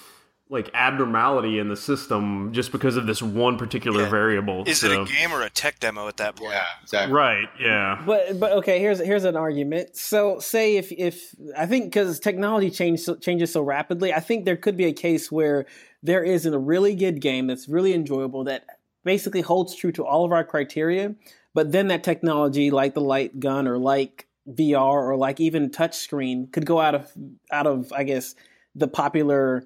like 0.50 0.70
abnormality 0.72 1.58
in 1.58 1.68
the 1.68 1.76
system 1.76 2.52
just 2.54 2.72
because 2.72 2.96
of 2.96 3.06
this 3.06 3.20
one 3.20 3.58
particular 3.58 4.04
Yeah. 4.04 4.08
variable. 4.08 4.64
Is 4.66 4.80
So- 4.80 4.90
it 4.90 5.00
a 5.00 5.04
game 5.04 5.32
or 5.32 5.42
a 5.42 5.50
tech 5.50 5.78
demo 5.78 6.08
at 6.08 6.16
that 6.16 6.36
point? 6.36 6.52
Yeah, 6.52 6.64
exactly. 6.82 7.12
Right. 7.14 7.48
Yeah. 7.60 8.02
But 8.06 8.40
but 8.40 8.52
okay, 8.52 8.78
here's 8.78 8.98
here's 8.98 9.24
an 9.24 9.36
argument. 9.36 9.96
So 9.96 10.38
say 10.38 10.76
if 10.76 10.90
if 10.92 11.34
I 11.56 11.66
think 11.66 11.86
because 11.86 12.18
technology 12.18 12.70
change, 12.70 13.06
changes 13.20 13.52
so 13.52 13.62
rapidly, 13.62 14.12
I 14.14 14.20
think 14.20 14.44
there 14.46 14.56
could 14.56 14.76
be 14.76 14.86
a 14.86 14.92
case 14.92 15.30
where 15.30 15.66
there 16.02 16.22
is 16.24 16.46
a 16.46 16.58
really 16.58 16.94
good 16.94 17.20
game 17.20 17.46
that's 17.48 17.68
really 17.68 17.92
enjoyable 17.92 18.44
that 18.44 18.64
basically 19.04 19.40
holds 19.42 19.74
true 19.74 19.92
to 19.92 20.04
all 20.06 20.24
of 20.24 20.32
our 20.32 20.44
criteria, 20.44 21.14
but 21.54 21.72
then 21.72 21.88
that 21.88 22.02
technology 22.04 22.70
like 22.70 22.94
the 22.94 23.00
light 23.00 23.38
gun 23.40 23.66
or 23.68 23.76
like 23.78 24.26
VR 24.48 25.02
or 25.06 25.16
like 25.16 25.40
even 25.40 25.68
touchscreen 25.68 26.50
could 26.52 26.64
go 26.64 26.80
out 26.80 26.94
of 26.94 27.12
out 27.52 27.66
of 27.66 27.92
I 27.92 28.04
guess 28.04 28.34
the 28.74 28.88
popular 28.88 29.64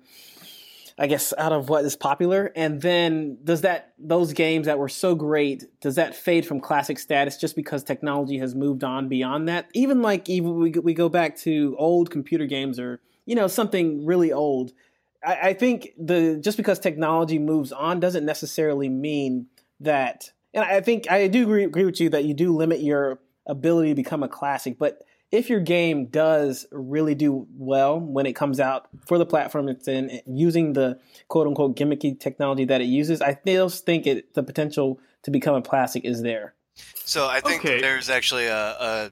I 0.98 1.06
guess 1.06 1.32
out 1.38 1.52
of 1.52 1.68
what 1.68 1.84
is 1.84 1.96
popular, 1.96 2.52
and 2.54 2.80
then 2.80 3.38
does 3.44 3.62
that 3.62 3.94
those 3.98 4.32
games 4.32 4.66
that 4.66 4.78
were 4.78 4.88
so 4.88 5.14
great 5.14 5.64
does 5.80 5.94
that 5.94 6.14
fade 6.14 6.46
from 6.46 6.60
classic 6.60 6.98
status 6.98 7.36
just 7.36 7.56
because 7.56 7.82
technology 7.82 8.38
has 8.38 8.54
moved 8.54 8.84
on 8.84 9.08
beyond 9.08 9.48
that? 9.48 9.68
Even 9.74 10.02
like 10.02 10.28
even 10.28 10.58
we 10.58 10.70
we 10.70 10.94
go 10.94 11.08
back 11.08 11.36
to 11.38 11.74
old 11.78 12.10
computer 12.10 12.46
games 12.46 12.78
or 12.78 13.00
you 13.24 13.34
know 13.34 13.46
something 13.46 14.04
really 14.04 14.32
old. 14.32 14.72
I, 15.24 15.38
I 15.42 15.52
think 15.54 15.90
the 15.98 16.38
just 16.42 16.56
because 16.56 16.78
technology 16.78 17.38
moves 17.38 17.72
on 17.72 18.00
doesn't 18.00 18.24
necessarily 18.24 18.88
mean 18.88 19.46
that. 19.80 20.30
And 20.54 20.64
I 20.64 20.80
think 20.80 21.10
I 21.10 21.26
do 21.28 21.42
agree, 21.42 21.64
agree 21.64 21.84
with 21.84 22.00
you 22.00 22.10
that 22.10 22.24
you 22.24 22.34
do 22.34 22.54
limit 22.54 22.80
your 22.80 23.20
ability 23.46 23.90
to 23.90 23.94
become 23.94 24.22
a 24.22 24.28
classic, 24.28 24.78
but 24.78 25.02
if 25.32 25.48
your 25.48 25.60
game 25.60 26.06
does 26.06 26.66
really 26.70 27.14
do 27.14 27.46
well 27.56 27.98
when 27.98 28.26
it 28.26 28.34
comes 28.34 28.60
out 28.60 28.86
for 29.06 29.16
the 29.18 29.26
platform 29.26 29.68
it's 29.68 29.88
in, 29.88 30.20
using 30.26 30.74
the 30.74 31.00
quote 31.28 31.46
unquote 31.46 31.74
gimmicky 31.74 32.18
technology 32.20 32.66
that 32.66 32.82
it 32.82 32.84
uses, 32.84 33.22
I 33.22 33.34
still 33.34 33.70
think 33.70 34.06
it 34.06 34.34
the 34.34 34.42
potential 34.42 35.00
to 35.22 35.30
become 35.30 35.54
a 35.54 35.62
classic 35.62 36.04
is 36.04 36.22
there. 36.22 36.54
So 37.04 37.26
I 37.26 37.40
think 37.40 37.64
Okay. 37.64 37.80
there's 37.80 38.10
actually 38.10 38.46
a, 38.46 38.56
a 38.56 39.10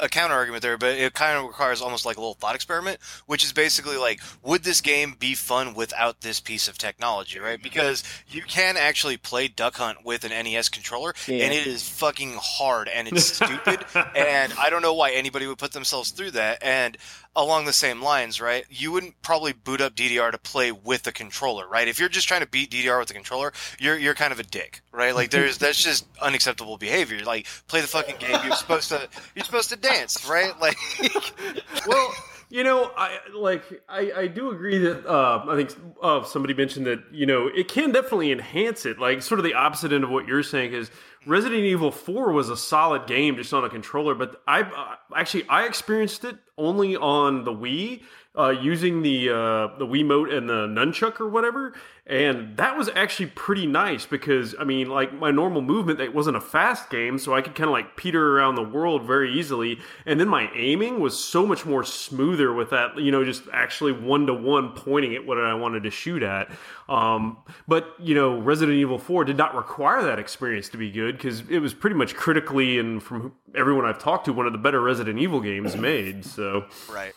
a 0.00 0.08
counter 0.08 0.34
argument 0.34 0.62
there, 0.62 0.78
but 0.78 0.96
it 0.96 1.12
kind 1.14 1.36
of 1.38 1.44
requires 1.44 1.80
almost 1.82 2.06
like 2.06 2.16
a 2.16 2.20
little 2.20 2.34
thought 2.34 2.54
experiment, 2.54 2.98
which 3.26 3.44
is 3.44 3.52
basically 3.52 3.96
like, 3.96 4.20
would 4.42 4.62
this 4.62 4.80
game 4.80 5.14
be 5.18 5.34
fun 5.34 5.74
without 5.74 6.20
this 6.20 6.40
piece 6.40 6.68
of 6.68 6.78
technology, 6.78 7.38
right? 7.38 7.62
Because 7.62 8.04
you 8.28 8.42
can 8.42 8.76
actually 8.76 9.16
play 9.16 9.48
Duck 9.48 9.76
Hunt 9.76 10.04
with 10.04 10.24
an 10.24 10.30
NES 10.30 10.68
controller, 10.68 11.14
Yeah. 11.26 11.44
and 11.44 11.52
it 11.54 11.66
is 11.66 11.88
fucking 11.88 12.36
hard 12.40 12.88
and 12.88 13.08
it's 13.08 13.24
stupid, 13.34 13.84
and 14.14 14.52
I 14.58 14.70
don't 14.70 14.82
know 14.82 14.94
why 14.94 15.10
anybody 15.10 15.46
would 15.46 15.58
put 15.58 15.72
themselves 15.72 16.10
through 16.10 16.32
that. 16.32 16.62
And 16.62 16.96
along 17.36 17.66
the 17.66 17.72
same 17.72 18.02
lines, 18.02 18.40
right? 18.40 18.64
You 18.68 18.90
wouldn't 18.90 19.20
probably 19.22 19.52
boot 19.52 19.80
up 19.80 19.94
DDR 19.94 20.32
to 20.32 20.38
play 20.38 20.72
with 20.72 21.06
a 21.06 21.12
controller, 21.12 21.68
right? 21.68 21.86
If 21.86 22.00
you're 22.00 22.08
just 22.08 22.26
trying 22.26 22.40
to 22.40 22.48
beat 22.48 22.70
DDR 22.70 22.98
with 22.98 23.10
a 23.10 23.14
controller, 23.14 23.52
you're 23.78 23.96
you're 23.96 24.14
kind 24.14 24.32
of 24.32 24.40
a 24.40 24.42
dick, 24.42 24.80
right? 24.90 25.14
Like 25.14 25.30
there's 25.30 25.58
that's 25.58 25.80
just 25.80 26.06
unacceptable 26.20 26.78
behavior. 26.78 27.22
Like 27.24 27.46
play 27.68 27.80
the 27.80 27.86
fucking 27.86 28.16
game. 28.18 28.40
You're 28.44 28.56
supposed 28.56 28.88
to 28.88 29.08
you're 29.36 29.44
supposed 29.44 29.68
to 29.70 29.76
dance, 29.92 30.28
right? 30.28 30.58
Like 30.60 30.78
well, 31.86 32.14
you 32.50 32.64
know, 32.64 32.90
I 32.96 33.18
like 33.34 33.62
I, 33.88 34.12
I 34.16 34.26
do 34.26 34.50
agree 34.50 34.78
that 34.78 35.06
uh, 35.06 35.44
I 35.48 35.56
think 35.56 35.74
uh, 36.02 36.24
somebody 36.24 36.54
mentioned 36.54 36.86
that 36.86 37.00
you 37.12 37.26
know 37.26 37.46
it 37.46 37.68
can 37.68 37.92
definitely 37.92 38.32
enhance 38.32 38.86
it. 38.86 38.98
Like 38.98 39.22
sort 39.22 39.38
of 39.38 39.44
the 39.44 39.54
opposite 39.54 39.92
end 39.92 40.04
of 40.04 40.10
what 40.10 40.26
you're 40.26 40.42
saying 40.42 40.72
is 40.72 40.90
Resident 41.26 41.60
Evil 41.60 41.90
Four 41.90 42.32
was 42.32 42.48
a 42.48 42.56
solid 42.56 43.06
game 43.06 43.36
just 43.36 43.52
on 43.52 43.64
a 43.64 43.68
controller, 43.68 44.14
but 44.14 44.40
I 44.46 44.62
uh, 44.62 44.94
actually 45.14 45.46
I 45.48 45.64
experienced 45.66 46.24
it 46.24 46.36
only 46.56 46.96
on 46.96 47.44
the 47.44 47.52
Wii. 47.52 48.02
Uh, 48.38 48.50
using 48.50 49.02
the 49.02 49.30
uh, 49.30 49.76
the 49.78 49.86
Wiimote 49.86 50.32
and 50.32 50.48
the 50.48 50.68
nunchuck 50.68 51.18
or 51.18 51.28
whatever, 51.28 51.74
and 52.08 52.56
that 52.56 52.76
was 52.76 52.88
actually 52.94 53.26
pretty 53.26 53.66
nice 53.66 54.06
because 54.06 54.54
I 54.58 54.64
mean, 54.64 54.88
like 54.88 55.12
my 55.12 55.30
normal 55.30 55.60
movement, 55.60 56.00
it 56.00 56.14
wasn't 56.14 56.38
a 56.38 56.40
fast 56.40 56.88
game, 56.88 57.18
so 57.18 57.34
I 57.34 57.42
could 57.42 57.54
kind 57.54 57.68
of 57.68 57.72
like 57.72 57.96
peter 57.96 58.38
around 58.38 58.54
the 58.54 58.62
world 58.62 59.04
very 59.04 59.32
easily, 59.32 59.78
and 60.06 60.18
then 60.18 60.26
my 60.26 60.50
aiming 60.54 61.00
was 61.00 61.22
so 61.22 61.46
much 61.46 61.66
more 61.66 61.84
smoother 61.84 62.52
with 62.54 62.70
that, 62.70 62.98
you 62.98 63.12
know, 63.12 63.24
just 63.24 63.42
actually 63.52 63.92
one 63.92 64.26
to 64.26 64.32
one 64.32 64.72
pointing 64.72 65.14
at 65.14 65.26
what 65.26 65.38
I 65.38 65.52
wanted 65.52 65.82
to 65.82 65.90
shoot 65.90 66.22
at. 66.22 66.50
Um, 66.88 67.36
but 67.66 67.94
you 67.98 68.14
know, 68.14 68.38
Resident 68.38 68.78
Evil 68.78 68.98
Four 68.98 69.24
did 69.24 69.36
not 69.36 69.54
require 69.54 70.02
that 70.02 70.18
experience 70.18 70.70
to 70.70 70.78
be 70.78 70.90
good 70.90 71.16
because 71.16 71.42
it 71.50 71.58
was 71.58 71.74
pretty 71.74 71.96
much 71.96 72.14
critically 72.14 72.78
and 72.78 73.02
from 73.02 73.34
everyone 73.54 73.84
I've 73.84 73.98
talked 73.98 74.24
to, 74.24 74.32
one 74.32 74.46
of 74.46 74.52
the 74.52 74.58
better 74.58 74.80
Resident 74.80 75.18
Evil 75.18 75.40
games 75.40 75.76
made. 75.76 76.24
So. 76.24 76.64
right. 76.90 77.12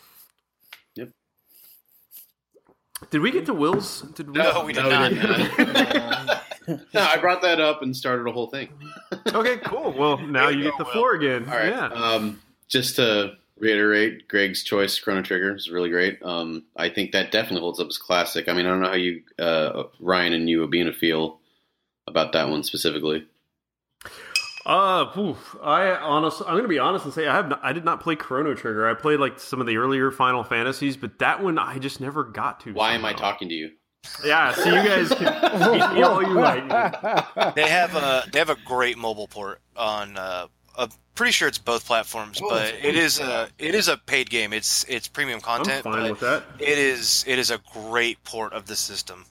Did 3.10 3.20
we 3.20 3.30
get 3.30 3.46
to 3.46 3.54
Will's? 3.54 4.02
Did 4.14 4.28
we? 4.30 4.34
No, 4.34 4.64
we 4.64 4.72
did 4.72 4.84
No, 4.84 4.90
not. 4.90 5.10
we 5.12 5.18
didn't. 5.18 6.84
no, 6.94 7.00
I 7.00 7.16
brought 7.18 7.42
that 7.42 7.60
up 7.60 7.82
and 7.82 7.96
started 7.96 8.26
a 8.26 8.32
whole 8.32 8.48
thing. 8.48 8.68
Okay, 9.34 9.58
cool. 9.58 9.92
Well, 9.92 10.18
now 10.18 10.48
you 10.48 10.62
get 10.62 10.76
the 10.78 10.84
floor 10.86 11.14
again. 11.14 11.44
All 11.48 11.56
right. 11.56 11.68
Yeah. 11.68 11.86
Um, 11.88 12.40
just 12.68 12.96
to 12.96 13.34
reiterate, 13.58 14.26
Greg's 14.28 14.62
choice, 14.64 14.98
Chrono 14.98 15.22
Trigger, 15.22 15.54
is 15.54 15.70
really 15.70 15.90
great. 15.90 16.22
Um, 16.22 16.64
I 16.76 16.88
think 16.88 17.12
that 17.12 17.30
definitely 17.30 17.60
holds 17.60 17.78
up 17.80 17.88
as 17.88 17.98
classic. 17.98 18.48
I 18.48 18.52
mean, 18.52 18.66
I 18.66 18.70
don't 18.70 18.80
know 18.80 18.88
how 18.88 18.94
you, 18.94 19.22
uh, 19.38 19.84
Ryan 20.00 20.32
and 20.32 20.48
you, 20.50 20.66
Abina, 20.66 20.94
feel 20.94 21.38
about 22.06 22.32
that 22.32 22.48
one 22.48 22.62
specifically. 22.64 23.26
Uh, 24.64 25.10
oof, 25.18 25.56
I 25.62 25.90
honestly, 25.90 26.46
I'm 26.46 26.56
gonna 26.56 26.68
be 26.68 26.78
honest 26.78 27.04
and 27.04 27.12
say 27.12 27.26
I 27.26 27.34
have 27.34 27.48
not, 27.48 27.60
I 27.62 27.72
did 27.72 27.84
not 27.84 28.00
play 28.00 28.16
Chrono 28.16 28.54
Trigger. 28.54 28.88
I 28.88 28.94
played 28.94 29.18
like 29.18 29.40
some 29.40 29.60
of 29.60 29.66
the 29.66 29.76
earlier 29.76 30.10
Final 30.10 30.44
Fantasies, 30.44 30.96
but 30.96 31.18
that 31.18 31.42
one 31.42 31.58
I 31.58 31.78
just 31.78 32.00
never 32.00 32.24
got 32.24 32.60
to. 32.60 32.72
Why 32.72 32.94
am 32.94 33.04
I 33.04 33.12
talking 33.12 33.48
to 33.48 33.54
you? 33.54 33.70
Yeah, 34.24 34.52
so 34.52 34.64
you 34.64 34.88
guys 34.88 35.08
can 35.10 35.72
beat 35.72 35.94
me 35.94 36.02
all 36.02 36.22
you 36.22 36.34
like. 36.34 37.54
They 37.54 37.68
have 37.68 37.94
a 37.94 38.24
they 38.32 38.38
have 38.38 38.50
a 38.50 38.56
great 38.64 38.98
mobile 38.98 39.28
port 39.28 39.60
on. 39.76 40.16
Uh, 40.16 40.46
I'm 40.76 40.90
pretty 41.14 41.32
sure 41.32 41.48
it's 41.48 41.58
both 41.58 41.84
platforms, 41.84 42.40
but 42.40 42.74
it 42.82 42.96
is 42.96 43.20
a 43.20 43.48
it 43.58 43.74
is 43.74 43.88
a 43.88 43.96
paid 43.96 44.30
game. 44.30 44.52
It's 44.52 44.84
it's 44.88 45.08
premium 45.08 45.40
content. 45.40 45.86
I'm 45.86 45.92
content. 45.92 46.18
fine 46.18 46.30
but 46.30 46.42
with 46.44 46.58
that. 46.58 46.64
It 46.66 46.78
is 46.78 47.24
it 47.26 47.38
is 47.38 47.50
a 47.50 47.58
great 47.72 48.22
port 48.24 48.52
of 48.52 48.66
the 48.66 48.76
system, 48.76 49.24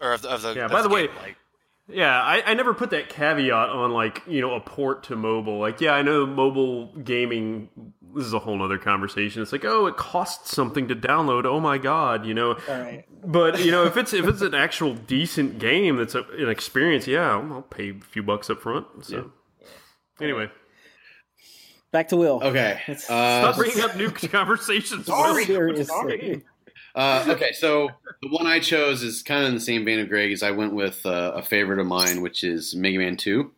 or 0.00 0.12
of 0.12 0.22
the 0.22 0.28
of 0.30 0.42
the. 0.42 0.54
Yeah, 0.54 0.64
of 0.66 0.70
by 0.70 0.82
the 0.82 0.88
way, 0.88 1.06
game, 1.06 1.16
like, 1.16 1.36
Yeah, 1.88 2.20
I, 2.20 2.42
I 2.44 2.54
never 2.54 2.74
put 2.74 2.90
that 2.90 3.08
caveat 3.08 3.68
on 3.68 3.92
like 3.92 4.22
you 4.26 4.40
know 4.40 4.54
a 4.54 4.60
port 4.60 5.04
to 5.04 5.16
mobile. 5.16 5.58
Like, 5.58 5.80
yeah, 5.80 5.92
I 5.92 6.02
know 6.02 6.26
mobile 6.26 6.86
gaming. 6.96 7.68
This 8.14 8.24
is 8.26 8.32
a 8.32 8.38
whole 8.38 8.60
other 8.62 8.78
conversation. 8.78 9.42
It's 9.42 9.52
like, 9.52 9.64
oh, 9.64 9.86
it 9.86 9.96
costs 9.96 10.54
something 10.54 10.88
to 10.88 10.96
download. 10.96 11.44
Oh 11.44 11.60
my 11.60 11.78
god, 11.78 12.26
you 12.26 12.34
know. 12.34 12.52
All 12.68 12.80
right. 12.80 13.04
But 13.24 13.64
you 13.64 13.70
know, 13.70 13.84
if 13.84 13.96
it's 13.96 14.12
if 14.12 14.26
it's 14.26 14.42
an 14.42 14.54
actual 14.54 14.94
decent 14.94 15.58
game 15.58 15.96
that's 15.96 16.14
a, 16.14 16.22
an 16.38 16.48
experience, 16.48 17.06
yeah, 17.06 17.30
I'll, 17.30 17.52
I'll 17.52 17.62
pay 17.62 17.90
a 17.90 17.94
few 17.94 18.22
bucks 18.22 18.50
up 18.50 18.62
front. 18.62 18.86
So, 19.04 19.30
anyway, 20.20 20.50
Back 21.92 22.08
to 22.08 22.16
Will. 22.16 22.40
Okay. 22.42 22.80
Uh, 22.88 22.94
stop 22.94 23.56
bringing 23.56 23.80
up 23.80 23.96
new 23.96 24.10
conversations. 24.10 25.06
Sorry. 25.06 25.44
Seriously. 25.44 26.44
Uh, 26.96 27.24
okay, 27.28 27.52
so 27.52 27.90
the 28.22 28.28
one 28.30 28.46
I 28.46 28.58
chose 28.58 29.02
is 29.02 29.22
kind 29.22 29.42
of 29.42 29.48
in 29.50 29.54
the 29.54 29.60
same 29.60 29.84
vein 29.84 30.00
of 30.00 30.08
Greg. 30.08 30.32
Is 30.32 30.42
I 30.42 30.50
went 30.50 30.72
with 30.72 31.04
uh, 31.04 31.32
a 31.34 31.42
favorite 31.42 31.78
of 31.78 31.86
mine, 31.86 32.22
which 32.22 32.42
is 32.42 32.74
Mega 32.74 32.98
Man 32.98 33.16
Two. 33.18 33.52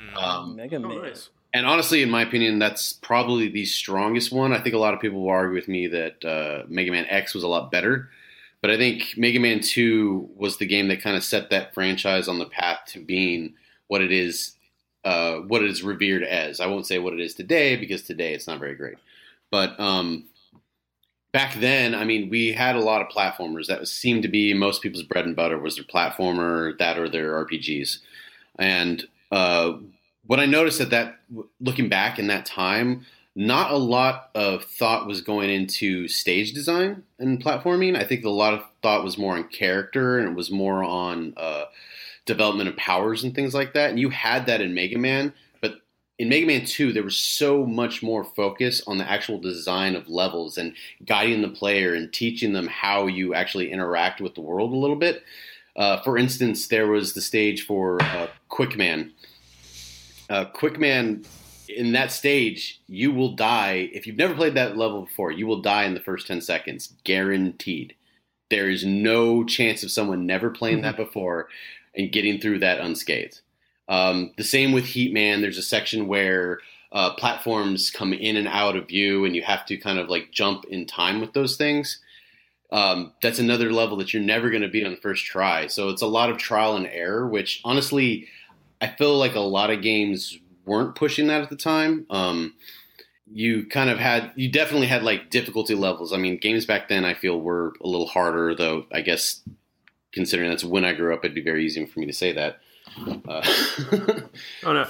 mm. 0.00 0.22
Um, 0.22 0.56
Mega 0.56 0.76
Oh, 0.76 0.80
Man. 0.80 1.02
nice. 1.02 1.30
and 1.54 1.64
honestly, 1.66 2.02
in 2.02 2.10
my 2.10 2.22
opinion, 2.22 2.58
that's 2.58 2.92
probably 2.92 3.48
the 3.48 3.64
strongest 3.64 4.32
one. 4.32 4.52
I 4.52 4.60
think 4.60 4.74
a 4.74 4.78
lot 4.78 4.92
of 4.94 5.00
people 5.00 5.22
will 5.22 5.30
argue 5.30 5.54
with 5.54 5.68
me 5.68 5.86
that 5.88 6.24
uh, 6.24 6.64
Mega 6.68 6.90
Man 6.90 7.06
X 7.06 7.34
was 7.34 7.42
a 7.42 7.48
lot 7.48 7.70
better, 7.70 8.10
but 8.60 8.70
I 8.70 8.76
think 8.76 9.14
Mega 9.16 9.40
Man 9.40 9.60
Two 9.60 10.28
was 10.36 10.58
the 10.58 10.66
game 10.66 10.88
that 10.88 11.00
kind 11.00 11.16
of 11.16 11.24
set 11.24 11.48
that 11.50 11.72
franchise 11.72 12.28
on 12.28 12.38
the 12.38 12.46
path 12.46 12.80
to 12.88 13.00
being 13.02 13.54
what 13.88 14.02
it 14.02 14.12
is, 14.12 14.52
uh, 15.04 15.36
what 15.36 15.62
it 15.62 15.70
is 15.70 15.82
revered 15.82 16.22
as. 16.22 16.60
I 16.60 16.66
won't 16.66 16.86
say 16.86 16.98
what 16.98 17.14
it 17.14 17.20
is 17.20 17.34
today 17.34 17.76
because 17.76 18.02
today 18.02 18.34
it's 18.34 18.46
not 18.46 18.60
very 18.60 18.74
great, 18.74 18.98
but 19.50 19.78
um, 19.80 20.24
back 21.32 21.54
then, 21.54 21.94
I 21.94 22.04
mean, 22.04 22.28
we 22.28 22.52
had 22.52 22.76
a 22.76 22.80
lot 22.80 23.00
of 23.00 23.08
platformers 23.08 23.66
that 23.66 23.86
seemed 23.88 24.22
to 24.22 24.28
be 24.28 24.54
most 24.54 24.82
people's 24.82 25.02
bread 25.02 25.24
and 25.24 25.34
butter 25.34 25.58
was 25.58 25.76
their 25.76 25.84
platformer, 25.84 26.76
that 26.78 26.98
or 26.98 27.08
their 27.08 27.44
RPGs, 27.44 27.98
and 28.58 29.06
uh, 29.30 29.74
what 30.26 30.40
I 30.40 30.46
noticed 30.46 30.80
at 30.80 30.90
that, 30.90 31.18
looking 31.60 31.88
back 31.88 32.18
in 32.18 32.26
that 32.28 32.46
time, 32.46 33.06
not 33.34 33.70
a 33.70 33.76
lot 33.76 34.30
of 34.34 34.64
thought 34.64 35.06
was 35.06 35.22
going 35.22 35.50
into 35.50 36.06
stage 36.06 36.52
design 36.52 37.02
and 37.18 37.42
platforming. 37.42 37.96
I 37.96 38.04
think 38.04 38.24
a 38.24 38.30
lot 38.30 38.52
of 38.52 38.62
thought 38.82 39.04
was 39.04 39.16
more 39.16 39.36
on 39.36 39.48
character 39.48 40.18
and 40.18 40.28
it 40.28 40.34
was 40.34 40.50
more 40.50 40.84
on 40.84 41.32
uh, 41.36 41.64
development 42.26 42.68
of 42.68 42.76
powers 42.76 43.24
and 43.24 43.34
things 43.34 43.54
like 43.54 43.72
that. 43.72 43.90
And 43.90 43.98
you 43.98 44.10
had 44.10 44.46
that 44.46 44.60
in 44.60 44.74
Mega 44.74 44.98
Man, 44.98 45.32
in 46.22 46.28
Mega 46.28 46.46
Man 46.46 46.64
2, 46.64 46.92
there 46.92 47.02
was 47.02 47.18
so 47.18 47.66
much 47.66 48.00
more 48.00 48.22
focus 48.22 48.80
on 48.86 48.96
the 48.96 49.10
actual 49.10 49.40
design 49.40 49.96
of 49.96 50.08
levels 50.08 50.56
and 50.56 50.72
guiding 51.04 51.42
the 51.42 51.48
player 51.48 51.94
and 51.94 52.12
teaching 52.12 52.52
them 52.52 52.68
how 52.68 53.08
you 53.08 53.34
actually 53.34 53.72
interact 53.72 54.20
with 54.20 54.36
the 54.36 54.40
world 54.40 54.72
a 54.72 54.76
little 54.76 54.94
bit. 54.94 55.24
Uh, 55.74 56.00
for 56.02 56.16
instance, 56.16 56.68
there 56.68 56.86
was 56.86 57.14
the 57.14 57.20
stage 57.20 57.66
for 57.66 58.00
uh, 58.00 58.28
Quickman. 58.48 59.10
Uh, 60.30 60.44
Quickman, 60.44 61.26
in 61.68 61.90
that 61.90 62.12
stage, 62.12 62.80
you 62.86 63.10
will 63.10 63.34
die. 63.34 63.90
If 63.92 64.06
you've 64.06 64.16
never 64.16 64.34
played 64.34 64.54
that 64.54 64.76
level 64.76 65.02
before, 65.02 65.32
you 65.32 65.48
will 65.48 65.60
die 65.60 65.86
in 65.86 65.94
the 65.94 65.98
first 65.98 66.28
10 66.28 66.40
seconds. 66.40 66.94
Guaranteed. 67.02 67.96
There 68.48 68.70
is 68.70 68.84
no 68.84 69.42
chance 69.42 69.82
of 69.82 69.90
someone 69.90 70.24
never 70.24 70.50
playing 70.50 70.82
that 70.82 70.96
before 70.96 71.48
and 71.96 72.12
getting 72.12 72.40
through 72.40 72.60
that 72.60 72.78
unscathed. 72.78 73.40
Um, 73.88 74.32
the 74.36 74.44
same 74.44 74.72
with 74.72 74.84
Heatman. 74.84 75.40
There's 75.40 75.58
a 75.58 75.62
section 75.62 76.06
where 76.06 76.60
uh, 76.92 77.14
platforms 77.14 77.90
come 77.90 78.12
in 78.12 78.36
and 78.36 78.48
out 78.48 78.76
of 78.76 78.88
view, 78.88 79.24
and 79.24 79.34
you 79.34 79.42
have 79.42 79.66
to 79.66 79.76
kind 79.76 79.98
of 79.98 80.08
like 80.08 80.30
jump 80.30 80.64
in 80.66 80.86
time 80.86 81.20
with 81.20 81.32
those 81.32 81.56
things. 81.56 82.00
Um, 82.70 83.12
that's 83.20 83.38
another 83.38 83.70
level 83.70 83.98
that 83.98 84.14
you're 84.14 84.22
never 84.22 84.48
going 84.48 84.62
to 84.62 84.68
beat 84.68 84.86
on 84.86 84.92
the 84.92 85.00
first 85.00 85.26
try. 85.26 85.66
So 85.66 85.90
it's 85.90 86.00
a 86.00 86.06
lot 86.06 86.30
of 86.30 86.38
trial 86.38 86.76
and 86.76 86.86
error, 86.86 87.28
which 87.28 87.60
honestly, 87.64 88.28
I 88.80 88.88
feel 88.88 89.18
like 89.18 89.34
a 89.34 89.40
lot 89.40 89.70
of 89.70 89.82
games 89.82 90.38
weren't 90.64 90.94
pushing 90.94 91.26
that 91.26 91.42
at 91.42 91.50
the 91.50 91.56
time. 91.56 92.06
Um, 92.08 92.54
you 93.30 93.66
kind 93.66 93.90
of 93.90 93.98
had, 93.98 94.32
you 94.36 94.50
definitely 94.50 94.86
had 94.86 95.02
like 95.02 95.30
difficulty 95.30 95.74
levels. 95.74 96.12
I 96.12 96.16
mean, 96.16 96.38
games 96.38 96.64
back 96.64 96.88
then 96.88 97.04
I 97.04 97.12
feel 97.14 97.40
were 97.40 97.74
a 97.82 97.86
little 97.86 98.06
harder, 98.06 98.54
though. 98.54 98.86
I 98.90 99.02
guess 99.02 99.42
considering 100.12 100.48
that's 100.48 100.64
when 100.64 100.84
I 100.84 100.94
grew 100.94 101.12
up, 101.12 101.24
it'd 101.24 101.34
be 101.34 101.42
very 101.42 101.66
easy 101.66 101.84
for 101.84 102.00
me 102.00 102.06
to 102.06 102.12
say 102.12 102.32
that. 102.32 102.58
Uh, 103.28 103.42
Oh 104.64 104.72
no. 104.72 104.86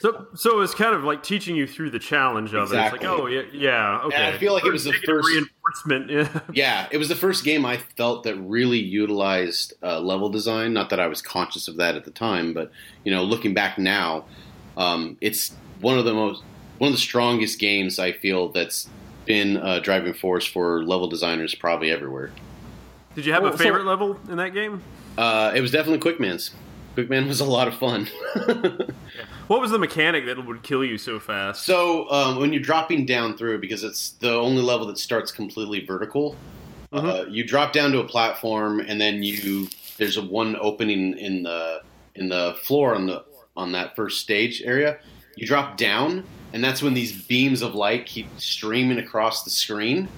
So, 0.00 0.26
so 0.34 0.60
it's 0.60 0.74
kind 0.74 0.94
of 0.94 1.04
like 1.04 1.22
teaching 1.22 1.56
you 1.56 1.66
through 1.66 1.88
the 1.90 1.98
challenge 1.98 2.52
of 2.52 2.64
Exactly. 2.64 2.98
it. 2.98 3.02
It's 3.02 3.10
like, 3.10 3.20
oh 3.20 3.26
yeah, 3.26 3.42
yeah, 3.52 4.00
okay. 4.04 4.28
I 4.28 4.36
feel 4.36 4.52
like 4.52 4.64
it 4.66 4.70
was 4.72 4.84
the 4.84 4.90
Negative 4.90 5.08
first- 5.22 5.28
reinforcement. 5.28 6.10
Yeah. 6.10 6.40
yeah, 6.52 6.88
it 6.90 6.98
was 6.98 7.08
the 7.08 7.14
first 7.14 7.44
game 7.44 7.64
I 7.64 7.78
felt 7.96 8.24
that 8.24 8.34
really 8.36 8.78
utilized 8.78 9.72
uh, 9.82 10.00
level 10.00 10.28
design. 10.28 10.74
Not 10.74 10.90
that 10.90 11.00
I 11.00 11.06
was 11.06 11.22
conscious 11.22 11.66
of 11.66 11.76
that 11.76 11.94
at 11.94 12.04
the 12.04 12.10
time, 12.10 12.52
but 12.52 12.70
you 13.04 13.10
know, 13.12 13.24
looking 13.24 13.54
back 13.54 13.78
now, 13.78 14.26
um, 14.76 15.16
it's 15.22 15.52
one 15.80 15.98
of 15.98 16.04
the 16.04 16.12
most 16.14 16.42
one 16.76 16.88
of 16.88 16.94
the 16.94 17.00
strongest 17.00 17.58
games 17.58 17.98
I 17.98 18.12
feel 18.12 18.50
that's 18.50 18.88
been 19.24 19.56
a 19.56 19.80
driving 19.80 20.12
force 20.14 20.46
for 20.46 20.84
level 20.84 21.08
designers 21.08 21.54
probably 21.54 21.90
everywhere. 21.90 22.32
Did 23.14 23.24
you 23.26 23.32
have 23.32 23.42
Well, 23.42 23.54
a 23.54 23.56
so- 23.58 23.64
favorite 23.64 23.86
level 23.86 24.18
in 24.28 24.36
that 24.36 24.52
game? 24.52 24.82
Uh, 25.16 25.52
it 25.54 25.60
was 25.62 25.70
definitely 25.72 25.98
Quickman's. 26.00 26.52
Quickman 26.98 27.28
was 27.28 27.40
a 27.40 27.44
lot 27.44 27.68
of 27.68 27.74
fun. 27.74 28.08
What 29.48 29.62
was 29.62 29.70
the 29.70 29.78
mechanic 29.78 30.26
that 30.26 30.44
would 30.44 30.62
kill 30.62 30.84
you 30.84 30.98
so 30.98 31.18
fast? 31.18 31.64
So 31.64 32.08
um, 32.10 32.38
when 32.38 32.52
you're 32.52 32.60
dropping 32.60 33.06
down 33.06 33.34
through, 33.34 33.60
because 33.60 33.82
it's 33.82 34.10
the 34.10 34.34
only 34.34 34.60
level 34.60 34.86
that 34.88 34.98
starts 34.98 35.32
completely 35.32 35.86
vertical, 35.86 36.36
uh, 36.92 37.24
you 37.30 37.44
drop 37.44 37.72
down 37.72 37.90
to 37.92 37.98
a 38.00 38.04
platform, 38.04 38.78
and 38.78 39.00
then 39.00 39.22
you 39.22 39.68
there's 39.96 40.18
a 40.18 40.22
one 40.22 40.54
opening 40.60 41.16
in 41.16 41.44
the 41.44 41.80
in 42.14 42.28
the 42.28 42.58
floor 42.62 42.94
on 42.94 43.06
the 43.06 43.24
on 43.56 43.72
that 43.72 43.96
first 43.96 44.20
stage 44.20 44.60
area. 44.62 44.98
You 45.34 45.46
drop 45.46 45.78
down, 45.78 46.24
and 46.52 46.62
that's 46.62 46.82
when 46.82 46.92
these 46.92 47.22
beams 47.22 47.62
of 47.62 47.74
light 47.74 48.04
keep 48.04 48.28
streaming 48.38 48.98
across 48.98 49.44
the 49.44 49.50
screen. 49.50 50.08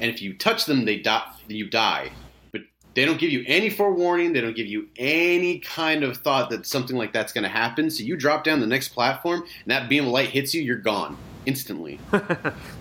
And 0.00 0.10
if 0.10 0.20
you 0.20 0.34
touch 0.34 0.64
them, 0.64 0.84
they 0.84 0.98
die. 0.98 1.30
You 1.46 1.70
die. 1.70 2.10
They 2.94 3.04
don't 3.04 3.18
give 3.18 3.30
you 3.30 3.44
any 3.46 3.70
forewarning. 3.70 4.32
They 4.32 4.40
don't 4.40 4.56
give 4.56 4.66
you 4.66 4.88
any 4.96 5.60
kind 5.60 6.02
of 6.02 6.16
thought 6.16 6.50
that 6.50 6.66
something 6.66 6.96
like 6.96 7.12
that's 7.12 7.32
going 7.32 7.44
to 7.44 7.50
happen. 7.50 7.90
So 7.90 8.02
you 8.02 8.16
drop 8.16 8.42
down 8.42 8.60
the 8.60 8.66
next 8.66 8.88
platform, 8.88 9.40
and 9.42 9.70
that 9.70 9.88
beam 9.88 10.06
of 10.06 10.10
light 10.10 10.30
hits 10.30 10.54
you. 10.54 10.62
You're 10.62 10.76
gone 10.76 11.16
instantly. 11.46 12.00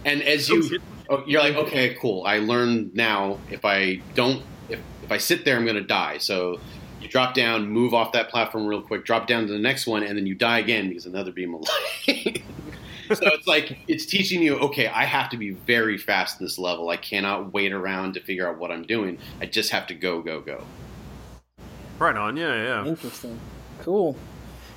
and 0.05 0.21
as 0.23 0.49
you, 0.49 0.79
oh, 1.09 1.23
you're 1.27 1.41
like, 1.41 1.55
okay, 1.55 1.95
cool. 1.95 2.23
I 2.25 2.39
learned 2.39 2.95
now. 2.95 3.39
If 3.51 3.65
I 3.65 4.01
don't, 4.15 4.43
if, 4.67 4.79
if 5.03 5.11
I 5.11 5.17
sit 5.17 5.45
there, 5.45 5.57
I'm 5.57 5.65
going 5.65 5.75
to 5.75 5.83
die. 5.83 6.17
So 6.17 6.59
you 7.01 7.07
drop 7.07 7.33
down, 7.33 7.69
move 7.69 7.93
off 7.93 8.11
that 8.13 8.29
platform 8.29 8.65
real 8.65 8.81
quick, 8.81 9.05
drop 9.05 9.27
down 9.27 9.45
to 9.47 9.53
the 9.53 9.59
next 9.59 9.87
one, 9.87 10.03
and 10.03 10.17
then 10.17 10.25
you 10.25 10.35
die 10.35 10.59
again 10.59 10.89
because 10.89 11.05
another 11.05 11.31
beam 11.31 11.53
of 11.53 11.61
light. 12.07 12.43
so 13.13 13.27
it's 13.33 13.47
like 13.47 13.77
it's 13.87 14.05
teaching 14.05 14.41
you, 14.41 14.57
okay, 14.59 14.87
I 14.87 15.05
have 15.05 15.29
to 15.29 15.37
be 15.37 15.51
very 15.51 15.97
fast 15.97 16.39
in 16.39 16.45
this 16.45 16.57
level. 16.57 16.89
I 16.89 16.97
cannot 16.97 17.53
wait 17.53 17.71
around 17.71 18.13
to 18.13 18.21
figure 18.21 18.47
out 18.47 18.57
what 18.57 18.71
I'm 18.71 18.83
doing. 18.83 19.17
I 19.41 19.45
just 19.45 19.71
have 19.71 19.87
to 19.87 19.93
go, 19.93 20.21
go, 20.21 20.41
go. 20.41 20.63
Right 21.97 22.15
on. 22.15 22.37
Yeah, 22.37 22.55
yeah. 22.55 22.85
Interesting. 22.85 23.39
Cool. 23.81 24.15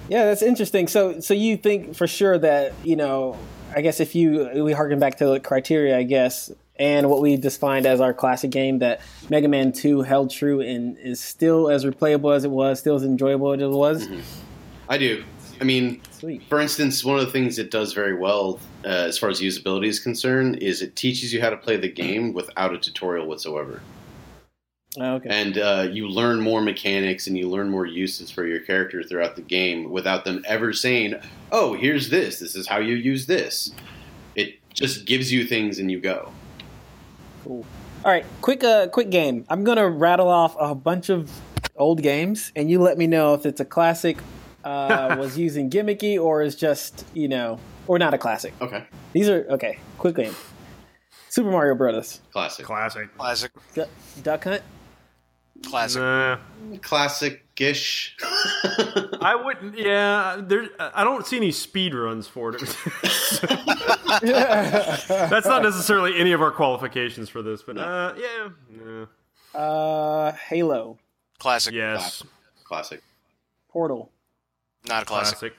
Yeah, 0.09 0.25
that's 0.25 0.43
interesting. 0.43 0.89
So, 0.89 1.21
so 1.21 1.35
you 1.35 1.57
think 1.57 1.95
for 1.95 2.07
sure 2.07 2.39
that 2.39 2.73
you 2.83 2.97
know, 2.97 3.39
I 3.75 3.81
guess 3.81 4.01
if 4.01 4.15
you 4.15 4.51
we 4.65 4.73
harken 4.73 4.99
back 4.99 5.19
to 5.19 5.27
the 5.27 5.41
criteria, 5.41 5.97
I 5.97 6.03
guess, 6.03 6.51
and 6.79 7.09
what 7.09 7.21
we 7.21 7.37
defined 7.37 7.87
as 7.87 8.01
our 8.01 8.13
classic 8.13 8.51
game, 8.51 8.81
that 8.81 9.01
Mega 9.31 9.49
Man 9.49 9.73
Two 9.73 10.03
held 10.03 10.31
true 10.31 10.61
and 10.61 10.99
is 10.99 11.21
still 11.21 11.71
as 11.71 11.85
replayable 11.85 12.35
as 12.35 12.45
it 12.45 12.51
was, 12.51 12.81
still 12.81 12.97
as 12.97 13.05
enjoyable 13.05 13.53
as 13.53 13.61
it 13.61 13.69
was. 13.69 14.07
Mm-hmm. 14.07 14.21
I 14.89 14.99
do. 14.99 15.25
I 15.63 15.65
mean, 15.65 16.01
Sweet. 16.11 16.43
for 16.49 16.61
instance, 16.61 17.05
one 17.05 17.21
of 17.21 17.25
the 17.25 17.31
things 17.31 17.57
it 17.57 17.71
does 17.71 17.93
very 17.93 18.17
well 18.17 18.59
uh, 18.85 18.89
as 18.89 19.17
far 19.17 19.31
as 19.31 19.41
usability 19.41 19.87
is 19.87 20.01
concerned 20.01 20.57
is 20.57 20.83
it 20.83 20.97
teaches 20.97 21.33
you 21.33 21.41
how 21.41 21.51
to 21.51 21.57
play 21.57 21.77
the 21.77 21.89
game 21.89 22.33
without 22.33 22.75
a 22.75 22.79
tutorial 22.79 23.29
whatsoever. 23.29 23.81
Oh, 24.99 25.15
okay. 25.15 25.29
and 25.31 25.57
uh, 25.57 25.89
you 25.89 26.09
learn 26.09 26.41
more 26.41 26.61
mechanics 26.61 27.29
and 27.29 27.39
you 27.39 27.49
learn 27.49 27.71
more 27.71 27.87
uses 27.87 28.29
for 28.29 28.45
your 28.45 28.59
character 28.59 29.05
throughout 29.05 29.37
the 29.37 29.43
game 29.43 29.89
without 29.91 30.25
them 30.25 30.43
ever 30.49 30.73
saying, 30.73 31.15
"Oh, 31.53 31.75
here's 31.75 32.11
this. 32.11 32.41
This 32.41 32.57
is 32.57 32.67
how 32.67 32.79
you 32.79 32.97
use 32.97 33.27
this." 33.27 33.73
It 34.35 34.57
just 34.75 35.07
gives 35.07 35.33
you 35.33 35.47
things 35.47 35.79
and 35.79 35.93
you 35.93 36.01
go. 36.01 36.33
Cool. 37.45 37.65
All 38.05 38.11
right, 38.11 38.27
quick, 38.41 38.65
uh, 38.65 38.89
quick 38.89 39.11
game. 39.11 39.47
I'm 39.49 39.63
gonna 39.63 39.89
rattle 39.89 40.29
off 40.29 40.57
a 40.59 40.75
bunch 40.75 41.09
of 41.09 41.31
old 41.77 42.03
games, 42.03 42.51
and 42.57 42.69
you 42.69 42.81
let 42.81 42.99
me 42.99 43.07
know 43.07 43.33
if 43.35 43.47
it's 43.47 43.61
a 43.61 43.65
classic, 43.65 44.19
uh, 44.65 45.17
was 45.21 45.39
using 45.39 45.71
gimmicky, 45.71 46.19
or 46.23 46.43
is 46.43 46.55
just 46.57 47.05
you 47.15 47.29
know, 47.29 47.59
or 47.87 47.99
not 47.99 48.15
a 48.15 48.19
classic. 48.19 48.53
Okay, 48.61 48.85
These 49.13 49.29
are 49.29 49.47
okay. 49.51 49.79
Quick 49.99 50.17
game. 50.17 50.35
Super 51.29 51.51
Mario 51.51 51.75
Brothers. 51.75 52.21
classic, 52.33 52.67
Classic. 52.67 53.17
Classic, 53.17 53.51
Du- 53.75 53.89
Duck 54.23 54.45
Hunt. 54.45 54.63
classic. 55.65 56.03
Nah, 56.03 56.37
classic-ish. 56.83 58.17
I 59.23 59.41
wouldn't. 59.43 59.79
Yeah, 59.79 60.41
there. 60.43 60.69
I 60.79 61.03
don't 61.05 61.27
see 61.27 61.39
any 61.39 61.51
speed 61.53 61.95
runs 61.95 62.29
for 62.29 62.55
it. 62.55 62.61
That's 64.21 65.47
not 65.47 65.63
necessarily 65.63 66.19
any 66.21 66.33
of 66.33 66.43
our 66.43 66.51
qualifications 66.51 67.29
for 67.29 67.41
this, 67.43 67.63
but 67.63 67.79
uh, 67.79 68.15
yeah, 68.17 68.49
yeah. 69.55 69.59
Uh, 69.59 70.33
Halo. 70.33 70.99
Classic. 71.39 71.73
yes, 71.75 72.23
classic. 72.65 73.03
Portal. 73.71 74.12
Not 74.89 75.03
a 75.03 75.07
classic. 75.07 75.39
classic. 75.39 75.55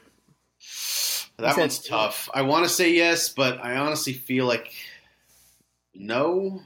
That 1.37 1.55
said- 1.55 1.61
one's 1.61 1.79
tough. 1.79 2.29
I 2.33 2.41
want 2.43 2.65
to 2.65 2.69
say 2.69 2.93
yes, 2.93 3.29
but 3.29 3.63
I 3.63 3.77
honestly 3.77 4.13
feel 4.13 4.45
like 4.45 4.73
no. 5.93 6.61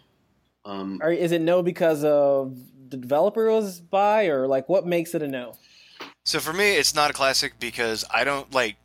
Um, 0.65 0.99
Or 1.01 1.11
is 1.11 1.31
it 1.31 1.41
no 1.41 1.63
because 1.63 2.03
of 2.03 2.57
the 2.89 2.97
developer 2.97 3.49
was 3.49 3.79
by, 3.79 4.27
or 4.27 4.47
like 4.47 4.67
what 4.67 4.85
makes 4.85 5.15
it 5.15 5.21
a 5.21 5.27
no? 5.27 5.53
So 6.25 6.39
for 6.39 6.51
me, 6.51 6.75
it's 6.75 6.93
not 6.93 7.09
a 7.09 7.13
classic 7.13 7.53
because 7.59 8.03
I 8.11 8.23
don't 8.23 8.51
like. 8.53 8.75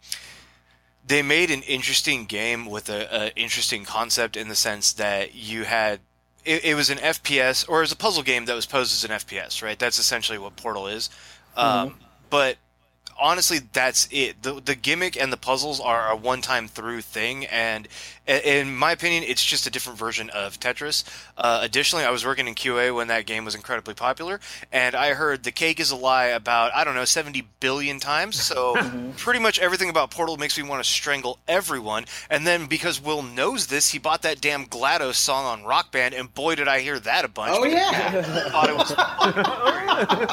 They 1.04 1.22
made 1.22 1.50
an 1.50 1.62
interesting 1.62 2.26
game 2.26 2.66
with 2.66 2.88
a, 2.88 3.08
a 3.14 3.34
interesting 3.36 3.84
concept 3.84 4.36
in 4.36 4.46
the 4.48 4.54
sense 4.54 4.92
that 4.92 5.34
you 5.34 5.64
had 5.64 5.98
it, 6.44 6.64
it 6.64 6.74
was 6.74 6.90
an 6.90 6.98
FPS 6.98 7.68
or 7.68 7.78
it 7.78 7.82
was 7.82 7.92
a 7.92 7.96
puzzle 7.96 8.22
game 8.22 8.44
that 8.44 8.54
was 8.54 8.66
posed 8.66 8.92
as 8.92 9.04
an 9.04 9.10
FPS, 9.10 9.62
right? 9.62 9.78
That's 9.78 9.98
essentially 9.98 10.38
what 10.38 10.56
Portal 10.56 10.86
is. 10.86 11.10
Um, 11.56 11.96
but 12.30 12.56
honestly, 13.22 13.60
that's 13.72 14.08
it. 14.10 14.42
The 14.42 14.60
the 14.60 14.74
gimmick 14.74 15.16
and 15.20 15.32
the 15.32 15.36
puzzles 15.36 15.80
are 15.80 16.10
a 16.10 16.16
one 16.16 16.42
time 16.42 16.68
through 16.68 17.00
thing, 17.02 17.46
and 17.46 17.88
in 18.26 18.74
my 18.76 18.92
opinion, 18.92 19.24
it's 19.26 19.44
just 19.44 19.66
a 19.66 19.70
different 19.70 19.98
version 19.98 20.30
of 20.30 20.60
Tetris. 20.60 21.02
Uh, 21.36 21.60
additionally, 21.62 22.04
I 22.04 22.10
was 22.10 22.24
working 22.24 22.46
in 22.46 22.54
QA 22.54 22.94
when 22.94 23.08
that 23.08 23.26
game 23.26 23.44
was 23.44 23.54
incredibly 23.54 23.94
popular, 23.94 24.38
and 24.70 24.94
I 24.94 25.14
heard 25.14 25.42
the 25.42 25.50
cake 25.52 25.80
is 25.80 25.90
a 25.90 25.96
lie 25.96 26.26
about 26.26 26.72
I 26.74 26.84
don't 26.84 26.94
know 26.94 27.04
seventy 27.04 27.46
billion 27.60 28.00
times. 28.00 28.40
So 28.42 28.76
pretty 29.16 29.40
much 29.40 29.58
everything 29.58 29.88
about 29.88 30.10
Portal 30.10 30.36
makes 30.36 30.58
me 30.58 30.68
want 30.68 30.82
to 30.84 30.90
strangle 30.90 31.38
everyone. 31.48 32.04
And 32.28 32.46
then 32.46 32.66
because 32.66 33.00
Will 33.00 33.22
knows 33.22 33.68
this, 33.68 33.90
he 33.90 33.98
bought 33.98 34.22
that 34.22 34.40
damn 34.40 34.66
GLaDOS 34.66 35.14
song 35.14 35.44
on 35.44 35.64
Rock 35.64 35.92
Band, 35.92 36.14
and 36.14 36.32
boy 36.34 36.54
did 36.56 36.68
I 36.68 36.80
hear 36.80 36.98
that 37.00 37.24
a 37.24 37.28
bunch. 37.28 37.54
oh 37.56 37.62
because 37.64 37.74
yeah. 37.74 38.42
I 38.46 38.50
thought 38.50 38.68
it 38.68 38.76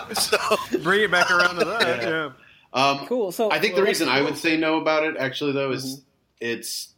was 0.09 0.23
so. 0.71 0.79
Bring 0.79 1.03
it 1.03 1.11
back 1.11 1.29
around 1.31 1.55
to 1.59 1.65
that. 1.65 2.01
yeah. 2.01 2.29
Um, 2.73 3.05
Cool. 3.07 3.31
So 3.31 3.51
I 3.51 3.59
think 3.59 3.75
the 3.75 3.83
reason 3.83 4.09
I 4.09 4.21
would 4.21 4.37
say 4.37 4.57
no 4.57 4.79
about 4.79 5.03
it, 5.03 5.17
actually, 5.17 5.53
though, 5.53 5.71
is 5.71 6.01
it's 6.39 6.93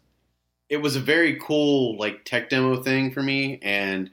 it 0.70 0.78
was 0.78 0.96
a 0.96 1.00
very 1.00 1.38
cool 1.40 1.98
like 1.98 2.24
tech 2.26 2.50
demo 2.50 2.82
thing 2.82 3.12
for 3.12 3.22
me, 3.22 3.60
and 3.62 4.10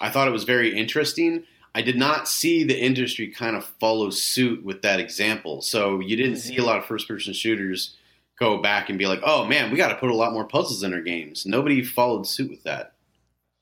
I 0.00 0.10
thought 0.10 0.28
it 0.28 0.32
was 0.32 0.44
very 0.44 0.76
interesting. 0.76 1.44
I 1.74 1.82
did 1.82 1.96
not 1.96 2.26
see 2.26 2.64
the 2.64 2.78
industry 2.78 3.28
kind 3.28 3.54
of 3.54 3.64
follow 3.80 4.10
suit 4.10 4.64
with 4.64 4.82
that 4.82 4.98
example, 4.98 5.62
so 5.62 6.00
you 6.00 6.16
didn't 6.16 6.36
see 6.36 6.56
a 6.56 6.64
lot 6.64 6.78
of 6.78 6.86
first 6.86 7.06
person 7.06 7.34
shooters 7.34 7.96
go 8.38 8.58
back 8.62 8.88
and 8.88 8.98
be 8.98 9.06
like, 9.06 9.20
"Oh 9.24 9.44
man, 9.44 9.70
we 9.70 9.76
got 9.76 9.88
to 9.88 9.96
put 9.96 10.10
a 10.10 10.14
lot 10.16 10.32
more 10.32 10.44
puzzles 10.44 10.82
in 10.82 10.94
our 10.94 11.00
games." 11.00 11.46
Nobody 11.46 11.84
followed 11.84 12.26
suit 12.26 12.50
with 12.50 12.62
that. 12.64 12.92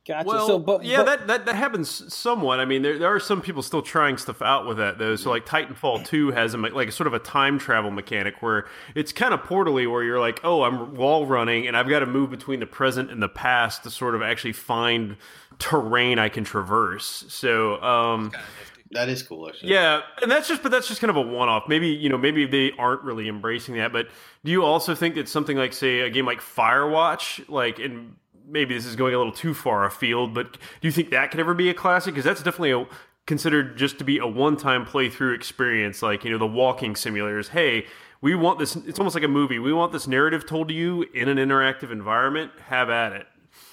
Gotcha. 0.07 0.29
Well, 0.29 0.47
so, 0.47 0.59
but 0.59 0.85
yeah, 0.85 0.99
but- 0.99 1.07
that, 1.07 1.27
that 1.29 1.47
that 1.47 1.55
happens 1.55 2.13
somewhat. 2.13 2.61
I 2.61 2.67
mean, 2.67 2.83
there, 2.83 2.99
there 2.99 3.09
are 3.15 3.19
some 3.21 3.41
people 3.41 3.63
still 3.63 3.81
trying 3.81 4.19
stuff 4.19 4.43
out 4.43 4.67
with 4.67 4.77
that 4.77 4.99
though. 4.99 5.17
So 5.17 5.31
like 5.31 5.47
Titanfall 5.47 6.05
two 6.05 6.31
has 6.33 6.53
a 6.53 6.59
like 6.59 6.93
sort 6.93 7.07
of 7.07 7.15
a 7.15 7.19
time 7.19 7.59
travel 7.59 7.91
mechanic 7.91 8.43
where 8.43 8.67
it's 8.95 9.13
kind 9.13 9.33
of 9.33 9.43
portally 9.45 9.87
where 9.87 10.03
you're 10.05 10.21
like, 10.21 10.41
oh, 10.45 10.63
I'm 10.63 10.95
wall 10.95 11.25
running 11.25 11.67
and 11.67 11.75
I've 11.75 11.89
got 11.89 12.01
to 12.01 12.07
move 12.07 12.31
between 12.31 12.61
the 12.61 12.67
present 12.67 13.11
and 13.11 13.23
the 13.23 13.31
past 13.31 13.85
to 13.85 13.91
sort 13.91 14.15
of 14.15 14.21
actually 14.21 14.53
find 14.53 15.17
terrain 15.59 16.19
I 16.19 16.29
can 16.29 16.45
traverse. 16.45 17.25
So 17.29 17.81
um, 17.83 18.31
That 18.91 19.09
is 19.09 19.23
cool, 19.23 19.49
actually. 19.49 19.73
yeah, 19.73 20.03
and 20.21 20.31
that's 20.31 20.49
just 20.49 20.63
but 20.63 20.71
that's 20.71 20.87
just 20.87 21.01
kind 21.01 21.11
of 21.11 21.17
a 21.17 21.23
one 21.23 21.49
off. 21.49 21.65
Maybe 21.67 21.89
you 21.89 22.11
know 22.11 22.19
maybe 22.19 22.45
they 22.47 22.73
aren't 22.79 23.03
really 23.05 23.27
embracing 23.27 23.77
that. 23.77 23.91
But 23.91 24.09
do 24.45 24.53
you 24.53 24.65
also 24.65 24.95
think 24.95 25.15
that 25.15 25.31
something 25.31 25.57
like 25.57 25.73
say 25.73 26.01
a 26.01 26.11
game 26.11 26.27
like 26.27 26.41
Firewatch, 26.41 27.49
like 27.49 27.79
and 27.79 28.17
maybe 28.47 28.75
this 28.75 28.87
is 28.87 28.97
going 28.97 29.15
a 29.15 29.19
little 29.19 29.33
too 29.33 29.55
far 29.55 29.85
afield, 29.85 30.35
but 30.35 30.53
do 30.53 30.89
you 30.89 30.93
think 30.93 31.11
that 31.11 31.31
could 31.31 31.41
ever 31.41 31.55
be 31.55 31.71
a 31.71 31.75
classic? 31.75 32.15
Because 32.15 32.25
that's 32.25 32.43
definitely 32.43 32.73
a 32.73 32.87
considered 33.27 33.77
just 33.77 33.99
to 33.99 34.05
be 34.05 34.19
a 34.19 34.27
one 34.27 34.57
time 34.57 34.85
playthrough 34.85 35.35
experience. 35.35 36.03
Like 36.03 36.25
you 36.25 36.31
know 36.31 36.39
the 36.39 36.47
walking 36.47 36.95
simulators. 36.95 37.49
Hey. 37.49 37.87
We 38.21 38.35
want 38.35 38.59
this. 38.59 38.75
It's 38.75 38.99
almost 38.99 39.15
like 39.15 39.25
a 39.25 39.29
movie. 39.29 39.59
We 39.59 39.75
want 39.75 39.93
this 39.93 40.07
narrative 40.07 40.47
told 40.47 40.69
to 40.69 40.75
you 40.75 41.05
in 41.13 41.29
an 41.29 41.37
interactive 41.37 41.93
environment. 41.93 42.53
Have 42.69 42.89
at 42.89 43.13
it. 43.13 43.27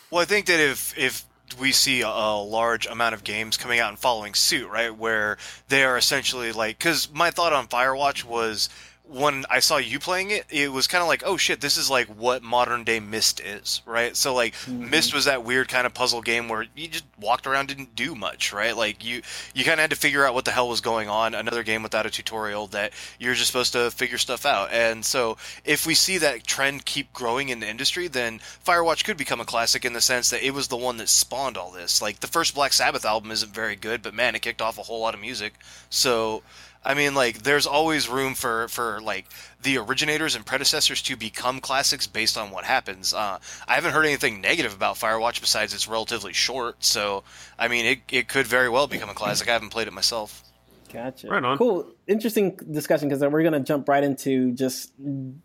Well, 0.10 0.22
I 0.22 0.26
think 0.26 0.48
that 0.48 0.60
if 0.60 0.98
if 0.98 1.26
we 1.58 1.72
see 1.72 2.02
a, 2.02 2.08
a 2.10 2.44
large 2.44 2.86
amount 2.86 3.16
of 3.16 3.24
games 3.24 3.56
coming 3.56 3.80
out 3.80 3.90
and 3.90 3.98
following 3.98 4.34
suit, 4.34 4.70
right, 4.70 4.94
where 4.94 5.38
they 5.70 5.86
are 5.86 5.98
essentially 5.98 6.52
like, 6.52 6.78
because 6.78 7.10
my 7.14 7.32
thought 7.32 7.54
on 7.54 7.68
Firewatch 7.68 8.26
was 8.26 8.70
when 9.12 9.44
I 9.50 9.60
saw 9.60 9.76
you 9.76 10.00
playing 10.00 10.32
it, 10.32 10.46
it 10.50 10.72
was 10.72 10.88
kind 10.88 11.02
of 11.02 11.08
like, 11.10 11.22
oh 11.26 11.36
shit, 11.36 11.60
this 11.60 11.76
is 11.76 11.90
like 11.90 12.08
what 12.08 12.44
modern 12.44 12.86
day 12.86 13.02
Myst 13.02 13.42
is, 13.42 13.82
right? 13.86 14.16
So 14.16 14.34
like, 14.34 14.54
mm-hmm. 14.54 14.90
Myst 14.90 15.14
was 15.14 15.26
that 15.26 15.44
weird 15.44 15.68
kind 15.68 15.86
of 15.86 15.94
puzzle 15.94 16.22
game 16.22 16.48
where 16.48 16.66
you 16.76 16.88
just 16.88 17.04
walked 17.20 17.46
around, 17.46 17.68
didn't 17.68 17.94
do 17.94 18.16
much, 18.16 18.54
right? 18.54 18.76
Like 18.76 19.04
you 19.04 19.22
you 19.54 19.66
kind 19.66 19.80
of 19.80 19.80
had 19.80 19.90
to 19.90 19.98
figure 19.98 20.26
out 20.26 20.34
what 20.34 20.46
the 20.46 20.52
hell 20.52 20.70
was 20.70 20.80
going 20.80 21.10
on. 21.10 21.36
Another 21.36 21.62
game 21.62 21.84
without 21.84 22.06
a 22.06 22.10
tutorial 22.10 22.68
that 22.68 22.94
you're 23.20 23.34
just 23.34 23.48
supposed 23.48 23.74
to 23.74 23.92
figure 23.92 24.18
stuff 24.18 24.46
out. 24.46 24.72
And 24.72 25.04
so 25.04 25.36
if 25.66 25.86
we 25.86 25.94
see 25.94 26.18
that 26.20 26.46
trend 26.48 26.86
keep 26.86 27.12
growing 27.12 27.50
in 27.50 27.60
the 27.60 27.70
industry, 27.70 28.08
then 28.08 28.40
Firewatch 28.66 29.04
could 29.04 29.18
become 29.18 29.42
a 29.42 29.46
classic 29.46 29.84
in 29.84 29.92
the 29.92 30.02
sense 30.02 30.30
that 30.30 30.46
it 30.46 30.54
was 30.54 30.70
the 30.70 30.78
one 30.78 30.96
that 30.98 31.10
spawned 31.10 31.58
all 31.58 31.72
this. 31.72 32.02
Like 32.02 32.22
the 32.22 32.28
first 32.28 32.56
Black 32.56 32.72
Sabbath 32.72 33.04
album 33.04 33.32
isn't 33.32 33.54
very 33.54 33.76
good, 33.76 34.02
but 34.02 34.14
man, 34.14 34.36
it 34.36 34.42
kicked 34.42 34.62
off 34.62 34.78
a 34.78 34.84
whole 34.84 35.02
lot 35.02 35.14
of 35.14 35.20
music. 35.20 35.56
So 35.90 36.44
I 36.84 36.96
mean, 36.96 37.14
like, 37.14 37.44
there's 37.44 37.68
always 37.68 38.10
room 38.10 38.34
for 38.34 38.68
for 38.68 39.02
like 39.02 39.26
the 39.62 39.78
originators 39.78 40.36
and 40.36 40.46
predecessors 40.46 41.02
to 41.04 41.16
become 41.16 41.60
classics 41.60 42.08
based 42.08 42.38
on 42.38 42.50
what 42.52 42.64
happens. 42.64 43.14
Uh, 43.14 43.38
I 43.68 43.76
haven't 43.76 43.94
heard 43.94 44.06
anything 44.06 44.42
negative 44.42 44.74
about 44.74 44.96
Firewatch 44.96 45.42
besides 45.42 45.74
it's 45.74 45.88
relatively 45.88 46.34
short. 46.34 46.84
So, 46.84 47.24
I 47.60 47.68
mean, 47.68 47.86
it 47.86 48.00
it 48.12 48.28
could 48.28 48.48
very 48.48 48.70
well 48.70 48.88
become 48.88 49.10
a 49.10 49.14
classic. 49.14 49.48
I 49.48 49.54
haven't 49.54 49.70
played 49.70 49.88
it 49.88 49.94
myself. 49.94 50.44
Gotcha. 50.92 51.28
Right 51.28 51.44
on. 51.44 51.58
Cool. 51.58 51.94
Interesting 52.08 52.58
discussion 52.70 53.08
because 53.08 53.22
we're 53.22 53.44
going 53.44 53.54
to 53.54 53.62
jump 53.62 53.88
right 53.88 54.04
into 54.04 54.52
just 54.52 54.92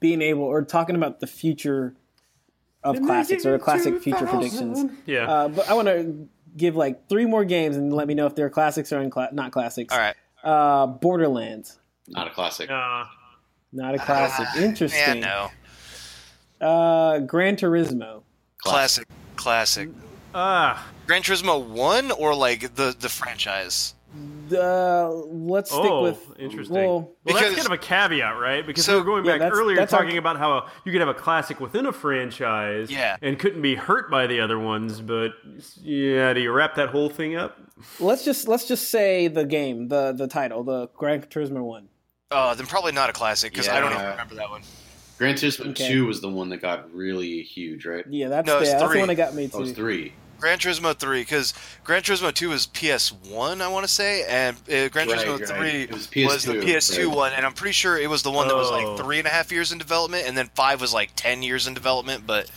being 0.01 0.23
able 0.23 0.43
or 0.43 0.63
talking 0.63 0.97
about 0.97 1.21
the 1.21 1.27
future 1.27 1.95
of 2.83 3.01
classics 3.03 3.47
or 3.47 3.59
classic 3.59 4.03
future 4.03 4.27
predictions. 4.27 4.91
Yeah. 5.07 5.31
Uh, 5.31 5.49
but 5.49 5.69
I 5.69 5.75
want 5.75 5.89
to 5.89 6.29
give 6.57 6.75
like 6.75 7.09
three 7.09 7.27
more 7.27 7.45
games 7.45 7.77
and 7.77 7.93
let 7.93 8.09
me 8.09 8.15
know 8.15 8.27
if 8.27 8.35
they're 8.35 8.51
classics 8.51 8.93
or 8.93 9.05
uncla- 9.05 9.33
not 9.33 9.53
classics. 9.53 9.93
All 9.93 10.01
right. 10.01 10.17
Uh, 10.47 10.87
Borderlands, 10.87 11.81
Not 12.09 12.29
a 12.29 12.31
classic. 12.31 12.71
Uh, 12.71 13.05
not 13.73 13.97
a 13.97 13.99
classic. 13.99 14.47
Yeah, 14.55 14.63
Interesting. 14.63 15.21
no. 15.21 15.51
Uh, 16.61 17.19
Gran 17.19 17.57
Turismo. 17.57 18.23
Classic. 18.59 19.07
Classic. 19.35 19.89
ah. 20.35 20.87
Gran 21.09 21.23
Turismo 21.23 21.61
1 21.67 22.13
or 22.13 22.35
like 22.35 22.77
the 22.77 22.95
the 22.99 23.09
franchise? 23.09 23.96
Uh, 24.53 25.11
let's 25.11 25.71
stick 25.73 25.83
Oh, 25.85 26.05
with 26.05 26.21
interesting. 26.39 26.77
Well, 26.77 26.87
Well, 27.01 27.13
Because- 27.25 27.41
that's 27.43 27.55
kind 27.57 27.67
of 27.67 27.73
a 27.73 27.79
caveat, 27.79 28.39
right? 28.39 28.65
Because 28.65 28.85
So- 28.85 28.93
we 28.95 28.99
were 29.01 29.05
going 29.05 29.25
Yeah, 29.25 29.33
back 29.33 29.41
that's- 29.41 29.59
earlier 29.59 29.77
that's 29.77 29.93
our- 29.93 30.03
talking 30.05 30.19
about 30.19 30.37
how 30.39 30.67
you 30.85 30.93
could 30.93 31.01
have 31.01 31.09
a 31.09 31.15
classic 31.15 31.59
within 31.59 31.85
a 31.87 31.93
franchise, 31.93 32.89
Yeah. 32.89 33.17
and 33.23 33.39
couldn't 33.41 33.61
be 33.63 33.75
hurt 33.75 34.09
by 34.09 34.29
the 34.29 34.41
other 34.41 34.57
ones. 34.59 35.01
But 35.01 35.33
yeah, 35.83 36.33
do 36.33 36.41
you 36.41 36.53
wrap 36.53 36.77
that 36.77 36.91
whole 36.91 37.09
thing 37.09 37.35
up? 37.37 37.59
let's 38.01 38.25
just 38.25 38.47
let's 38.49 38.67
just 38.67 38.89
say 38.89 39.27
the 39.29 39.45
game, 39.45 39.89
the 39.89 40.13
the 40.13 40.27
title, 40.29 40.63
the 40.63 40.89
Gran 40.97 41.23
Turismo 41.23 41.63
one. 41.63 41.89
Oh, 42.31 42.55
then 42.55 42.67
probably 42.67 42.93
not 42.93 43.11
a 43.11 43.13
classic 43.13 43.53
because 43.53 43.69
I 43.69 43.81
don't 43.81 43.91
even 43.91 44.03
Yeah. 44.03 44.11
remember 44.13 44.35
that 44.37 44.49
one. 44.51 44.63
Gran 45.19 45.35
Turismo 45.35 45.71
Okay. 45.71 45.89
2 45.89 46.07
was 46.07 46.21
the 46.21 46.29
one 46.29 46.51
that 46.51 46.59
got 46.59 46.93
really 46.95 47.43
huge, 47.43 47.85
right? 47.87 48.05
Yeah, 48.09 48.29
that's 48.29 48.47
No, 48.47 48.61
the, 48.61 48.67
that's 48.67 48.93
the 48.93 48.99
one 48.99 49.09
that 49.09 49.15
got 49.17 49.35
me 49.35 49.51
Oh, 49.53 49.59
it 49.59 49.61
was 49.61 49.73
too. 49.73 49.77
3. 50.37 50.41
Gran 50.41 50.59
Turismo 50.59 50.97
3 50.99 51.21
because 51.23 51.55
Gran 51.85 52.03
Turismo 52.03 52.33
2 52.33 52.49
was 52.51 52.67
PS1, 52.69 53.61
I 53.61 53.69
want 53.69 53.85
to 53.87 53.93
say, 53.93 54.25
and 54.29 54.57
uh, 54.57 54.89
Gran 54.89 55.09
Right, 55.09 55.19
Turismo 55.27 55.39
right. 55.41 55.49
3 55.49 55.83
It 55.83 55.93
was 55.93 56.07
PS2, 56.09 56.47
the 56.47 56.53
PS2 56.67 57.07
right. 57.09 57.17
one, 57.17 57.33
and 57.33 57.45
I'm 57.45 57.53
pretty 57.55 57.73
sure 57.73 57.99
it 57.99 58.09
was 58.11 58.23
the 58.23 58.31
one 58.31 58.49
that 58.49 58.57
was 58.57 58.69
Oh. 58.69 58.73
like 58.73 58.99
three 59.05 59.19
and 59.19 59.27
a 59.27 59.31
half 59.31 59.51
years 59.53 59.73
in 59.73 59.79
development, 59.79 60.27
and 60.27 60.37
then 60.37 60.49
five 60.55 60.81
was 60.81 60.93
like 60.95 61.11
ten 61.17 61.43
years 61.43 61.67
in 61.67 61.75
development. 61.75 62.27
But, 62.27 62.51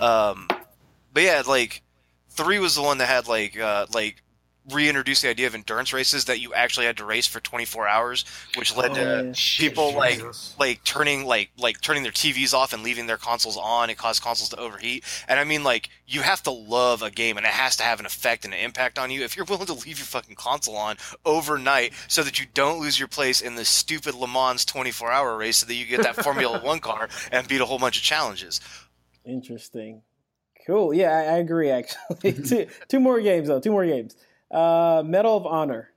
um, 0.00 0.48
but 1.12 1.22
yeah, 1.22 1.42
like 1.46 1.82
three 2.30 2.58
was 2.58 2.74
the 2.74 2.82
one 2.82 2.98
that 2.98 3.08
had 3.08 3.28
like 3.28 3.58
uh, 3.58 3.86
like 3.92 4.21
reintroduced 4.70 5.22
the 5.22 5.28
idea 5.28 5.46
of 5.46 5.54
endurance 5.54 5.92
races 5.92 6.26
that 6.26 6.38
you 6.40 6.54
actually 6.54 6.86
had 6.86 6.96
to 6.98 7.04
race 7.04 7.26
for 7.26 7.40
24 7.40 7.88
hours, 7.88 8.24
which 8.56 8.76
led 8.76 8.92
Oh, 8.92 8.94
to 8.94 9.00
yeah. 9.26 9.32
people 9.58 9.92
like 9.94 10.14
Jesus. 10.18 10.54
like 10.58 10.84
turning 10.84 11.24
like 11.24 11.50
like 11.58 11.80
turning 11.80 12.02
their 12.04 12.12
TVs 12.12 12.54
off 12.54 12.72
and 12.72 12.82
leaving 12.82 13.06
their 13.06 13.16
consoles 13.16 13.56
on. 13.56 13.90
It 13.90 13.98
caused 13.98 14.22
consoles 14.22 14.50
to 14.50 14.56
overheat. 14.58 15.04
And 15.28 15.40
I 15.40 15.44
mean, 15.44 15.64
like 15.64 15.88
you 16.06 16.20
have 16.22 16.42
to 16.44 16.50
love 16.50 17.02
a 17.02 17.10
game, 17.10 17.36
and 17.36 17.44
it 17.46 17.52
has 17.52 17.76
to 17.78 17.82
have 17.82 17.98
an 17.98 18.06
effect 18.06 18.44
and 18.44 18.52
an 18.54 18.60
impact 18.60 18.98
on 18.98 19.10
you. 19.10 19.22
If 19.24 19.36
you're 19.36 19.44
willing 19.48 19.66
to 19.66 19.72
leave 19.74 19.98
your 19.98 20.06
fucking 20.06 20.36
console 20.36 20.76
on 20.76 20.96
overnight 21.24 21.92
so 22.08 22.22
that 22.22 22.38
you 22.38 22.46
don't 22.54 22.80
lose 22.80 22.98
your 22.98 23.08
place 23.08 23.40
in 23.40 23.54
this 23.56 23.68
stupid 23.68 24.14
Le 24.14 24.28
Mans 24.28 24.64
24 24.64 25.10
hour 25.10 25.36
race, 25.36 25.56
so 25.58 25.66
that 25.66 25.74
you 25.74 25.86
get 25.86 26.02
that 26.02 26.16
Formula 26.24 26.60
One 26.62 26.78
car 26.80 27.08
and 27.32 27.48
beat 27.48 27.60
a 27.60 27.64
whole 27.64 27.78
bunch 27.78 27.96
of 27.96 28.02
challenges. 28.04 28.60
Interesting. 29.24 30.02
Cool. 30.66 30.94
Yeah, 30.94 31.10
I, 31.10 31.34
I 31.34 31.38
agree. 31.38 31.70
Actually, 31.70 32.32
two, 32.46 32.66
two 32.88 33.00
more 33.00 33.20
games 33.20 33.48
though. 33.48 33.60
Two 33.60 33.72
more 33.72 33.84
games. 33.86 34.14
Uh, 34.52 35.02
Medal 35.04 35.36
of 35.36 35.46
Honor. 35.46 35.88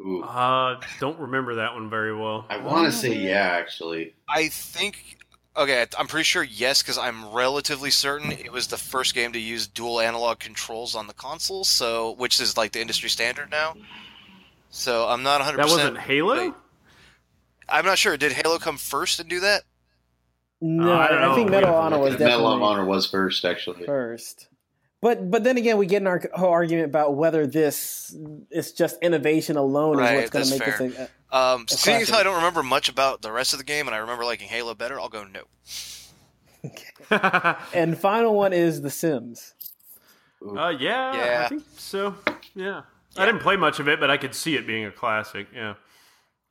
Ooh. 0.00 0.22
Uh, 0.22 0.80
don't 0.98 1.18
remember 1.18 1.56
that 1.56 1.74
one 1.74 1.90
very 1.90 2.14
well. 2.14 2.46
I 2.48 2.56
want 2.58 2.86
to 2.86 2.92
say 2.92 3.14
yeah, 3.14 3.48
actually. 3.52 4.14
I 4.28 4.48
think. 4.48 5.18
Okay, 5.56 5.84
I'm 5.98 6.06
pretty 6.06 6.24
sure 6.24 6.42
yes, 6.44 6.80
because 6.80 6.96
I'm 6.96 7.32
relatively 7.32 7.90
certain 7.90 8.30
it 8.32 8.52
was 8.52 8.68
the 8.68 8.76
first 8.76 9.14
game 9.14 9.32
to 9.32 9.38
use 9.38 9.66
dual 9.66 10.00
analog 10.00 10.38
controls 10.38 10.94
on 10.94 11.06
the 11.06 11.12
console, 11.12 11.64
so 11.64 12.12
which 12.12 12.40
is 12.40 12.56
like 12.56 12.72
the 12.72 12.80
industry 12.80 13.08
standard 13.10 13.50
now. 13.50 13.74
So 14.70 15.08
I'm 15.08 15.22
not 15.22 15.40
100. 15.40 15.56
That 15.58 15.62
percent 15.64 15.78
wasn't 15.94 15.98
Halo. 15.98 16.54
I'm 17.68 17.84
not 17.84 17.98
sure. 17.98 18.16
Did 18.16 18.32
Halo 18.32 18.58
come 18.58 18.76
first 18.78 19.18
and 19.20 19.28
do 19.28 19.40
that? 19.40 19.64
No, 20.60 20.92
Oh, 20.92 20.96
I 20.96 21.08
don't 21.08 21.22
I, 21.22 21.34
think 21.34 21.50
know. 21.50 21.52
Medal 21.60 21.70
of 21.70 21.74
Honor 21.76 21.98
was 21.98 22.12
definitely 22.12 22.32
Medal 22.36 22.52
of 22.52 22.62
Honor 22.62 22.84
was 22.84 23.06
first, 23.10 23.44
actually. 23.44 23.84
first. 23.86 24.46
But 25.02 25.30
but 25.30 25.44
then 25.44 25.56
again, 25.56 25.78
we 25.78 25.86
get 25.86 26.02
in 26.02 26.06
our 26.06 26.22
whole 26.34 26.50
argument 26.50 26.86
about 26.86 27.16
whether 27.16 27.46
this 27.46 28.14
is 28.50 28.72
just 28.72 28.98
innovation 29.00 29.56
alone 29.56 29.96
Right, 29.96 30.16
is 30.16 30.30
what's 30.30 30.30
going 30.30 30.44
to 30.44 30.50
make 30.50 30.78
that's 30.78 30.78
this 30.96 31.08
a, 31.32 31.36
Um, 31.36 31.66
A 31.70 31.72
seeing 31.72 32.02
as 32.02 32.08
how 32.08 32.14
classic. 32.14 32.20
I 32.20 32.22
don't 32.24 32.36
remember 32.36 32.62
much 32.62 32.88
about 32.88 33.22
the 33.22 33.32
rest 33.32 33.54
of 33.54 33.58
the 33.58 33.64
game, 33.64 33.86
and 33.88 33.94
I 33.94 33.98
remember 33.98 34.24
liking 34.24 34.48
Halo 34.48 34.74
better, 34.74 35.00
I'll 35.00 35.08
go 35.08 35.24
no. 35.24 35.44
a 37.10 37.56
and 37.72 37.98
final 37.98 38.34
one 38.34 38.52
is 38.52 38.82
The 38.82 38.90
Sims. 38.90 39.54
Uh, 40.46 40.68
yeah, 40.68 41.14
Yeah. 41.14 41.42
I 41.44 41.48
think 41.48 41.64
so. 41.76 42.14
Yeah. 42.54 42.82
I 43.16 43.26
didn't 43.26 43.40
play 43.40 43.56
much 43.56 43.80
of 43.80 43.88
it, 43.88 43.98
but 44.00 44.10
I 44.10 44.16
could 44.16 44.34
see 44.34 44.56
it 44.56 44.66
being 44.66 44.84
a 44.84 44.90
classic. 44.92 45.48
Yeah. 45.54 45.74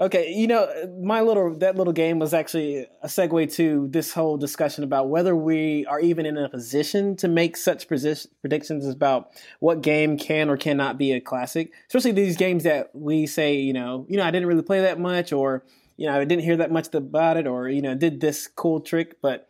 Okay, 0.01 0.31
you 0.31 0.47
know, 0.47 0.69
my 1.01 1.19
little 1.19 1.53
that 1.57 1.75
little 1.75 1.91
game 1.91 2.19
was 2.19 2.33
actually 2.33 2.87
a 3.03 3.07
segue 3.07 3.53
to 3.55 3.89
this 3.91 4.13
whole 4.13 4.37
discussion 4.37 4.85
about 4.85 5.09
whether 5.09 5.35
we 5.35 5.85
are 5.87 5.99
even 5.99 6.25
in 6.25 6.37
a 6.37 6.47
position 6.47 7.17
to 7.17 7.27
make 7.27 7.57
such 7.57 7.85
predic- 7.85 8.27
predictions 8.39 8.87
about 8.87 9.31
what 9.59 9.81
game 9.81 10.17
can 10.17 10.49
or 10.49 10.55
cannot 10.55 10.97
be 10.97 11.11
a 11.11 11.19
classic. 11.19 11.73
Especially 11.87 12.13
these 12.13 12.37
games 12.37 12.63
that 12.63 12.91
we 12.93 13.27
say, 13.27 13.55
you 13.55 13.73
know, 13.73 14.05
you 14.07 14.15
know, 14.15 14.23
I 14.23 14.31
didn't 14.31 14.47
really 14.47 14.61
play 14.61 14.79
that 14.79 15.01
much, 15.01 15.33
or 15.33 15.65
you 15.97 16.07
know, 16.07 16.17
I 16.17 16.23
didn't 16.23 16.45
hear 16.45 16.55
that 16.55 16.71
much 16.71 16.93
about 16.93 17.35
it, 17.35 17.45
or 17.45 17.67
you 17.67 17.81
know, 17.81 17.93
did 17.93 18.21
this 18.21 18.47
cool 18.47 18.79
trick, 18.79 19.17
but 19.21 19.49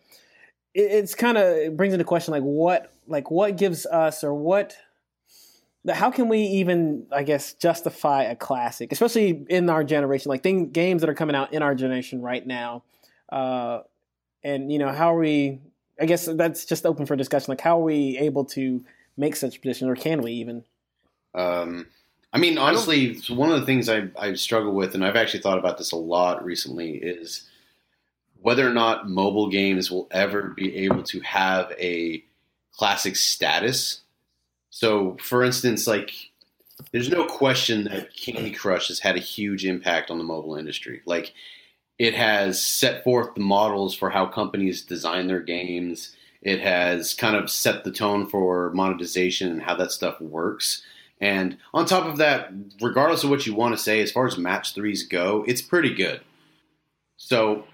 it, 0.74 0.92
it's 0.92 1.14
kind 1.14 1.38
of 1.38 1.44
it 1.46 1.78
brings 1.78 1.94
into 1.94 2.06
question 2.06 2.32
like 2.32 2.42
what, 2.42 2.92
like 3.06 3.30
what 3.30 3.56
gives 3.56 3.86
us 3.86 4.24
or 4.24 4.34
what 4.34 4.76
how 5.88 6.12
can 6.12 6.28
we 6.28 6.40
even 6.40 7.06
i 7.12 7.24
guess 7.24 7.54
justify 7.54 8.24
a 8.24 8.36
classic 8.36 8.92
especially 8.92 9.46
in 9.50 9.70
our 9.70 9.84
generation? 9.84 10.30
Like 10.30 10.44
thing, 10.44 10.72
games 10.72 11.02
that 11.02 11.10
are 11.10 11.16
coming 11.16 11.36
out 11.36 11.54
in 11.54 11.62
our 11.62 11.76
generation 11.76 12.22
right 12.22 12.46
now 12.46 12.84
uh, 13.32 13.82
and 14.44 14.72
you 14.72 14.80
know 14.80 14.92
how 14.92 15.14
are 15.14 15.20
we 15.20 15.60
i 16.00 16.06
guess 16.06 16.26
that's 16.26 16.66
just 16.66 16.86
open 16.86 17.06
for 17.06 17.16
discussion. 17.16 17.52
Like 17.52 17.62
how 17.62 17.80
are 17.80 17.84
we 17.84 18.18
able 18.18 18.46
to 18.46 18.84
make 19.20 19.36
such 19.36 19.62
predictions 19.62 19.90
or 19.90 19.96
can 19.96 20.22
we 20.22 20.32
even? 20.34 20.64
Um, 21.36 21.88
I 22.32 22.38
mean, 22.38 22.58
honestly, 22.58 23.08
it's 23.08 23.30
one 23.30 23.52
of 23.52 23.60
the 23.60 23.66
things 23.66 23.90
I, 23.90 24.08
I 24.18 24.34
struggle 24.34 24.74
with, 24.74 24.96
and 24.96 25.06
I've 25.06 25.16
actually 25.16 25.42
thought 25.42 25.60
about 25.60 25.78
this 25.78 25.92
a 25.92 25.98
lot 25.98 26.44
recently, 26.44 26.94
is 26.94 27.48
whether 28.42 28.68
or 28.68 28.74
not 28.74 29.10
mobile 29.10 29.50
games 29.50 29.92
will 29.92 30.08
ever 30.12 30.54
be 30.56 30.76
able 30.78 31.04
to 31.04 31.20
have 31.20 31.72
a 31.78 32.24
classic 32.72 33.16
status. 33.16 34.02
So, 34.70 35.18
for 35.22 35.44
instance, 35.44 35.88
like, 35.88 36.12
there's 36.92 37.10
no 37.10 37.26
question 37.26 37.86
that 37.86 38.16
Candy 38.16 38.52
Crush 38.52 38.88
has 38.88 39.00
had 39.00 39.16
a 39.16 39.20
huge 39.20 39.66
impact 39.66 40.10
on 40.10 40.18
the 40.18 40.24
mobile 40.24 40.56
industry. 40.56 41.02
Like, 41.06 41.34
it 41.98 42.14
has 42.14 42.64
set 42.64 43.04
forth 43.04 43.36
the 43.36 43.42
models 43.42 43.94
for 43.96 44.10
how 44.10 44.26
companies 44.26 44.82
design 44.82 45.28
their 45.28 45.42
games. 45.42 46.16
It 46.42 46.62
has 46.62 47.14
kind 47.14 47.36
of 47.36 47.50
set 47.50 47.84
the 47.84 47.92
tone 47.92 48.28
for 48.28 48.72
monetization 48.74 49.52
and 49.52 49.62
how 49.62 49.76
that 49.76 49.92
stuff 49.92 50.22
works. 50.22 50.82
And 51.20 51.58
on 51.74 51.86
top 51.86 52.06
of 52.06 52.18
that, 52.18 52.52
regardless 52.80 53.26
of 53.26 53.30
what 53.30 53.46
you 53.46 53.54
want 53.54 53.76
to 53.76 53.84
say, 53.84 54.00
as 54.00 54.12
far 54.12 54.26
as 54.26 54.38
match 54.38 54.74
threes 54.74 55.04
go, 55.04 55.44
it's 55.46 55.62
pretty 55.62 55.94
good. 55.94 56.22
So 57.18 57.66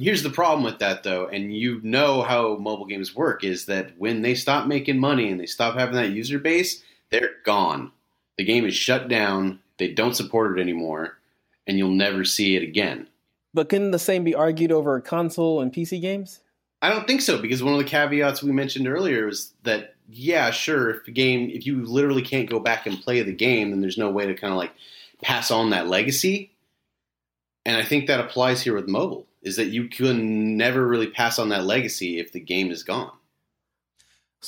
here's 0.00 0.22
the 0.22 0.30
problem 0.30 0.64
with 0.64 0.78
that, 0.78 1.02
though, 1.02 1.26
and 1.26 1.54
you 1.54 1.80
know 1.82 2.22
how 2.22 2.56
mobile 2.56 2.86
games 2.86 3.14
work 3.14 3.44
is 3.44 3.66
that 3.66 3.92
when 3.98 4.22
they 4.22 4.34
stop 4.34 4.66
making 4.66 4.98
money 4.98 5.30
and 5.30 5.38
they 5.40 5.46
stop 5.46 5.76
having 5.76 5.96
that 5.96 6.10
user 6.10 6.38
base, 6.38 6.82
they're 7.10 7.30
gone. 7.44 7.92
The 8.38 8.44
game 8.44 8.64
is 8.64 8.74
shut 8.74 9.08
down. 9.08 9.60
They 9.78 9.88
don't 9.88 10.16
support 10.16 10.58
it 10.58 10.60
anymore, 10.60 11.18
and 11.66 11.78
you'll 11.78 11.90
never 11.90 12.24
see 12.24 12.56
it 12.56 12.62
again. 12.62 13.06
but 13.52 13.68
couldn't 13.68 13.90
the 13.90 13.98
same 13.98 14.24
be 14.24 14.34
argued 14.34 14.70
over 14.72 15.00
console 15.00 15.60
and 15.60 15.72
pc 15.72 16.00
games 16.00 16.40
I 16.82 16.88
don't 16.88 17.06
think 17.06 17.20
so 17.20 17.40
because 17.40 17.62
one 17.62 17.74
of 17.74 17.78
the 17.78 17.84
caveats 17.84 18.42
we 18.42 18.52
mentioned 18.52 18.88
earlier 18.88 19.26
was 19.26 19.52
that 19.64 19.94
yeah, 20.08 20.50
sure, 20.50 20.90
if 20.90 21.04
the 21.04 21.12
game 21.12 21.50
if 21.50 21.66
you 21.66 21.84
literally 21.84 22.22
can't 22.22 22.48
go 22.48 22.58
back 22.58 22.86
and 22.86 23.00
play 23.00 23.22
the 23.22 23.32
game, 23.32 23.70
then 23.70 23.80
there's 23.80 23.98
no 23.98 24.10
way 24.10 24.26
to 24.26 24.34
kind 24.34 24.52
of 24.52 24.58
like 24.58 24.72
pass 25.22 25.50
on 25.50 25.70
that 25.70 25.88
legacy. 25.88 26.52
And 27.64 27.76
I 27.76 27.84
think 27.84 28.06
that 28.06 28.20
applies 28.20 28.62
here 28.62 28.74
with 28.74 28.88
mobile 28.88 29.26
is 29.42 29.56
that 29.56 29.66
you 29.68 29.88
can 29.88 30.56
never 30.56 30.86
really 30.86 31.08
pass 31.08 31.38
on 31.38 31.48
that 31.50 31.64
legacy 31.64 32.18
if 32.18 32.32
the 32.32 32.40
game 32.40 32.70
is 32.70 32.82
gone. 32.82 33.10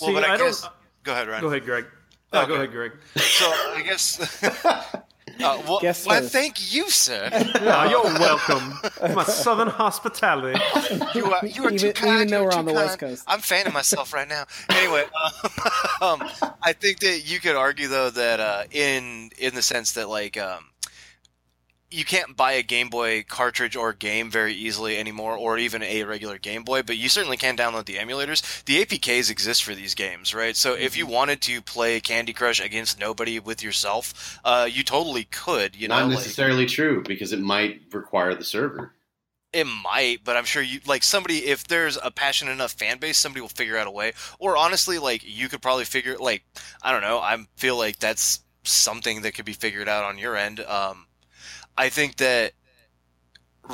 Well, 0.00 0.12
but 0.14 0.24
I, 0.24 0.34
I 0.34 0.36
don't- 0.36 0.68
Go 1.02 1.12
ahead, 1.12 1.28
Ryan. 1.28 1.40
Go 1.40 1.48
ahead, 1.48 1.64
Greg. 1.64 1.86
Oh, 2.32 2.38
Okay. 2.40 2.48
Go 2.48 2.54
ahead, 2.54 2.70
Greg. 2.72 2.92
So 3.16 3.46
I 3.46 3.82
guess. 3.84 4.96
Uh, 5.40 5.60
well, 5.66 5.80
Guess 5.80 6.06
why, 6.06 6.20
so. 6.20 6.28
thank 6.28 6.74
you, 6.74 6.88
sir. 6.90 7.28
Yeah, 7.62 7.88
you're 7.90 8.02
welcome. 8.02 8.74
My 9.14 9.24
southern 9.24 9.68
hospitality. 9.68 10.60
You 11.14 11.32
are, 11.32 11.44
you 11.46 11.64
are 11.64 11.70
too 11.70 11.92
kind. 11.94 12.14
even 12.14 12.28
though 12.28 12.42
you 12.42 12.48
are 12.48 12.50
we're 12.50 12.58
on 12.58 12.64
the 12.66 12.72
West. 12.74 12.98
Coast. 12.98 13.24
I'm 13.26 13.40
fanning 13.40 13.72
myself 13.72 14.12
right 14.12 14.28
now. 14.28 14.44
Anyway, 14.68 15.04
um, 16.02 16.22
I 16.62 16.74
think 16.74 17.00
that 17.00 17.22
you 17.24 17.40
could 17.40 17.56
argue 17.56 17.88
though 17.88 18.10
that 18.10 18.40
uh, 18.40 18.64
in 18.70 19.30
in 19.38 19.54
the 19.54 19.62
sense 19.62 19.92
that 19.92 20.08
like 20.08 20.36
um, 20.36 20.64
you 21.92 22.04
can't 22.04 22.36
buy 22.36 22.52
a 22.52 22.62
Game 22.62 22.88
Boy 22.88 23.24
cartridge 23.28 23.76
or 23.76 23.92
game 23.92 24.30
very 24.30 24.54
easily 24.54 24.98
anymore, 24.98 25.36
or 25.36 25.58
even 25.58 25.82
a 25.82 26.04
regular 26.04 26.38
Game 26.38 26.62
Boy, 26.64 26.82
but 26.82 26.96
you 26.96 27.08
certainly 27.08 27.36
can 27.36 27.56
download 27.56 27.84
the 27.84 27.96
emulators. 27.96 28.64
The 28.64 28.84
APKs 28.84 29.30
exist 29.30 29.62
for 29.62 29.74
these 29.74 29.94
games, 29.94 30.34
right? 30.34 30.56
So 30.56 30.74
if 30.74 30.96
you 30.96 31.06
wanted 31.06 31.40
to 31.42 31.60
play 31.60 32.00
Candy 32.00 32.32
Crush 32.32 32.60
against 32.60 32.98
nobody 32.98 33.38
with 33.38 33.62
yourself, 33.62 34.40
uh, 34.44 34.68
you 34.70 34.82
totally 34.82 35.24
could. 35.24 35.76
You 35.76 35.88
know, 35.88 35.98
Not 35.98 36.08
like- 36.08 36.18
necessarily 36.18 36.66
true 36.66 37.02
because 37.06 37.32
it 37.32 37.40
might 37.40 37.82
require 37.92 38.34
the 38.34 38.44
server. 38.44 38.94
It 39.52 39.66
might, 39.66 40.24
but 40.24 40.34
I'm 40.36 40.46
sure 40.46 40.62
you 40.62 40.80
like 40.86 41.02
somebody. 41.02 41.46
If 41.46 41.68
there's 41.68 41.98
a 42.02 42.10
passionate 42.10 42.52
enough 42.52 42.72
fan 42.72 42.96
base, 42.98 43.18
somebody 43.18 43.42
will 43.42 43.50
figure 43.50 43.76
out 43.76 43.86
a 43.86 43.90
way. 43.90 44.14
Or 44.38 44.56
honestly, 44.56 44.98
like 44.98 45.22
you 45.26 45.50
could 45.50 45.60
probably 45.60 45.84
figure. 45.84 46.16
Like 46.18 46.42
I 46.80 46.90
don't 46.90 47.02
know. 47.02 47.18
I 47.18 47.36
feel 47.56 47.76
like 47.76 47.98
that's 47.98 48.40
something 48.64 49.20
that 49.22 49.34
could 49.34 49.44
be 49.44 49.52
figured 49.52 49.88
out 49.88 50.04
on 50.04 50.16
your 50.16 50.36
end. 50.38 50.60
Um, 50.60 51.06
I 51.76 51.88
think 51.88 52.16
that 52.16 52.52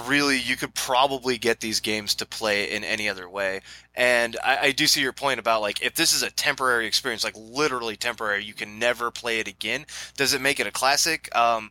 really 0.07 0.39
you 0.39 0.57
could 0.57 0.75
probably 0.75 1.39
get 1.39 1.61
these 1.61 1.81
games 1.81 2.15
to 2.17 2.27
play 2.27 2.71
in 2.71 2.85
any 2.85 3.09
other 3.09 3.29
way. 3.29 3.61
And 3.95 4.37
I, 4.45 4.59
I 4.59 4.73
do 4.73 4.87
see 4.87 5.01
your 5.01 5.13
point 5.13 5.41
about 5.41 5.63
like 5.63 5.83
if 5.83 5.95
this 5.95 6.13
is 6.13 6.23
a 6.23 6.31
temporary 6.31 6.87
experience, 6.87 7.25
like 7.25 7.37
literally 7.37 7.97
temporary, 7.97 8.45
you 8.45 8.55
can 8.55 8.79
never 8.79 9.11
play 9.11 9.41
it 9.41 9.49
again. 9.49 9.87
Does 10.17 10.35
it 10.35 10.41
make 10.41 10.61
it 10.61 10.67
a 10.67 10.71
classic? 10.71 11.35
Um, 11.35 11.71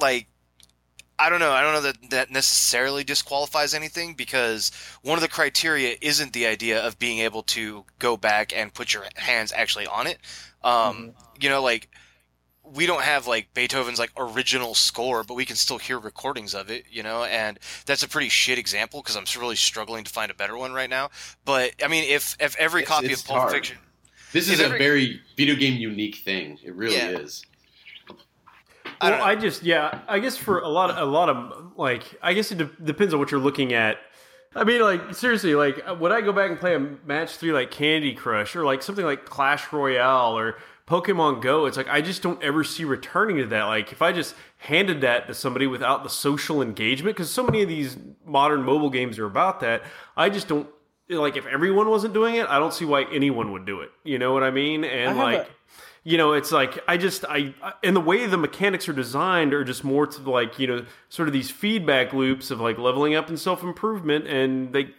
like 0.00 0.28
I 1.18 1.28
don't 1.28 1.40
know. 1.40 1.52
I 1.52 1.60
don't 1.62 1.74
know 1.74 1.80
that 1.82 2.10
that 2.10 2.30
necessarily 2.30 3.04
disqualifies 3.04 3.74
anything 3.74 4.14
because 4.14 4.72
one 5.02 5.16
of 5.16 5.22
the 5.22 5.28
criteria 5.28 5.96
isn't 6.00 6.32
the 6.32 6.46
idea 6.46 6.84
of 6.84 6.98
being 6.98 7.20
able 7.20 7.42
to 7.44 7.84
go 7.98 8.16
back 8.16 8.56
and 8.56 8.74
put 8.74 8.92
your 8.92 9.04
hands 9.14 9.52
actually 9.54 9.86
on 9.86 10.06
it. 10.06 10.18
Um, 10.64 11.12
You 11.40 11.48
know, 11.50 11.62
like 11.62 11.90
we 12.64 12.86
don't 12.86 13.02
have 13.02 13.26
like 13.26 13.52
Beethoven's 13.54 13.98
like 13.98 14.12
original 14.16 14.74
score, 14.74 15.24
but 15.24 15.34
we 15.34 15.44
can 15.44 15.56
still 15.56 15.78
hear 15.78 15.98
recordings 15.98 16.54
of 16.54 16.70
it. 16.70 16.84
You 16.90 17.02
know, 17.02 17.24
and 17.24 17.58
that's 17.86 18.02
a 18.02 18.08
pretty 18.08 18.28
shit 18.28 18.58
example 18.58 19.02
because 19.02 19.16
I'm 19.16 19.24
really 19.40 19.56
struggling 19.56 20.04
to 20.04 20.10
find 20.10 20.30
a 20.30 20.34
better 20.34 20.56
one 20.56 20.72
right 20.72 20.90
now. 20.90 21.10
But 21.44 21.72
I 21.84 21.88
mean, 21.88 22.04
if 22.04 22.36
if 22.40 22.56
every 22.56 22.82
It's- 22.82 22.94
copy 22.96 23.12
it's 23.12 23.22
of 23.22 23.28
Pulp 23.28 23.40
hard. 23.40 23.52
Fiction, 23.52 23.78
This 24.32 24.46
is 24.48 24.54
Is 24.54 24.60
a 24.60 24.64
every- 24.66 24.78
very 24.78 25.20
video 25.36 25.54
game 25.56 25.74
unique 25.78 26.16
thing. 26.24 26.58
It 26.64 26.74
really 26.74 26.96
Yeah. 26.96 27.10
is. 27.18 27.42
I 29.00 29.10
well. 29.10 29.22
I 29.24 29.34
just 29.34 29.62
yeah, 29.62 30.00
I 30.08 30.18
guess 30.20 30.36
for 30.36 30.60
a 30.60 30.68
lot 30.68 30.90
of 30.90 30.96
a 30.96 31.04
lot 31.10 31.28
of 31.28 31.72
like 31.76 32.04
I 32.22 32.32
guess 32.32 32.52
it 32.52 32.58
de- 32.58 32.70
depends 32.84 33.12
on 33.12 33.20
what 33.20 33.30
you're 33.30 33.40
looking 33.40 33.72
at. 33.72 33.98
I 34.54 34.64
mean, 34.64 34.80
like 34.82 35.14
seriously, 35.14 35.54
like 35.54 35.82
would 35.98 36.12
I 36.12 36.20
go 36.20 36.32
back 36.32 36.50
and 36.50 36.58
play 36.60 36.74
a 36.74 36.78
match 36.78 37.36
three 37.36 37.52
like 37.52 37.70
Candy 37.70 38.14
Crush 38.14 38.54
or 38.54 38.64
like 38.64 38.82
something 38.82 39.04
like 39.04 39.24
Clash 39.24 39.72
Royale 39.72 40.36
or 40.38 40.56
Pokemon 40.92 41.40
Go? 41.40 41.64
It's 41.64 41.78
like 41.78 41.88
I 41.88 42.02
just 42.02 42.20
don't 42.20 42.42
ever 42.42 42.62
see 42.64 42.84
returning 42.84 43.38
to 43.38 43.46
that. 43.46 43.64
Like 43.64 43.92
if 43.92 44.02
I 44.02 44.12
just 44.12 44.34
handed 44.58 45.00
that 45.00 45.26
to 45.26 45.32
somebody 45.34 45.66
without 45.66 46.02
the 46.02 46.10
social 46.10 46.60
engagement, 46.60 47.16
because 47.16 47.30
so 47.30 47.42
many 47.42 47.62
of 47.62 47.68
these 47.68 47.96
modern 48.26 48.62
mobile 48.62 48.90
games 48.90 49.18
are 49.18 49.24
about 49.24 49.60
that. 49.60 49.82
I 50.18 50.28
just 50.28 50.48
don't 50.48 50.68
like 51.08 51.38
if 51.38 51.46
everyone 51.46 51.88
wasn't 51.88 52.12
doing 52.12 52.34
it. 52.34 52.46
I 52.46 52.58
don't 52.58 52.74
see 52.74 52.84
why 52.84 53.04
anyone 53.10 53.52
would 53.52 53.64
do 53.64 53.80
it. 53.80 53.90
You 54.04 54.18
know 54.18 54.34
what 54.34 54.42
I 54.42 54.50
mean? 54.50 54.84
And 54.84 55.18
I 55.18 55.22
like 55.22 55.48
a- 55.48 55.50
you 56.04 56.18
know 56.18 56.32
it's 56.32 56.50
like 56.50 56.80
i 56.88 56.96
just 56.96 57.24
I, 57.26 57.54
I 57.62 57.74
and 57.84 57.94
the 57.94 58.00
way 58.00 58.26
the 58.26 58.36
mechanics 58.36 58.88
are 58.88 58.92
designed 58.92 59.54
are 59.54 59.62
just 59.62 59.84
more 59.84 60.04
to 60.04 60.30
like 60.30 60.58
you 60.58 60.66
know 60.66 60.84
sort 61.08 61.28
of 61.28 61.32
these 61.32 61.48
feedback 61.48 62.12
loops 62.12 62.50
of 62.50 62.60
like 62.60 62.76
leveling 62.76 63.14
up 63.14 63.28
and 63.28 63.38
self-improvement 63.38 64.26
and 64.26 64.72
they 64.72 64.90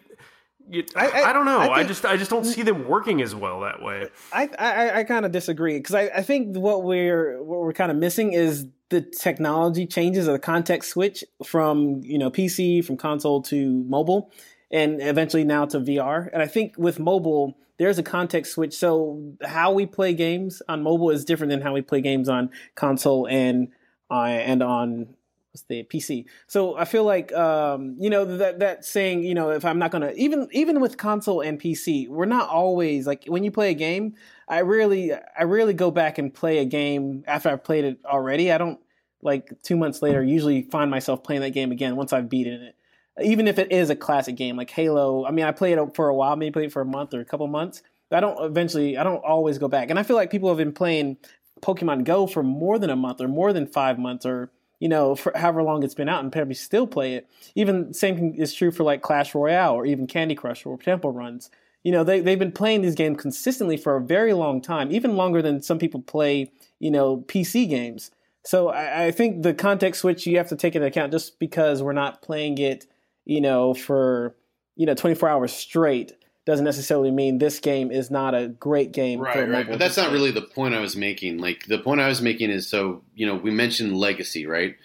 I, 0.95 1.07
I- 1.07 1.29
I- 1.29 1.33
don't 1.33 1.45
know 1.45 1.59
I 1.59 1.79
I, 1.79 1.83
just 1.83 2.05
i 2.05 2.15
just 2.17 2.29
don't 2.29 2.45
see 2.45 2.61
them 2.63 2.87
working 2.87 3.21
as 3.21 3.35
well 3.35 3.61
that 3.61 3.81
way 3.81 4.07
I 4.31 4.49
I, 4.57 4.99
I 4.99 5.03
kind 5.03 5.25
of 5.25 5.31
disagree 5.31 5.77
because 5.77 5.95
I, 5.95 6.03
I 6.15 6.21
think 6.23 6.55
what 6.57 6.83
we're 6.83 7.41
what 7.43 7.59
we're 7.61 7.73
kind 7.73 7.91
of 7.91 7.97
missing 7.97 8.33
is 8.33 8.67
the 8.89 9.01
technology 9.01 9.85
changes 9.87 10.27
or 10.27 10.33
the 10.33 10.39
context 10.39 10.91
switch 10.91 11.23
from 11.45 12.01
you 12.03 12.17
know 12.17 12.29
PC 12.31 12.83
from 12.85 12.95
console 12.97 13.41
to 13.43 13.83
mobile, 13.87 14.31
and 14.71 15.01
eventually 15.01 15.43
now 15.43 15.65
to 15.65 15.79
VR. 15.79 16.29
And 16.31 16.41
I 16.43 16.47
think 16.47 16.75
with 16.77 16.99
mobile, 16.99 17.57
there's 17.79 17.97
a 17.97 18.03
context 18.03 18.53
switch. 18.53 18.75
So 18.75 19.33
how 19.43 19.71
we 19.71 19.85
play 19.87 20.13
games 20.13 20.61
on 20.69 20.83
mobile 20.83 21.09
is 21.09 21.25
different 21.25 21.49
than 21.51 21.61
how 21.61 21.73
we 21.73 21.81
play 21.81 22.01
games 22.01 22.29
on 22.29 22.51
console 22.75 23.27
and 23.27 23.69
uh, 24.11 24.25
and 24.25 24.61
on 24.61 25.15
what's 25.53 25.63
the 25.63 25.83
PC. 25.83 26.25
So 26.47 26.75
I 26.75 26.85
feel 26.85 27.03
like 27.03 27.31
um, 27.33 27.95
you 27.99 28.09
know 28.09 28.25
that 28.37 28.59
that 28.59 28.85
saying 28.85 29.23
you 29.23 29.35
know 29.35 29.51
if 29.51 29.63
I'm 29.63 29.79
not 29.79 29.91
gonna 29.91 30.11
even 30.15 30.47
even 30.51 30.79
with 30.81 30.97
console 30.97 31.41
and 31.41 31.61
PC, 31.61 32.09
we're 32.09 32.25
not 32.25 32.49
always 32.49 33.05
like 33.05 33.25
when 33.27 33.43
you 33.43 33.51
play 33.51 33.71
a 33.71 33.75
game. 33.75 34.15
I 34.47 34.61
rarely 34.61 35.13
I 35.13 35.43
rarely 35.43 35.73
go 35.73 35.91
back 35.91 36.17
and 36.17 36.33
play 36.33 36.57
a 36.57 36.65
game 36.65 37.23
after 37.27 37.49
I've 37.49 37.63
played 37.63 37.85
it 37.85 37.99
already. 38.05 38.51
I 38.51 38.57
don't 38.57 38.79
like 39.21 39.53
two 39.61 39.77
months 39.77 40.01
later 40.01 40.21
usually 40.21 40.63
find 40.63 40.91
myself 40.91 41.23
playing 41.23 41.41
that 41.41 41.51
game 41.51 41.71
again 41.71 41.95
once 41.95 42.11
I've 42.11 42.29
beaten 42.29 42.61
it. 42.61 42.75
Even 43.23 43.47
if 43.47 43.59
it 43.59 43.71
is 43.71 43.89
a 43.89 43.95
classic 43.95 44.35
game 44.35 44.57
like 44.57 44.71
Halo, 44.71 45.25
I 45.25 45.31
mean 45.31 45.45
I 45.45 45.51
played 45.51 45.77
it 45.77 45.95
for 45.95 46.09
a 46.09 46.15
while, 46.15 46.35
maybe 46.35 46.51
played 46.51 46.65
it 46.65 46.73
for 46.73 46.81
a 46.81 46.85
month 46.85 47.13
or 47.13 47.21
a 47.21 47.25
couple 47.25 47.47
months. 47.47 47.83
But 48.09 48.17
I 48.17 48.19
don't 48.21 48.43
eventually 48.43 48.97
I 48.97 49.03
don't 49.03 49.23
always 49.23 49.59
go 49.59 49.67
back. 49.67 49.91
And 49.91 49.99
I 49.99 50.03
feel 50.03 50.15
like 50.15 50.31
people 50.31 50.49
have 50.49 50.57
been 50.57 50.73
playing 50.73 51.17
Pokemon 51.61 52.03
Go 52.03 52.27
for 52.27 52.43
more 52.43 52.79
than 52.79 52.89
a 52.89 52.95
month 52.95 53.21
or 53.21 53.27
more 53.27 53.53
than 53.53 53.67
five 53.67 53.99
months 53.99 54.25
or 54.25 54.51
you 54.83 54.89
know 54.89 55.15
for 55.15 55.31
however 55.33 55.63
long 55.63 55.81
it's 55.81 55.93
been 55.93 56.09
out 56.09 56.21
and 56.21 56.29
probably 56.33 56.53
still 56.53 56.85
play 56.85 57.13
it. 57.13 57.29
Even 57.55 57.93
same 57.93 58.17
thing 58.17 58.35
is 58.35 58.53
true 58.53 58.69
for 58.69 58.83
like 58.83 59.01
Clash 59.01 59.33
Royale 59.33 59.71
or 59.75 59.85
even 59.85 60.07
Candy 60.07 60.35
Crush 60.35 60.65
or 60.65 60.77
Temple 60.77 61.13
Runs. 61.13 61.49
You 61.83 61.93
know 61.93 62.03
they 62.03 62.19
they've 62.19 62.37
been 62.37 62.51
playing 62.51 62.81
these 62.81 62.93
games 62.93 63.21
consistently 63.21 63.77
for 63.77 63.95
a 63.95 64.01
very 64.01 64.33
long 64.33 64.59
time, 64.59 64.91
even 64.91 65.15
longer 65.15 65.41
than 65.41 65.61
some 65.61 65.79
people 65.79 66.01
play 66.01 66.51
you 66.79 66.91
know 66.91 67.23
PC 67.29 67.69
games. 67.69 68.11
So 68.43 68.67
I, 68.67 69.05
I 69.05 69.11
think 69.11 69.43
the 69.43 69.53
context 69.53 70.01
switch 70.01 70.27
you 70.27 70.35
have 70.37 70.49
to 70.49 70.57
take 70.57 70.75
into 70.75 70.85
account 70.85 71.13
just 71.13 71.39
because 71.39 71.81
we're 71.81 71.93
not 71.93 72.21
playing 72.21 72.57
it 72.57 72.85
you 73.23 73.39
know 73.39 73.73
for 73.73 74.35
you 74.75 74.85
know 74.85 74.95
24 74.95 75.29
hours 75.29 75.53
straight 75.53 76.11
doesn't 76.45 76.65
necessarily 76.65 77.11
mean 77.11 77.37
this 77.37 77.59
game 77.59 77.91
is 77.91 78.11
not 78.11 78.35
a 78.35 78.47
great 78.47 78.91
game. 78.91 79.19
for 79.19 79.25
Right, 79.25 79.49
right. 79.49 79.67
But 79.67 79.79
that's 79.79 79.97
not 79.97 80.11
really 80.11 80.31
the 80.31 80.41
point 80.41 80.73
I 80.73 80.81
was 80.81 80.95
making. 80.95 81.37
Like 81.37 81.65
the 81.67 81.79
point 81.79 82.01
I 82.01 82.07
was 82.07 82.21
making 82.21 82.49
is 82.49 82.67
so 82.67 83.01
you 83.15 83.25
know 83.25 83.35
we 83.35 83.51
mentioned 83.51 83.95
legacy, 83.97 84.45
right? 84.45 84.75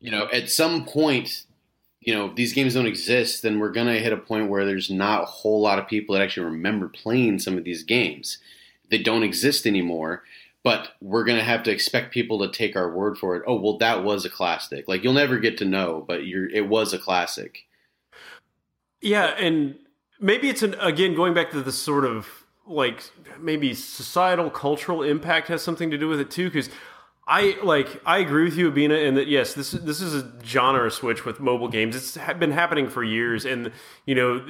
You 0.00 0.10
know, 0.10 0.28
at 0.32 0.50
some 0.50 0.84
point, 0.84 1.44
you 2.00 2.14
know, 2.14 2.26
if 2.26 2.36
these 2.36 2.52
games 2.52 2.74
don't 2.74 2.86
exist, 2.86 3.42
then 3.42 3.58
we're 3.58 3.72
gonna 3.72 3.98
hit 3.98 4.12
a 4.12 4.18
point 4.18 4.48
where 4.48 4.64
there's 4.64 4.90
not 4.90 5.22
a 5.22 5.26
whole 5.26 5.60
lot 5.60 5.78
of 5.78 5.86
people 5.86 6.14
that 6.14 6.22
actually 6.22 6.46
remember 6.46 6.88
playing 6.88 7.38
some 7.38 7.58
of 7.58 7.64
these 7.64 7.82
games. 7.82 8.38
They 8.90 8.98
don't 8.98 9.22
exist 9.22 9.66
anymore. 9.66 10.22
But 10.62 10.92
we're 11.02 11.24
gonna 11.24 11.44
have 11.44 11.62
to 11.64 11.70
expect 11.70 12.14
people 12.14 12.38
to 12.38 12.50
take 12.50 12.76
our 12.76 12.90
word 12.90 13.18
for 13.18 13.36
it. 13.36 13.42
Oh, 13.46 13.60
well, 13.60 13.76
that 13.78 14.02
was 14.02 14.24
a 14.24 14.30
classic. 14.30 14.88
Like 14.88 15.04
you'll 15.04 15.12
never 15.12 15.38
get 15.38 15.58
to 15.58 15.66
know, 15.66 16.02
but 16.08 16.26
you're 16.26 16.48
it 16.48 16.66
was 16.66 16.94
a 16.94 16.98
classic. 16.98 17.66
Yeah, 19.02 19.26
and 19.38 19.76
maybe 20.24 20.48
it's 20.48 20.62
an 20.62 20.74
again 20.80 21.14
going 21.14 21.34
back 21.34 21.50
to 21.50 21.60
the 21.60 21.70
sort 21.70 22.04
of 22.04 22.26
like 22.66 23.10
maybe 23.38 23.74
societal 23.74 24.50
cultural 24.50 25.02
impact 25.02 25.48
has 25.48 25.62
something 25.62 25.90
to 25.90 25.98
do 25.98 26.08
with 26.08 26.18
it 26.18 26.30
too 26.30 26.46
because 26.46 26.70
I 27.26 27.58
like 27.62 28.00
I 28.06 28.18
agree 28.18 28.44
with 28.44 28.56
you 28.56 28.72
Abina 28.72 29.06
in 29.06 29.14
that 29.16 29.28
yes 29.28 29.52
this 29.52 29.74
is 29.74 29.84
this 29.84 30.00
is 30.00 30.14
a 30.14 30.32
genre 30.42 30.90
switch 30.90 31.26
with 31.26 31.40
mobile 31.40 31.68
games. 31.68 31.94
It's 31.94 32.18
been 32.38 32.52
happening 32.52 32.88
for 32.88 33.04
years 33.04 33.44
and 33.44 33.70
you 34.06 34.14
know 34.14 34.44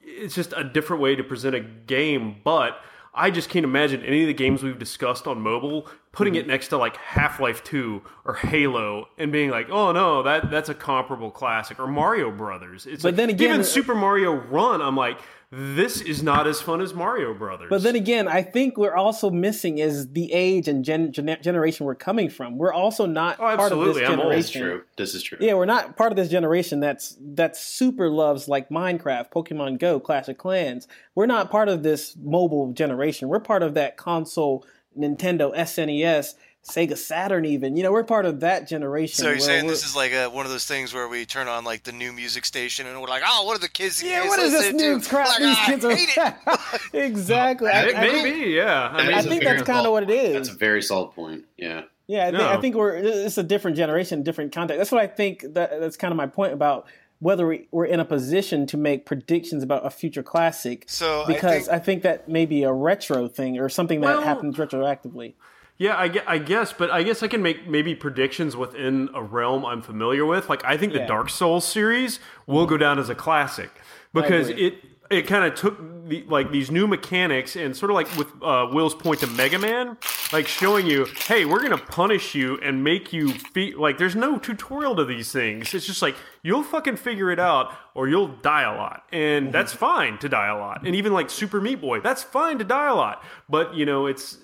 it's 0.00 0.34
just 0.34 0.52
a 0.56 0.64
different 0.64 1.00
way 1.00 1.14
to 1.14 1.22
present 1.22 1.54
a 1.54 1.60
game 1.60 2.36
but 2.42 2.80
I 3.12 3.30
just 3.30 3.48
can't 3.48 3.64
imagine 3.64 4.04
any 4.04 4.22
of 4.22 4.28
the 4.28 4.34
games 4.34 4.62
we've 4.62 4.78
discussed 4.78 5.26
on 5.26 5.40
mobile 5.40 5.88
putting 6.12 6.34
Mm-hmm. 6.34 6.40
it 6.40 6.46
next 6.46 6.68
to 6.68 6.76
like 6.76 6.96
Half-Life 6.96 7.62
2 7.64 8.02
or 8.24 8.34
Halo 8.34 9.08
and 9.18 9.30
being 9.32 9.50
like, 9.50 9.68
"Oh 9.70 9.90
no, 9.92 10.22
that 10.22 10.50
that's 10.50 10.68
a 10.68 10.74
comparable 10.74 11.30
classic." 11.30 11.78
Or 11.80 11.86
Mario 11.88 12.30
Brothers. 12.30 12.86
It's 12.86 13.02
But 13.02 13.08
like, 13.10 13.16
then 13.16 13.30
again- 13.30 13.50
even 13.50 13.64
Super 13.64 13.94
Mario 13.94 14.32
Run, 14.34 14.80
I'm 14.80 14.96
like, 14.96 15.18
this 15.52 16.00
is 16.00 16.22
not 16.22 16.46
as 16.46 16.60
fun 16.60 16.80
as 16.80 16.94
Mario 16.94 17.34
Brothers. 17.34 17.66
But 17.70 17.82
then 17.82 17.96
again, 17.96 18.28
I 18.28 18.40
think 18.42 18.76
we're 18.76 18.94
also 18.94 19.30
missing 19.30 19.78
is 19.78 20.12
the 20.12 20.32
age 20.32 20.68
and 20.68 20.84
gen- 20.84 21.10
gen- 21.12 21.38
generation 21.42 21.86
we're 21.86 21.96
coming 21.96 22.28
from. 22.30 22.56
We're 22.56 22.72
also 22.72 23.04
not 23.04 23.36
Oh, 23.40 23.56
part 23.56 23.72
of 23.72 23.78
this 23.80 23.96
absolutely. 23.96 24.04
I'm 24.06 24.20
old. 24.20 24.32
This 24.32 24.44
is 24.46 24.50
generation. 24.52 24.62
true. 24.62 24.82
This 24.96 25.14
is 25.16 25.22
true. 25.24 25.38
Yeah, 25.40 25.54
we're 25.54 25.64
not 25.64 25.96
part 25.96 26.12
of 26.12 26.16
this 26.16 26.28
generation 26.28 26.78
that's 26.78 27.16
that 27.20 27.56
super 27.56 28.08
loves 28.08 28.46
like 28.46 28.68
Minecraft, 28.68 29.32
Pokemon 29.32 29.80
Go, 29.80 29.98
Clash 29.98 30.28
of 30.28 30.38
Clans. 30.38 30.86
We're 31.16 31.26
not 31.26 31.50
part 31.50 31.68
of 31.68 31.82
this 31.82 32.16
mobile 32.22 32.72
generation. 32.72 33.26
We're 33.28 33.40
part 33.40 33.64
of 33.64 33.74
that 33.74 33.96
console, 33.96 34.64
Nintendo, 34.96 35.52
SNES, 35.56 36.34
Sega 36.62 36.96
Saturn, 36.96 37.44
even. 37.46 37.76
You 37.76 37.82
know, 37.82 37.90
we're 37.92 38.04
part 38.04 38.26
of 38.26 38.40
that 38.40 38.68
generation. 38.68 39.16
So 39.16 39.24
you're 39.24 39.32
where 39.32 39.40
saying 39.40 39.66
this 39.66 39.84
is 39.84 39.96
like 39.96 40.12
a, 40.12 40.28
one 40.28 40.44
of 40.44 40.52
those 40.52 40.66
things 40.66 40.92
where 40.92 41.08
we 41.08 41.24
turn 41.24 41.48
on 41.48 41.64
like 41.64 41.84
the 41.84 41.92
new 41.92 42.12
music 42.12 42.44
station 42.44 42.86
and 42.86 43.00
we're 43.00 43.08
like, 43.08 43.22
oh, 43.24 43.44
what 43.46 43.56
are 43.56 43.60
the 43.60 43.68
kids? 43.68 44.02
Yeah, 44.02 44.20
guys 44.20 44.28
what 44.28 44.38
is 44.40 44.52
this 44.52 44.72
new 44.74 45.00
to? 45.00 45.08
crap 45.08 45.28
Like, 45.28 45.38
these 45.38 45.56
"Ah, 45.58 45.64
kids 45.66 45.84
I 45.84 45.88
are? 45.88 45.96
hate 45.96 46.10
it. 46.16 46.80
exactly. 47.04 47.70
I, 47.70 47.82
It 47.86 47.96
I 47.96 48.00
may 48.02 48.22
think, 48.22 48.46
yeah. 48.48 48.88
I 48.92 49.06
mean, 49.06 49.14
I 49.14 49.22
think 49.22 49.42
that's 49.42 49.62
kind 49.62 49.86
of 49.86 49.92
what 49.92 50.02
it 50.02 50.10
is. 50.10 50.34
That's 50.34 50.48
a 50.50 50.58
very 50.58 50.82
solid 50.82 51.12
point. 51.12 51.44
Yeah. 51.56 51.82
Yeah, 52.06 52.22
I, 52.26 52.30
think, 52.30 52.38
No. 52.38 52.48
I 52.48 52.60
think 52.60 52.74
we're 52.74 52.94
it's 52.96 53.38
a 53.38 53.42
different 53.42 53.76
generation, 53.76 54.22
different 54.22 54.52
context. 54.52 54.78
That's 54.78 54.92
what 54.92 55.00
I 55.00 55.06
think. 55.06 55.44
That 55.54 55.78
that's 55.80 55.96
kind 55.96 56.12
of 56.12 56.16
my 56.16 56.26
point 56.26 56.52
about 56.52 56.86
whether 57.20 57.46
we, 57.46 57.68
we're 57.70 57.84
in 57.84 58.00
a 58.00 58.04
position 58.04 58.66
to 58.66 58.76
make 58.76 59.06
predictions 59.06 59.62
about 59.62 59.86
a 59.86 59.90
future 59.90 60.22
classic. 60.22 60.84
So 60.88 61.22
I 61.22 61.26
because 61.26 61.66
think- 61.66 61.68
I 61.68 61.78
think, 61.78 62.02
that 62.02 62.28
may 62.28 62.46
be 62.46 62.64
a 62.64 62.72
retro 62.72 63.28
thing 63.28 63.58
or 63.58 63.68
something 63.68 64.00
that 64.00 64.06
Well- 64.08 64.22
happens 64.22 64.56
retroactively. 64.56 65.34
Yeah, 65.80 65.94
I, 65.94 66.12
I 66.26 66.36
guess, 66.36 66.74
but 66.74 66.90
I 66.90 67.02
guess 67.02 67.22
I 67.22 67.26
can 67.28 67.40
make 67.40 67.66
maybe 67.66 67.94
predictions 67.94 68.54
within 68.54 69.08
a 69.14 69.22
realm 69.22 69.64
I'm 69.64 69.80
familiar 69.80 70.26
with. 70.26 70.50
Like, 70.50 70.62
I 70.62 70.76
think 70.76 70.92
the 70.92 71.06
Dark 71.06 71.30
Souls 71.30 71.66
series 71.66 72.20
will 72.46 72.66
go 72.66 72.76
down 72.76 72.98
as 72.98 73.08
a 73.08 73.14
classic 73.14 73.70
because 74.12 74.50
it 74.50 74.74
it 75.10 75.26
kind 75.26 75.44
of 75.44 75.54
took 75.54 75.78
the, 76.08 76.22
like 76.28 76.52
these 76.52 76.70
new 76.70 76.86
mechanics 76.86 77.56
and 77.56 77.74
sort 77.74 77.90
of 77.90 77.94
like 77.94 78.14
with 78.18 78.28
uh, 78.42 78.68
Will's 78.70 78.94
point 78.94 79.20
to 79.20 79.26
Mega 79.26 79.58
Man, 79.58 79.96
like 80.34 80.46
showing 80.46 80.86
you, 80.86 81.06
hey, 81.26 81.46
we're 81.46 81.62
gonna 81.62 81.78
punish 81.78 82.34
you 82.34 82.58
and 82.62 82.84
make 82.84 83.10
you 83.12 83.32
feel 83.32 83.80
like 83.80 83.96
there's 83.96 84.14
no 84.14 84.38
tutorial 84.38 84.94
to 84.96 85.06
these 85.06 85.32
things. 85.32 85.72
It's 85.72 85.86
just 85.86 86.02
like 86.02 86.14
you'll 86.42 86.62
fucking 86.62 86.96
figure 86.96 87.30
it 87.30 87.40
out 87.40 87.72
or 87.94 88.06
you'll 88.06 88.28
die 88.28 88.62
a 88.62 88.76
lot, 88.76 89.04
and 89.12 89.50
that's 89.50 89.72
fine 89.72 90.18
to 90.18 90.28
die 90.28 90.48
a 90.48 90.58
lot. 90.58 90.86
And 90.86 90.94
even 90.94 91.14
like 91.14 91.30
Super 91.30 91.60
Meat 91.60 91.80
Boy, 91.80 92.00
that's 92.00 92.22
fine 92.22 92.58
to 92.58 92.64
die 92.64 92.88
a 92.88 92.94
lot, 92.94 93.24
but 93.48 93.74
you 93.74 93.86
know 93.86 94.06
it's 94.06 94.36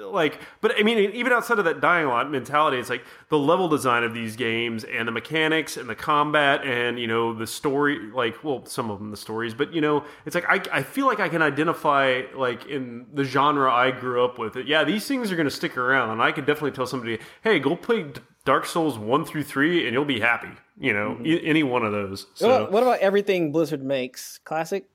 like 0.00 0.40
but 0.60 0.72
i 0.78 0.82
mean 0.82 0.98
even 1.12 1.32
outside 1.32 1.58
of 1.58 1.64
that 1.64 1.80
dying 1.80 2.06
lot 2.06 2.30
mentality 2.30 2.78
it's 2.78 2.90
like 2.90 3.04
the 3.28 3.38
level 3.38 3.68
design 3.68 4.02
of 4.02 4.14
these 4.14 4.36
games 4.36 4.84
and 4.84 5.06
the 5.06 5.12
mechanics 5.12 5.76
and 5.76 5.88
the 5.88 5.94
combat 5.94 6.64
and 6.64 6.98
you 6.98 7.06
know 7.06 7.34
the 7.34 7.46
story 7.46 7.98
like 8.12 8.42
well 8.42 8.64
some 8.66 8.90
of 8.90 8.98
them 8.98 9.10
the 9.10 9.16
stories 9.16 9.54
but 9.54 9.72
you 9.72 9.80
know 9.80 10.04
it's 10.26 10.34
like 10.34 10.48
i, 10.48 10.78
I 10.78 10.82
feel 10.82 11.06
like 11.06 11.20
i 11.20 11.28
can 11.28 11.42
identify 11.42 12.22
like 12.34 12.66
in 12.66 13.06
the 13.12 13.24
genre 13.24 13.72
i 13.72 13.90
grew 13.90 14.24
up 14.24 14.38
with 14.38 14.56
it 14.56 14.66
yeah 14.66 14.84
these 14.84 15.06
things 15.06 15.30
are 15.30 15.36
going 15.36 15.48
to 15.48 15.54
stick 15.54 15.76
around 15.76 16.10
and 16.10 16.22
i 16.22 16.32
could 16.32 16.46
definitely 16.46 16.72
tell 16.72 16.86
somebody 16.86 17.18
hey 17.42 17.58
go 17.58 17.76
play 17.76 18.06
dark 18.44 18.64
souls 18.64 18.98
1 18.98 19.24
through 19.24 19.44
3 19.44 19.86
and 19.86 19.92
you'll 19.92 20.04
be 20.04 20.20
happy 20.20 20.50
you 20.78 20.92
know 20.92 21.10
mm-hmm. 21.10 21.26
e- 21.26 21.44
any 21.44 21.62
one 21.62 21.84
of 21.84 21.92
those 21.92 22.26
so 22.34 22.70
what 22.70 22.82
about 22.82 23.00
everything 23.00 23.52
Blizzard 23.52 23.82
makes? 23.82 24.38
Classic? 24.38 24.86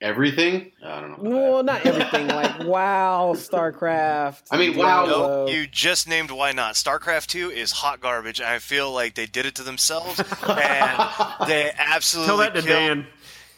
Everything? 0.00 0.72
I 0.84 1.00
don't 1.00 1.22
know. 1.22 1.30
Well, 1.30 1.62
not 1.62 1.86
everything. 1.86 2.26
like 2.28 2.58
WoW, 2.64 3.32
StarCraft. 3.36 4.42
I 4.50 4.58
mean, 4.58 4.76
WoW- 4.76 5.06
Diablo. 5.06 5.46
Nope, 5.46 5.54
you 5.54 5.66
just 5.66 6.08
named 6.08 6.30
why 6.30 6.52
not. 6.52 6.74
StarCraft 6.74 7.26
2 7.28 7.50
is 7.50 7.70
hot 7.72 8.00
garbage. 8.00 8.40
I 8.40 8.58
feel 8.58 8.92
like 8.92 9.14
they 9.14 9.26
did 9.26 9.46
it 9.46 9.54
to 9.56 9.62
themselves, 9.62 10.18
and 10.18 10.28
they 11.48 11.70
absolutely 11.78 12.26
tell 12.28 12.36
that 12.38 12.54
to 12.54 12.62
killed, 12.62 12.66
dan 12.66 13.06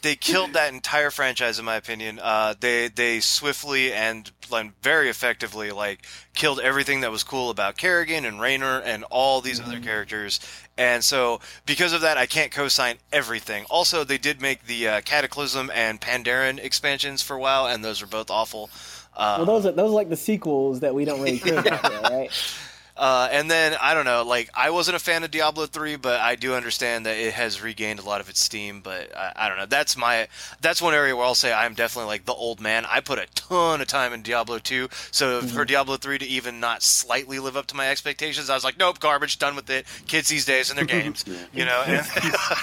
they 0.07 0.15
killed 0.15 0.53
that 0.53 0.73
entire 0.73 1.11
franchise 1.11 1.59
in 1.59 1.65
my 1.65 1.75
opinion. 1.75 2.17
Uh, 2.23 2.53
they 2.57 2.87
they 2.87 3.19
swiftly 3.19 3.91
and 3.91 4.31
like, 4.49 4.71
very 4.81 5.09
effectively 5.09 5.71
like 5.71 6.05
killed 6.33 6.61
everything 6.61 7.01
that 7.01 7.11
was 7.11 7.23
cool 7.23 7.49
about 7.49 7.75
Kerrigan 7.75 8.23
and 8.23 8.39
Raynor 8.39 8.79
and 8.79 9.03
all 9.11 9.41
these 9.41 9.59
other 9.59 9.81
characters. 9.81 10.39
And 10.77 11.03
so 11.03 11.41
because 11.65 11.91
of 11.91 11.99
that, 12.01 12.17
I 12.17 12.25
can't 12.25 12.53
co-sign 12.53 12.99
everything. 13.11 13.65
Also, 13.69 14.05
they 14.05 14.17
did 14.17 14.41
make 14.41 14.65
the 14.65 14.87
uh, 14.87 15.01
Cataclysm 15.01 15.69
and 15.73 15.99
Pandaren 15.99 16.57
expansions 16.57 17.21
for 17.21 17.37
WoW, 17.37 17.65
and 17.65 17.83
those 17.83 18.01
are 18.01 18.07
both 18.07 18.31
awful. 18.31 18.69
Uh, 19.13 19.35
Well, 19.39 19.45
those 19.45 19.65
are 19.65 19.73
those 19.73 19.91
are 19.91 19.95
like 19.95 20.07
the 20.07 20.15
sequels 20.15 20.79
that 20.79 20.95
we 20.95 21.03
don't 21.03 21.19
really 21.19 21.39
care 21.47 21.59
about, 21.59 22.03
right? 22.03 22.31
Uh, 22.97 23.29
and 23.31 23.49
then 23.51 23.77
I 23.79 23.93
don't 23.93 24.05
know, 24.05 24.23
like 24.23 24.49
I 24.55 24.71
wasn't 24.71 24.95
a 24.97 24.99
fan 24.99 25.23
of 25.23 25.29
Diablo 25.29 25.67
three, 25.67 25.97
but 25.97 26.19
I 26.19 26.35
do 26.35 26.55
understand 26.55 27.05
that 27.05 27.15
it 27.15 27.33
has 27.35 27.61
regained 27.61 27.99
a 27.99 28.01
lot 28.01 28.21
of 28.21 28.29
its 28.29 28.39
steam. 28.39 28.81
But 28.81 29.15
I, 29.15 29.33
I 29.35 29.47
don't 29.49 29.59
know. 29.59 29.67
That's 29.67 29.95
my 29.95 30.27
that's 30.61 30.81
one 30.81 30.95
area 30.95 31.15
where 31.15 31.23
I'll 31.23 31.35
say 31.35 31.53
I'm 31.53 31.75
definitely 31.75 32.07
like 32.07 32.25
the 32.25 32.33
old 32.33 32.59
man. 32.59 32.85
I 32.89 33.01
put 33.01 33.19
a 33.19 33.27
ton 33.35 33.81
of 33.81 33.87
time 33.87 34.13
in 34.13 34.23
Diablo 34.23 34.57
two, 34.57 34.87
so 35.11 35.41
for 35.41 35.63
Diablo 35.63 35.97
three 35.97 36.17
to 36.17 36.25
even 36.25 36.59
not 36.59 36.81
slightly 36.81 37.37
live 37.37 37.55
up 37.55 37.67
to 37.67 37.75
my 37.75 37.87
expectations, 37.87 38.49
I 38.49 38.55
was 38.55 38.63
like, 38.63 38.79
nope, 38.79 38.99
garbage, 38.99 39.37
done 39.37 39.55
with 39.55 39.69
it. 39.69 39.85
Kids 40.07 40.27
these 40.27 40.45
days 40.45 40.71
and 40.71 40.77
their 40.79 40.85
games, 41.01 41.23
you 41.53 41.65
know. 41.65 41.83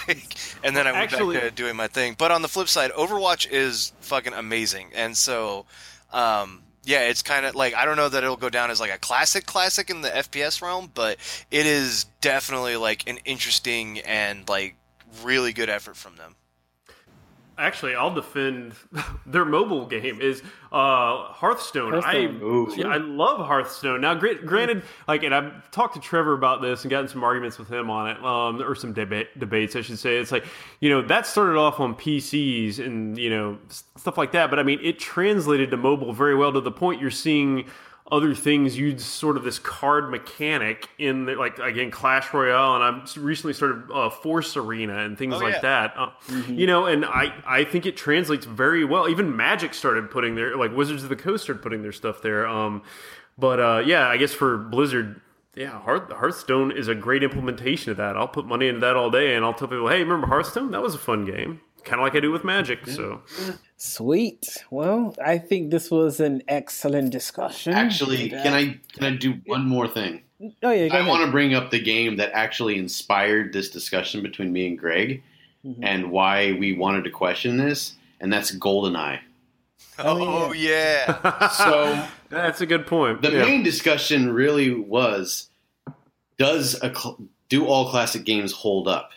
And, 0.09 0.21
and 0.65 0.77
then 0.77 0.87
I 0.89 0.93
went 0.93 1.05
Actually- 1.13 1.37
back 1.37 1.45
to 1.45 1.51
doing 1.53 1.77
my 1.77 1.87
thing. 1.87 2.17
But 2.19 2.33
on 2.33 2.43
the 2.43 2.49
flip 2.49 2.67
side, 2.69 2.91
Overwatch 2.91 3.49
is 3.49 3.93
fucking 4.01 4.33
amazing, 4.33 4.91
and 4.97 5.17
so. 5.17 5.67
Um, 6.13 6.64
yeah, 6.87 7.09
it's 7.09 7.23
kind 7.23 7.47
of 7.47 7.55
like 7.55 7.75
I 7.75 7.85
don't 7.85 7.97
know 7.97 8.09
that 8.09 8.23
it'll 8.23 8.37
go 8.37 8.51
down 8.51 8.71
as 8.71 8.81
like 8.81 8.93
a 8.93 8.99
classic 8.99 9.47
classic 9.47 9.91
in 9.91 10.03
the 10.03 10.11
FPS 10.11 10.63
realm, 10.63 10.91
but 10.95 11.19
it 11.51 11.67
is 11.67 12.05
definitely 12.21 12.77
like 12.77 13.09
an 13.09 13.19
interesting 13.25 14.01
and 14.01 14.49
like 14.49 14.77
really 15.23 15.53
good 15.53 15.71
effort 15.71 15.97
from 15.97 16.17
them. 16.17 16.35
Actually, 17.57 17.95
I'll 17.95 18.15
defend 18.15 18.75
their 19.27 19.45
mobile 19.45 19.87
game 19.87 20.21
is 20.21 20.43
uh, 20.73 21.25
Hearthstone. 21.33 21.93
Hearthstone. 21.93 22.41
I 22.41 22.45
Ooh. 22.45 22.85
I 22.85 22.97
love 22.97 23.47
Hearthstone. 23.47 24.01
Now, 24.01 24.15
gra- 24.15 24.43
granted, 24.45 24.83
like, 25.07 25.23
and 25.23 25.35
I've 25.35 25.71
talked 25.71 25.95
to 25.95 26.01
Trevor 26.01 26.33
about 26.35 26.63
this 26.63 26.83
and 26.83 26.91
gotten 26.91 27.09
some 27.09 27.23
arguments 27.23 27.59
with 27.59 27.69
him 27.69 27.91
on 27.91 28.11
it, 28.11 28.25
um, 28.25 28.61
or 28.61 28.75
some 28.75 28.93
debate 28.93 29.39
debates, 29.39 29.77
I 29.77 29.83
should 29.83 29.99
say. 29.99 30.17
It's 30.17 30.33
like 30.33 30.45
you 30.81 30.91
know 30.91 31.03
that 31.03 31.27
started 31.27 31.57
off 31.57 31.81
on 31.81 31.95
PCs 31.95 32.79
and 32.85 33.17
you 33.17 33.31
know 33.31 33.59
stuff 33.97 34.19
like 34.19 34.33
that, 34.33 34.51
but 34.51 34.59
I 34.59 34.63
mean 34.63 34.81
it 34.83 34.99
translated 34.99 35.71
to 35.71 35.77
mobile 35.77 36.13
very 36.13 36.35
well 36.35 36.53
to 36.53 36.61
the 36.61 36.73
point 36.73 37.01
you're 37.01 37.11
seeing 37.11 37.67
other 38.15 38.35
things 38.35 38.79
use 38.79 39.05
sort 39.05 39.37
of 39.37 39.43
this 39.45 39.59
card 39.59 40.11
mechanic 40.11 40.89
in 40.99 41.25
the, 41.27 41.35
like 41.35 41.59
again 41.59 41.91
Clash 41.91 42.33
Royale, 42.33 42.77
and 42.77 42.85
I've 43.03 43.17
recently 43.17 43.53
started 43.55 43.91
uh, 43.93 44.11
Force 44.11 44.57
Arena 44.57 44.99
and 45.05 45.19
things 45.19 45.35
Oh, 45.35 45.39
like 45.39 45.55
yeah. 45.55 45.61
that. 45.61 45.95
Uh, 45.97 46.11
You 46.49 46.67
know, 46.67 46.87
and 46.87 47.05
I 47.05 47.33
I 47.47 47.65
think 47.65 47.87
it 47.87 47.97
translates 47.97 48.47
very 48.47 48.85
well. 48.85 49.09
Even 49.09 49.37
Magic 49.37 49.75
started 49.75 50.11
putting 50.11 50.35
their 50.35 50.57
like 50.57 50.75
Wizards 50.75 51.03
of 51.03 51.09
the 51.09 51.17
Coast 51.17 51.45
started 51.45 51.63
putting 51.63 51.83
their 51.83 51.93
stuff 51.93 52.23
there. 52.23 52.47
Um, 52.47 52.83
but 53.37 53.59
uh, 53.61 53.83
yeah, 53.85 54.07
I 54.09 54.17
guess 54.17 54.33
for 54.33 54.57
Blizzard. 54.57 55.21
Yeah, 55.57 55.81
Hearth, 55.83 56.11
Hearthstone 56.11 56.73
is 56.73 56.89
a 56.89 56.97
great 56.97 57.23
implementation 57.23 57.93
of 57.93 57.97
that. 57.99 58.17
I'll 58.17 58.27
put 58.27 58.45
money 58.45 58.67
into 58.67 58.81
that 58.81 58.97
all 58.97 59.09
day, 59.09 59.37
and 59.37 59.45
I'll 59.45 59.55
tell 59.55 59.69
people, 59.69 59.89
"Hey, 59.89 60.03
remember 60.03 60.27
Hearthstone? 60.27 60.73
That 60.73 60.83
was 60.83 60.97
a 60.97 60.99
fun 60.99 61.25
game, 61.25 61.61
kind 61.85 62.01
of 62.01 62.05
like 62.05 62.17
I 62.17 62.21
do 62.21 62.33
with 62.33 62.43
Magic." 62.43 62.87
So, 62.89 63.23
Sweet. 63.77 64.65
Well, 64.71 65.15
I 65.25 65.39
think 65.39 65.71
this 65.71 65.91
was 65.91 66.21
an 66.21 66.43
excellent 66.49 67.11
discussion. 67.11 67.73
Actually, 67.75 68.31
And, 68.31 68.35
uh, 68.41 68.43
can 68.43 68.55
I 68.55 68.81
can 68.93 69.05
I 69.05 69.17
do 69.17 69.35
one 69.47 69.67
more 69.69 69.89
thing? 69.89 70.23
Oh 70.63 70.71
yeah, 70.71 70.89
go 70.89 70.95
I 70.97 70.99
ahead. 71.01 71.07
want 71.09 71.25
to 71.25 71.31
bring 71.31 71.55
up 71.55 71.71
the 71.71 71.81
game 71.81 72.17
that 72.17 72.31
actually 72.33 72.79
inspired 72.79 73.53
this 73.53 73.71
discussion 73.71 74.23
between 74.23 74.53
me 74.53 74.67
and 74.69 74.79
Greg, 74.79 75.23
Mm-hmm. 75.67 75.83
and 75.83 76.11
why 76.11 76.53
we 76.53 76.77
wanted 76.77 77.05
to 77.05 77.11
question 77.11 77.57
this, 77.57 77.95
and 78.21 78.31
that's 78.31 78.55
GoldenEye. 78.55 79.21
Oh, 79.99 80.49
Oh, 80.49 80.53
yeah. 80.53 81.49
So 81.53 82.07
that's 82.29 82.61
a 82.61 82.67
good 82.67 82.87
point. 82.87 83.23
the 83.23 83.33
Yeah. 83.33 83.45
main 83.47 83.63
discussion 83.63 84.31
really 84.33 84.71
was: 84.75 85.49
Does 86.39 86.75
a 86.83 86.95
cl- 86.95 87.19
do 87.49 87.65
all 87.67 87.89
classic 87.91 88.25
games 88.25 88.53
hold 88.53 88.89
up? 88.89 89.13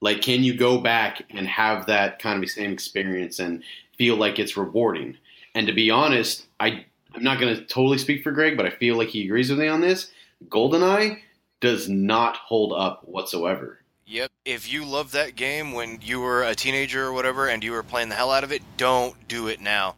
Like, 0.00 0.22
can 0.22 0.42
you 0.42 0.54
go 0.56 0.78
back 0.78 1.22
and 1.30 1.46
have 1.46 1.86
that 1.86 2.18
kind 2.18 2.36
of 2.36 2.40
the 2.42 2.48
same 2.48 2.72
experience 2.72 3.38
and 3.38 3.62
feel 3.96 4.16
like 4.16 4.38
it's 4.38 4.56
rewarding? 4.56 5.16
And 5.54 5.66
to 5.66 5.72
be 5.72 5.90
honest, 5.90 6.46
I 6.60 6.84
I'm 7.14 7.22
not 7.22 7.38
going 7.38 7.54
to 7.54 7.64
totally 7.64 7.98
speak 7.98 8.22
for 8.22 8.32
Greg, 8.32 8.56
but 8.56 8.66
I 8.66 8.70
feel 8.70 8.96
like 8.96 9.08
he 9.08 9.24
agrees 9.24 9.50
with 9.50 9.58
me 9.58 9.68
on 9.68 9.80
this. 9.80 10.10
GoldenEye 10.48 11.18
does 11.60 11.88
not 11.88 12.36
hold 12.36 12.72
up 12.72 13.06
whatsoever. 13.06 13.78
Yep. 14.06 14.30
If 14.44 14.72
you 14.72 14.84
loved 14.84 15.12
that 15.12 15.36
game 15.36 15.72
when 15.72 15.98
you 16.02 16.20
were 16.20 16.42
a 16.42 16.54
teenager 16.54 17.06
or 17.06 17.12
whatever 17.12 17.48
and 17.48 17.62
you 17.62 17.72
were 17.72 17.82
playing 17.82 18.08
the 18.08 18.14
hell 18.14 18.30
out 18.30 18.44
of 18.44 18.52
it, 18.52 18.62
don't 18.76 19.16
do 19.28 19.48
it 19.48 19.60
now. 19.60 19.96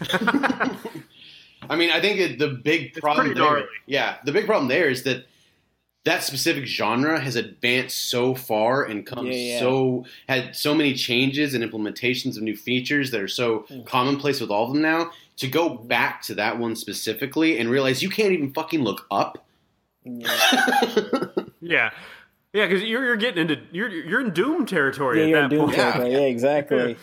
I 1.68 1.76
mean, 1.76 1.90
I 1.90 2.00
think 2.00 2.38
the 2.38 2.48
big 2.48 2.94
problem 2.94 3.26
pretty 3.26 3.40
there, 3.40 3.64
yeah, 3.86 4.16
the 4.24 4.32
big 4.32 4.46
problem 4.46 4.68
there 4.68 4.88
is 4.88 5.02
that 5.04 5.26
that 6.04 6.22
specific 6.24 6.66
genre 6.66 7.20
has 7.20 7.36
advanced 7.36 8.10
so 8.10 8.34
far 8.34 8.82
and 8.84 9.06
come 9.06 9.26
Yeah, 9.26 9.32
yeah. 9.34 9.58
so 9.60 10.04
had 10.28 10.56
so 10.56 10.74
many 10.74 10.94
changes 10.94 11.54
and 11.54 11.62
implementations 11.62 12.36
of 12.36 12.42
new 12.42 12.56
features 12.56 13.10
that 13.12 13.20
are 13.20 13.28
so 13.28 13.60
Mm. 13.70 13.86
commonplace 13.86 14.40
with 14.40 14.50
all 14.50 14.66
of 14.66 14.72
them 14.72 14.82
now. 14.82 15.10
To 15.38 15.48
go 15.48 15.68
back 15.70 16.22
to 16.22 16.34
that 16.34 16.58
one 16.58 16.76
specifically 16.76 17.58
and 17.58 17.70
realize 17.70 18.02
you 18.02 18.10
can't 18.10 18.32
even 18.32 18.52
fucking 18.52 18.82
look 18.82 19.06
up. 19.10 19.44
Yeah, 20.04 20.30
yeah, 21.62 21.90
because 22.52 22.82
you're 22.82 23.04
you're 23.04 23.16
getting 23.16 23.42
into 23.48 23.62
you're 23.72 23.88
you're 23.88 24.20
in 24.20 24.32
Doom 24.34 24.66
territory 24.66 25.18
yeah, 25.18 25.24
at 25.24 25.28
you're 25.28 25.38
that 25.40 25.44
in 25.44 25.50
Doom 25.50 25.64
point. 25.66 25.76
territory. 25.76 26.12
Yeah, 26.12 26.18
exactly. 26.36 26.96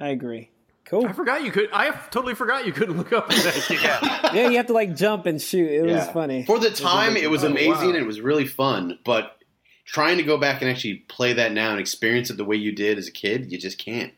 I 0.00 0.08
agree. 0.08 0.50
Cool. 0.90 1.06
I 1.06 1.12
forgot 1.12 1.44
you 1.44 1.52
could. 1.52 1.68
I 1.72 1.90
totally 2.10 2.34
forgot 2.34 2.66
you 2.66 2.72
couldn't 2.72 2.96
look 2.98 3.12
up 3.12 3.30
in 3.30 3.36
that. 3.38 4.30
Yeah, 4.34 4.48
you 4.48 4.56
have 4.56 4.66
to 4.66 4.72
like 4.72 4.96
jump 4.96 5.26
and 5.26 5.40
shoot. 5.40 5.70
It 5.70 5.82
was 5.86 6.08
funny. 6.08 6.44
For 6.44 6.58
the 6.58 6.70
time, 6.70 7.16
it 7.16 7.30
was 7.30 7.44
Oh, 7.44 7.48
amazing 7.48 7.90
wow. 7.90 7.96
it 7.96 8.06
was 8.06 8.20
really 8.20 8.46
fun, 8.46 8.98
but 9.04 9.36
trying 9.84 10.16
to 10.16 10.22
go 10.24 10.36
back 10.36 10.62
and 10.62 10.70
actually 10.70 10.94
play 11.08 11.32
that 11.34 11.52
now 11.52 11.70
and 11.70 11.80
experience 11.80 12.28
it 12.30 12.36
the 12.36 12.44
way 12.44 12.56
you 12.56 12.72
did 12.72 12.98
as 12.98 13.06
a 13.08 13.12
kid, 13.12 13.50
you 13.52 13.58
just 13.58 13.78
can't. 13.78 14.12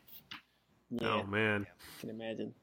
Yeah, 0.89 1.07
Oh 1.07 1.23
man, 1.23 1.67
I 1.69 2.01
can 2.01 2.09
imagine. 2.09 2.53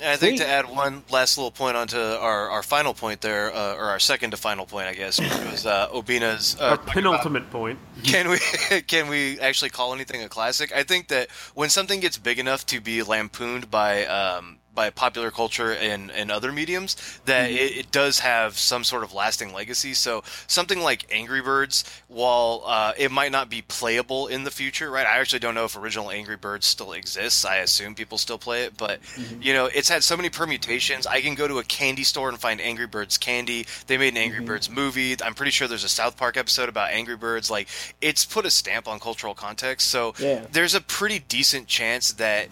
And 0.00 0.08
I 0.10 0.16
think 0.16 0.38
Sweet. 0.38 0.46
to 0.46 0.50
add 0.50 0.70
one 0.70 1.02
last 1.10 1.36
little 1.36 1.50
point 1.50 1.76
onto 1.76 1.98
our, 1.98 2.48
our 2.48 2.62
final 2.62 2.94
point 2.94 3.20
there, 3.20 3.54
uh, 3.54 3.74
or 3.74 3.84
our 3.84 3.98
second 3.98 4.30
to 4.30 4.36
final 4.36 4.64
point, 4.64 4.86
I 4.86 4.94
guess, 4.94 5.20
which 5.20 5.28
was 5.50 5.66
uh, 5.66 5.88
Obina's. 5.92 6.56
Uh, 6.58 6.70
our 6.70 6.78
penultimate 6.78 7.50
point. 7.50 7.78
can 8.02 8.30
we 8.30 8.38
can 8.86 9.08
we 9.08 9.38
actually 9.40 9.70
call 9.70 9.92
anything 9.92 10.22
a 10.22 10.28
classic? 10.28 10.72
I 10.74 10.84
think 10.84 11.08
that 11.08 11.30
when 11.54 11.68
something 11.68 12.00
gets 12.00 12.16
big 12.16 12.38
enough 12.38 12.64
to 12.66 12.80
be 12.80 13.02
lampooned 13.02 13.70
by 13.70 14.06
um, 14.06 14.59
by 14.80 14.88
popular 14.88 15.30
culture 15.30 15.72
and, 15.72 16.10
and 16.12 16.30
other 16.30 16.50
mediums, 16.52 16.96
that 17.26 17.50
Mm-hmm. 17.50 17.58
it, 17.64 17.76
it 17.80 17.90
does 17.92 18.20
have 18.20 18.56
some 18.56 18.82
sort 18.84 19.02
of 19.04 19.12
lasting 19.12 19.52
legacy. 19.52 19.92
So 19.94 20.22
something 20.46 20.80
like 20.80 21.06
Angry 21.10 21.42
Birds, 21.42 21.84
while 22.08 22.62
uh, 22.66 22.92
it 22.96 23.10
might 23.10 23.32
not 23.32 23.50
be 23.50 23.60
playable 23.62 24.26
in 24.26 24.44
the 24.44 24.50
future, 24.50 24.90
right? 24.90 25.06
I 25.06 25.18
actually 25.18 25.40
don't 25.40 25.54
know 25.54 25.64
if 25.66 25.76
original 25.76 26.10
Angry 26.10 26.36
Birds 26.36 26.66
still 26.66 26.92
exists. 26.92 27.44
I 27.44 27.56
assume 27.56 27.94
people 27.94 28.16
still 28.18 28.38
play 28.38 28.64
it, 28.64 28.76
but 28.76 29.00
Mm-hmm. 29.02 29.42
you 29.42 29.52
know, 29.52 29.66
it's 29.66 29.88
had 29.88 30.02
so 30.02 30.16
many 30.16 30.28
permutations. 30.30 31.06
I 31.06 31.20
can 31.20 31.34
go 31.34 31.46
to 31.48 31.58
a 31.58 31.64
candy 31.64 32.04
store 32.04 32.28
and 32.30 32.38
find 32.38 32.60
Angry 32.60 32.86
Birds 32.86 33.18
candy. 33.18 33.66
They 33.86 33.98
made 33.98 34.14
an 34.14 34.16
Angry 34.16 34.38
Mm-hmm. 34.38 34.46
Birds 34.46 34.70
movie. 34.70 35.16
I'm 35.22 35.34
pretty 35.34 35.50
sure 35.52 35.68
there's 35.68 35.84
a 35.84 35.88
South 35.88 36.16
Park 36.16 36.36
episode 36.36 36.68
about 36.68 36.90
Angry 36.90 37.16
Birds. 37.16 37.50
Like, 37.50 37.68
it's 38.00 38.24
put 38.24 38.46
a 38.46 38.50
stamp 38.50 38.88
on 38.88 38.98
cultural 39.00 39.34
context. 39.34 39.88
So 39.88 40.14
Yeah. 40.18 40.46
there's 40.52 40.74
a 40.74 40.80
pretty 40.80 41.18
decent 41.18 41.66
chance 41.68 42.12
that 42.14 42.48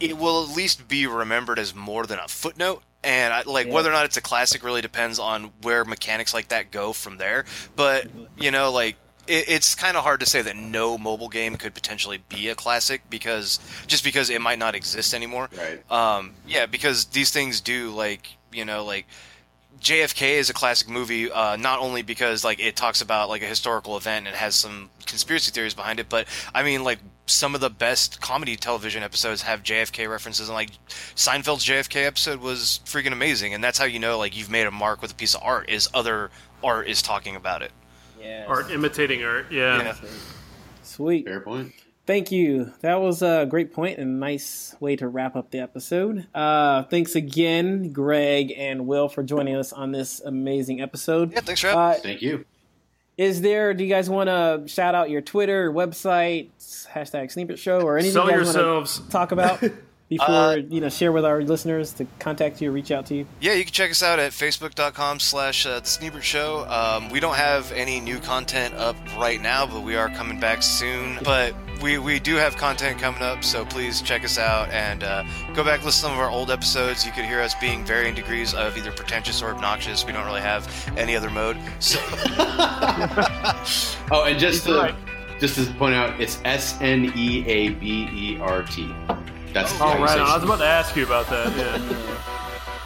it 0.00 0.16
will 0.18 0.44
at 0.44 0.56
least 0.56 0.88
be 0.88 1.06
remembered 1.06 1.58
as 1.58 1.74
more 1.74 2.06
than 2.06 2.18
a 2.18 2.28
footnote. 2.28 2.82
And 3.04 3.32
I, 3.32 3.42
like 3.42 3.66
Yeah. 3.68 3.72
whether 3.74 3.88
or 3.88 3.92
not 3.92 4.04
it's 4.04 4.16
a 4.16 4.20
classic 4.22 4.64
really 4.64 4.82
depends 4.82 5.18
on 5.18 5.52
where 5.62 5.84
mechanics 5.84 6.34
like 6.34 6.48
that 6.48 6.70
go 6.70 6.92
from 6.92 7.18
there. 7.18 7.44
But 7.76 8.06
you 8.36 8.50
know, 8.50 8.72
like 8.72 8.96
it, 9.28 9.48
it's 9.48 9.74
kind 9.74 9.96
of 9.96 10.02
hard 10.02 10.20
to 10.20 10.26
say 10.26 10.42
that 10.42 10.56
no 10.56 10.98
mobile 10.98 11.28
game 11.28 11.56
could 11.56 11.74
potentially 11.74 12.18
be 12.28 12.48
a 12.48 12.54
classic 12.54 13.02
because 13.10 13.60
just 13.86 14.02
because 14.04 14.28
it 14.30 14.40
might 14.40 14.58
not 14.58 14.74
exist 14.74 15.14
anymore. 15.14 15.48
Right. 15.56 15.90
Um, 15.90 16.34
yeah, 16.46 16.66
because 16.66 17.06
these 17.06 17.30
things 17.30 17.60
do 17.60 17.90
like 17.90 18.28
you 18.52 18.64
know 18.64 18.84
like 18.84 19.06
JFK 19.80 20.38
is 20.38 20.48
a 20.50 20.54
classic 20.54 20.88
movie, 20.88 21.30
uh, 21.30 21.56
not 21.56 21.80
only 21.80 22.02
because 22.02 22.44
like 22.44 22.58
it 22.60 22.76
talks 22.76 23.02
about 23.02 23.28
like 23.28 23.42
a 23.42 23.46
historical 23.46 23.96
event 23.96 24.26
and 24.26 24.34
has 24.34 24.54
some 24.56 24.90
conspiracy 25.06 25.52
theories 25.52 25.74
behind 25.74 26.00
it, 26.00 26.08
but 26.08 26.26
I 26.54 26.62
mean 26.62 26.82
like 26.82 26.98
some 27.26 27.54
of 27.54 27.60
the 27.60 27.70
best 27.70 28.20
comedy 28.20 28.56
television 28.56 29.02
episodes 29.02 29.42
have 29.42 29.62
JFK 29.62 30.08
references, 30.08 30.48
and 30.48 30.54
like 30.54 30.70
Seinfeld's 31.16 31.64
JFK 31.64 32.06
episode 32.06 32.40
was 32.40 32.80
freaking 32.84 33.12
amazing, 33.12 33.52
and 33.54 33.62
that's 33.62 33.78
how 33.78 33.84
you 33.84 33.98
know 33.98 34.18
like 34.18 34.36
you've 34.36 34.50
made 34.50 34.66
a 34.66 34.70
mark 34.70 35.02
with 35.02 35.12
a 35.12 35.14
piece 35.14 35.34
of 35.34 35.42
art 35.42 35.68
is 35.68 35.88
other 35.92 36.30
art 36.62 36.88
is 36.88 37.02
talking 37.02 37.36
about 37.36 37.62
it. 37.62 37.72
Yes. 38.20 38.46
Art 38.48 38.70
imitating 38.70 39.24
art. 39.24 39.50
Yeah. 39.50 39.82
Yeah. 39.82 39.96
Sweet. 40.82 41.26
Fair 41.26 41.40
point. 41.40 41.72
Thank 42.06 42.30
you. 42.30 42.72
That 42.82 43.00
was 43.00 43.22
a 43.22 43.46
great 43.50 43.72
point 43.72 43.98
and 43.98 44.08
a 44.08 44.18
nice 44.18 44.76
way 44.78 44.94
to 44.96 45.08
wrap 45.08 45.34
up 45.34 45.50
the 45.50 45.58
episode. 45.58 46.26
Uh, 46.32 46.84
thanks 46.84 47.16
again, 47.16 47.92
Greg 47.92 48.52
and 48.56 48.86
Will, 48.86 49.08
for 49.08 49.24
joining 49.24 49.56
us 49.56 49.72
on 49.72 49.90
this 49.90 50.20
amazing 50.20 50.80
episode. 50.80 51.32
Yeah, 51.32 51.40
thanks 51.40 51.60
for 51.60 51.66
having. 51.66 51.82
Uh, 51.82 51.94
Thank 51.94 52.22
you. 52.22 52.44
Is 53.16 53.40
there? 53.40 53.72
Do 53.72 53.82
you 53.82 53.88
guys 53.88 54.10
want 54.10 54.28
to 54.28 54.64
shout 54.66 54.94
out 54.94 55.08
your 55.08 55.22
Twitter, 55.22 55.72
website, 55.72 56.50
hashtag 56.92 57.32
Sneabert 57.34 57.58
Show, 57.58 57.80
or 57.80 57.96
anything 57.96 58.12
Sell 58.12 58.26
you 58.26 58.32
guys 58.32 58.44
want 58.46 58.56
yourselves. 58.56 58.98
to 59.00 59.08
talk 59.10 59.32
about 59.32 59.62
before 60.08 60.26
Uh, 60.28 60.54
you 60.56 60.80
know 60.80 60.88
share 60.88 61.10
with 61.12 61.24
our 61.24 61.42
listeners 61.42 61.92
to 61.94 62.06
contact 62.18 62.60
you, 62.62 62.68
or 62.70 62.72
reach 62.72 62.90
out 62.90 63.06
to 63.06 63.14
you? 63.16 63.26
Yeah, 63.40 63.54
you 63.54 63.64
can 63.64 63.72
check 63.72 63.90
us 63.90 64.02
out 64.02 64.18
at 64.18 64.32
facebook.com 64.32 65.20
slash 65.20 65.66
uh, 65.66 65.80
The 65.80 65.86
Sneabert 65.86 66.22
Show. 66.22 66.64
Um, 66.68 67.08
we 67.10 67.18
don't 67.20 67.34
have 67.36 67.72
any 67.72 68.00
new 68.00 68.18
content 68.18 68.74
up 68.74 68.96
right 69.18 69.40
now, 69.40 69.66
but 69.66 69.82
we 69.82 69.96
are 69.96 70.08
coming 70.10 70.38
back 70.38 70.62
soon. 70.62 71.18
But 71.24 71.54
we, 71.82 71.98
we 71.98 72.18
do 72.20 72.36
have 72.36 72.56
content 72.56 72.98
coming 73.00 73.20
up, 73.22 73.42
so 73.44 73.64
please 73.66 74.00
check 74.00 74.24
us 74.24 74.38
out 74.38 74.70
and 74.70 75.02
uh, 75.04 75.24
go 75.54 75.62
back 75.64 75.84
listen 75.84 75.90
to 75.90 75.92
some 75.92 76.12
of 76.12 76.18
our 76.18 76.30
old 76.30 76.50
episodes. 76.50 77.04
You 77.04 77.12
could 77.12 77.24
hear 77.24 77.40
us 77.40 77.54
being 77.56 77.84
varying 77.84 78.14
degrees 78.14 78.54
of 78.54 78.76
either 78.78 78.92
pretentious 78.92 79.42
or 79.42 79.50
obnoxious. 79.50 80.06
We 80.06 80.12
don't 80.12 80.24
really 80.26 80.40
have 80.40 80.66
any 80.96 81.16
other 81.16 81.30
mode. 81.30 81.56
So 81.80 81.98
Oh, 84.10 84.24
and 84.26 84.38
just 84.38 84.64
to 84.66 84.74
Right. 84.76 84.94
just 85.40 85.56
to 85.56 85.66
point 85.74 85.94
out, 85.94 86.18
it's 86.20 86.38
S 86.44 86.80
N 86.80 87.12
E 87.16 87.44
A 87.46 87.70
B 87.70 88.08
E 88.12 88.38
R 88.40 88.62
T. 88.62 88.88
That's 89.52 89.72
Oh, 89.80 89.98
right. 90.02 90.18
I 90.18 90.34
was 90.34 90.44
about 90.44 90.58
to 90.58 90.66
ask 90.66 90.94
you 90.96 91.04
about 91.04 91.28
that. 91.28 91.56
Yeah. 91.56 92.22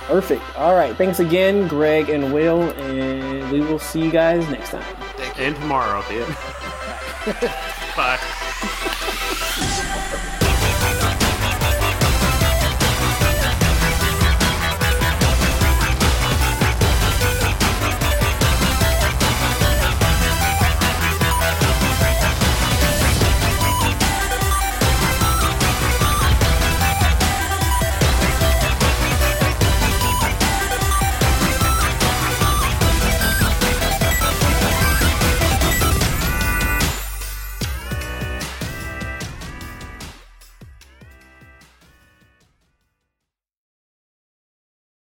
Perfect. 0.06 0.42
All 0.56 0.74
right. 0.74 0.96
Thanks 0.96 1.20
again, 1.20 1.68
Greg 1.68 2.08
and 2.08 2.32
Will, 2.32 2.62
and 2.70 3.50
we 3.50 3.60
will 3.60 3.78
see 3.78 4.02
you 4.02 4.10
guys 4.10 4.48
next 4.50 4.70
time. 4.70 4.82
thank 5.16 5.36
you. 5.38 5.44
and 5.44 5.56
tomorrow. 5.56 6.02
Bye. 7.96 9.26